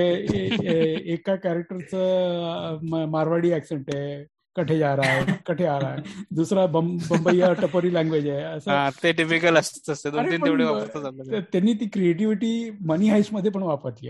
एका 1.13 1.35
कॅरेक्टरचं 1.35 2.79
मारवाडी 3.11 3.53
ऍक्सेंट 3.53 3.95
आहे. 3.95 4.23
कठे 4.55 4.77
जा 4.77 4.95
रहा 4.95 5.11
है 5.11 5.25
कठे 5.47 5.65
आ 5.65 5.79
रहा 5.79 5.93
है। 5.93 6.01
दुसरा 6.31 6.65
बंबईया 6.65 7.53
टपोरी 7.53 7.93
लँग्वेज 7.93 8.29
आहे 8.29 8.41
असं 8.41 8.89
ते 9.03 9.11
टिपिकल 9.11 9.57
असतं 9.57 10.09
दोन 10.11 10.31
तीन 10.31 10.45
तेवढे 10.45 10.63
वापरतात 10.63 11.41
त्यांनी 11.53 11.73
ती 11.73 11.87
क्रिएटिव्हिटी 11.87 12.69
मनी 12.79 13.09
हाईसमध्ये 13.09 13.51
पण 13.51 13.63
वापरली 13.63 14.09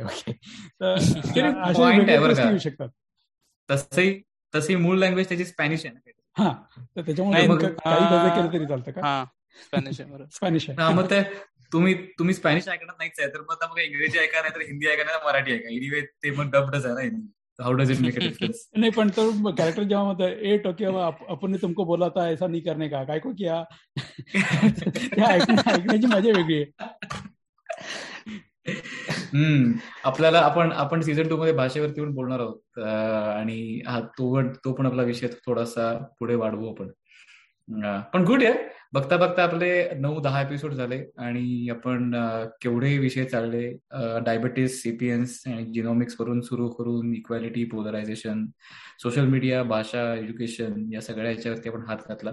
तर 0.81 0.97
शकतात. 2.57 2.89
तसंही 3.71 4.21
तशी 4.55 4.75
मूळ 4.75 4.97
लँग्वेज 4.97 5.27
त्याची 5.27 5.45
स्पॅनिश 5.45 5.85
आहे 5.85 6.11
हा 6.37 6.53
तर 6.97 7.01
त्याच्यामुळे 7.01 7.41
केलं 7.41 8.53
तरी 8.53 8.65
चालतं 8.65 8.91
का? 8.91 9.25
स्पॅनिश 9.65 10.01
स्पॅनिश 10.35 10.69
आहे 10.69 10.93
मग 10.93 11.05
ते 11.05 11.21
तुम्ही 11.73 11.93
तुम्ही 12.19 12.35
स्पॅनिश 12.35 12.67
ऐकणार 12.67 12.95
नाहीच 12.97 13.19
आहे 13.19 13.29
तर 13.29 13.41
मग 13.41 13.63
मग 13.71 13.79
इंग्रजी 13.79 14.19
ऐका 14.19 14.41
नाही 14.41 14.55
तर 14.55 14.61
हिंदी 14.61 14.87
ऐका 14.87 15.03
नाही 15.03 15.17
मराठी 15.25 15.53
ऐका 15.53 15.69
एनिवे 15.69 16.01
ते 16.01 16.31
मग 16.31 16.51
डबडच 16.51 16.85
आहे 16.85 16.93
ना 16.95 17.01
Hindi. 17.01 17.27
How 17.61 17.73
does 17.73 17.91
it 17.91 17.99
make 17.99 18.19
difference 18.19 18.69
नहीं 18.77 18.91
पण 18.91 19.09
तो 19.09 19.51
कैरेक्टर 19.51 19.83
जेव्हा 19.83 20.05
म्हणतो 20.05 20.23
ए 20.23 20.57
टोकियो 20.57 20.93
अपन 20.95 21.51
ने 21.51 21.57
तुमको 21.57 21.83
बोला 21.83 22.09
था 22.09 22.27
ऐसा 22.29 22.47
नहीं 22.47 22.61
करने 22.61 22.87
का. 22.89 23.03
काय 23.03 23.19
को 23.19 23.31
किया? 23.31 23.63
ऐकण्याची 25.27 26.07
मजा 26.07 26.31
वेगळी 26.35 26.61
आहे. 26.61 26.71
हम्म. 29.33 29.71
आपल्याला 30.03 30.39
आपण 30.39 30.71
आपण 30.71 31.01
सीझन 31.01 31.27
टू 31.27 31.37
मध्ये 31.37 31.53
भाषेवरती 31.53 32.01
पण 32.01 32.13
बोलणार 32.13 32.39
आहोत. 32.39 32.79
आणि 33.37 33.81
हा 33.87 33.99
तो 33.99 34.41
तो 34.51 34.73
पण 34.73 34.85
आपला 34.85 35.03
विषय 35.03 35.27
थोडासा 35.27 36.05
पुढे 36.19 36.35
वाढवू 36.35 36.69
आपण. 36.69 36.87
पण 38.13 38.23
गुड 38.23 38.43
आहे. 38.43 38.53
बघता 38.93 39.17
बघता 39.17 39.43
आपले 39.43 39.89
नऊ 39.95 40.19
दहा 40.19 40.41
एपिसोड 40.41 40.73
झाले 40.73 41.05
आणि 41.17 41.69
आपण 41.69 42.15
केवढे 42.61 42.97
विषय 42.97 43.25
चालले 43.25 43.71
डायबिटीस 44.25 44.81
सीपीएन्स 44.81 45.43
आणि 45.47 45.65
जिनॉमिक्स 45.65 46.21
वरून 46.21 46.41
सुरू 46.41 46.69
करून 46.69 47.15
इक्वॅलिटी 47.15 47.63
पोलरायझेशन 47.63 48.45
सोशल 49.01 49.25
मीडिया 49.25 49.63
भाषा 49.63 50.15
एज्युकेशन 50.15 50.93
या 50.93 51.01
सगळ्या 51.01 51.31
याच्यावरती 51.31 51.69
आपण 51.69 51.81
हात 51.87 51.97
घातला. 52.09 52.31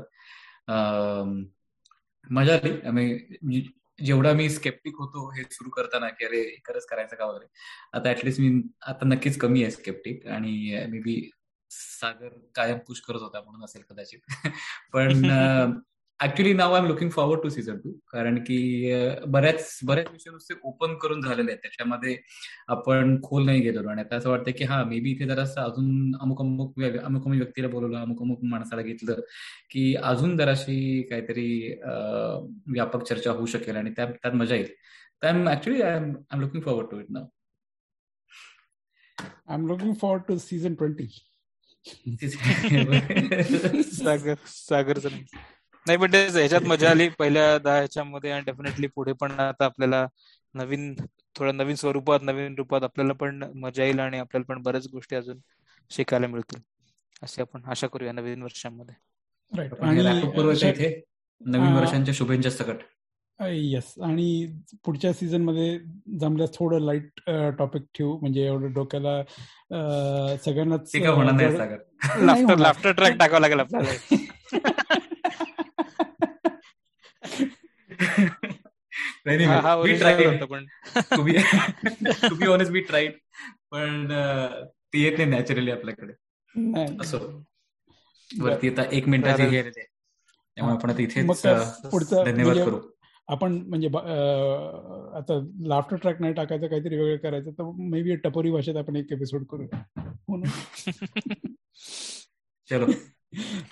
मजा 2.31 2.55
आली. 2.55 3.69
जेवढा 4.05 4.33
मी 4.33 4.51
स्केप्टिक 4.51 4.95
होतो 4.99 5.31
हे 5.31 5.43
सुरू 5.51 5.71
करताना 5.71 6.09
की 6.09 6.25
अरे 6.25 6.61
खरंच 6.65 6.87
करायचं 6.87 7.17
का 7.17 7.25
वगैरे? 7.25 7.47
आता 7.93 8.11
ऍटलिस्ट 8.11 8.41
मी 8.41 8.63
आता 8.87 9.07
नक्कीच 9.09 9.39
कमी 9.39 9.63
आहे 9.63 9.71
स्केप्टिक 9.71 10.27
आणि 10.27 10.85
मे 10.89 10.99
बी 10.99 11.31
सागर 11.71 12.29
कायम 12.55 12.79
पुश 12.79 13.01
करत 13.01 13.21
होता 13.21 13.41
म्हणून 13.41 13.65
असेल 13.65 13.83
कदाचित. 13.91 14.19
पण 14.93 15.25
actually 16.21 16.53
now 16.55 16.73
I 16.75 16.81
am 16.81 16.87
looking 16.87 17.11
forward 17.11 17.41
to 17.43 17.49
season 17.49 17.77
two 17.85 17.91
कारण 18.13 18.37
की 18.45 18.57
बऱ्याच 19.27 19.79
बऱ्याच 19.87 20.11
विषय 20.11 20.31
नुसते 20.31 20.55
ओपन 20.65 20.95
करून 21.03 21.21
झालेले 21.23 21.51
आहेत. 21.51 21.59
त्याच्यामध्ये 21.63 22.17
आपण 22.75 23.17
खोल 23.23 23.45
नाही 23.47 23.61
गेलो 23.61 23.89
आणि 23.91 24.01
आता 24.01 24.17
असं 24.17 24.31
वाटतं 24.31 24.51
की 24.59 24.65
हा 24.65 24.83
मे 24.85 25.01
बी 25.01 25.11
इथे 25.11 25.27
जरासं 25.27 25.61
अजून 25.63 26.15
अमुक 26.21 26.41
अमुक 26.41 26.79
अमुक 26.81 27.05
अमुक 27.05 27.27
व्यक्तीला 27.29 27.69
बोलवलं 27.69 27.99
अमुक 28.01 28.23
अमुक 28.23 28.45
माणसाला 28.51 28.83
घेतलं 28.83 29.21
की 29.71 29.95
अजून 30.03 30.37
जराशी 30.39 31.03
काहीतरी 31.11 31.49
व्यापक 32.73 33.03
चर्चा 33.09 33.31
होऊ 33.31 33.47
शकेल 33.47 33.77
आणि 33.77 33.91
त्यात 33.97 34.13
त्यात 34.13 34.35
मजा 34.35 34.55
येईल. 34.55 34.69
तर 35.23 35.27
I 35.27 35.35
am 35.35 35.49
actually 35.49 35.83
I 35.83 35.97
am 35.97 36.05
I 36.05 36.35
am 36.35 36.41
looking 36.41 36.63
forward 36.63 36.91
to 36.91 37.01
it 37.01 37.11
now 37.11 37.25
I 39.19 39.55
am 39.55 39.67
looking 39.67 39.93
forward 40.01 40.23
to 40.29 40.37
season 40.39 40.75
twenty 40.75 41.07
Sagar 43.85 44.35
सागरचं 44.47 45.09
नाही 45.87 45.99
पण 45.99 46.13
तेच 46.13 46.35
ह्याच्यात 46.37 46.63
मजा 46.63 46.91
आली 46.91 47.09
पहिल्या 47.19 47.57
दहा 47.59 47.77
ह्याच्यामध्ये 47.77 48.31
आणि 48.33 48.45
डेफिनेटली 48.45 48.87
पुढे 48.89 49.13
पण 49.21 49.33
आता 49.41 49.65
आपल्याला 49.65 50.07
नवीन 50.55 50.95
थोडं 51.37 51.57
नवीन 51.57 51.75
स्वरूपात 51.77 52.21
नवीन 52.23 52.55
रूपात 52.57 52.83
आपल्याला 52.83 53.13
पण 53.15 53.43
मजा 53.57 53.85
येईल 53.85 54.01
आणि 54.01 54.19
आपल्याला 54.19 54.45
पण 54.49 54.63
बऱ्याच 54.63 54.87
गोष्टी 54.93 55.17
अजून 55.17 55.39
शिकायला 55.91 56.27
मिळतील. 56.27 56.61
असे 57.23 57.43
आपण 57.43 57.65
आशा 57.65 57.87
करूया 57.87 58.13
नवीन 58.13 58.43
वर्षांमध्ये. 58.43 58.95
नवीन 61.41 61.73
वर्षांच्या 61.73 62.15
शुभेच्छा 62.15 62.51
सकट. 62.51 62.83
येस 63.41 63.93
आणि 64.03 64.47
पुढच्या 64.85 65.13
सीझनमध्ये 65.13 65.79
जमल्यास 66.21 66.51
थोडं 66.55 66.81
लाइट 66.81 67.21
टॉपिक 67.59 67.83
ठेवू. 67.95 68.19
म्हणजे 68.19 68.45
एवढं 68.47 68.73
डोक्याला 68.73 69.23
सगळ्यांनाच 70.37 70.93
लाफ्टर 72.59 72.93
ट्रॅक 72.93 73.17
टाकावं 73.19 73.41
लागेल 73.41 73.61
आपल्याला. 73.61 73.93
बी 82.71 82.81
ट्राईड 82.81 83.13
पण. 83.71 84.09
ती 84.93 85.03
येत 85.03 85.19
नाही 85.19 85.31
नॅचरली 85.31 85.71
आपल्याकडे. 85.71 86.13
असं. 87.01 87.43
वरती 88.41 88.69
आता 88.69 88.83
एक 88.93 89.09
मिनिटाची 89.09 89.43
हे 89.43 89.71
त्यामुळे 89.71 90.77
आपण 90.77 90.91
आता 90.91 91.03
इथेच 91.03 91.17
धन्यवाद 91.17 92.37
म्हणजे 92.37 92.65
करू. 92.65 92.79
आपण 93.29 93.53
म्हणजे 93.53 93.87
आता 93.87 95.49
लाफ्टर 95.67 95.97
ट्रॅक 95.97 96.21
नाही 96.21 96.33
टाकायचं 96.33 96.67
काहीतरी 96.67 96.97
वेगळं 96.97 97.17
करायचं 97.17 97.51
तर 97.51 97.73
मे 97.79 98.03
बी 98.03 98.17
टपोरी 98.17 98.51
भाषेत 98.51 98.77
आपण 98.77 98.97
एक 98.97 99.13
एपिसोड 99.13 99.45
करू 99.45 99.67
चलो. 102.71 102.87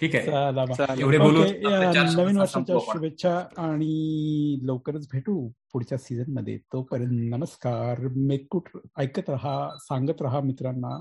ठीक 0.00 0.14
आहे. 0.16 1.00
एवढे 1.00 1.18
बोलू 1.18 1.42
नवीन 1.42 2.38
वर्षाच्या 2.38 2.76
शुभेच्छा 2.82 3.36
आणि 3.58 4.58
लवकरच 4.62 5.06
भेटू 5.12 5.36
पुढच्या 5.72 5.98
सीझनमध्ये 5.98 6.56
तोपर्यंत 6.72 7.34
नमस्कार. 7.34 8.06
मेकूट 8.16 8.68
ऐकत 8.98 9.30
राहा 9.30 9.68
सांगत 9.78 10.22
राहा 10.22 10.40
मित्रांना 10.40 11.00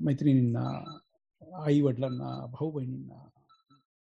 मैत्रिणींना 0.00 0.66
आई 1.64 1.80
वडिलांना 1.80 2.34
भाऊ 2.52 2.70
बहिणींना 2.70 3.24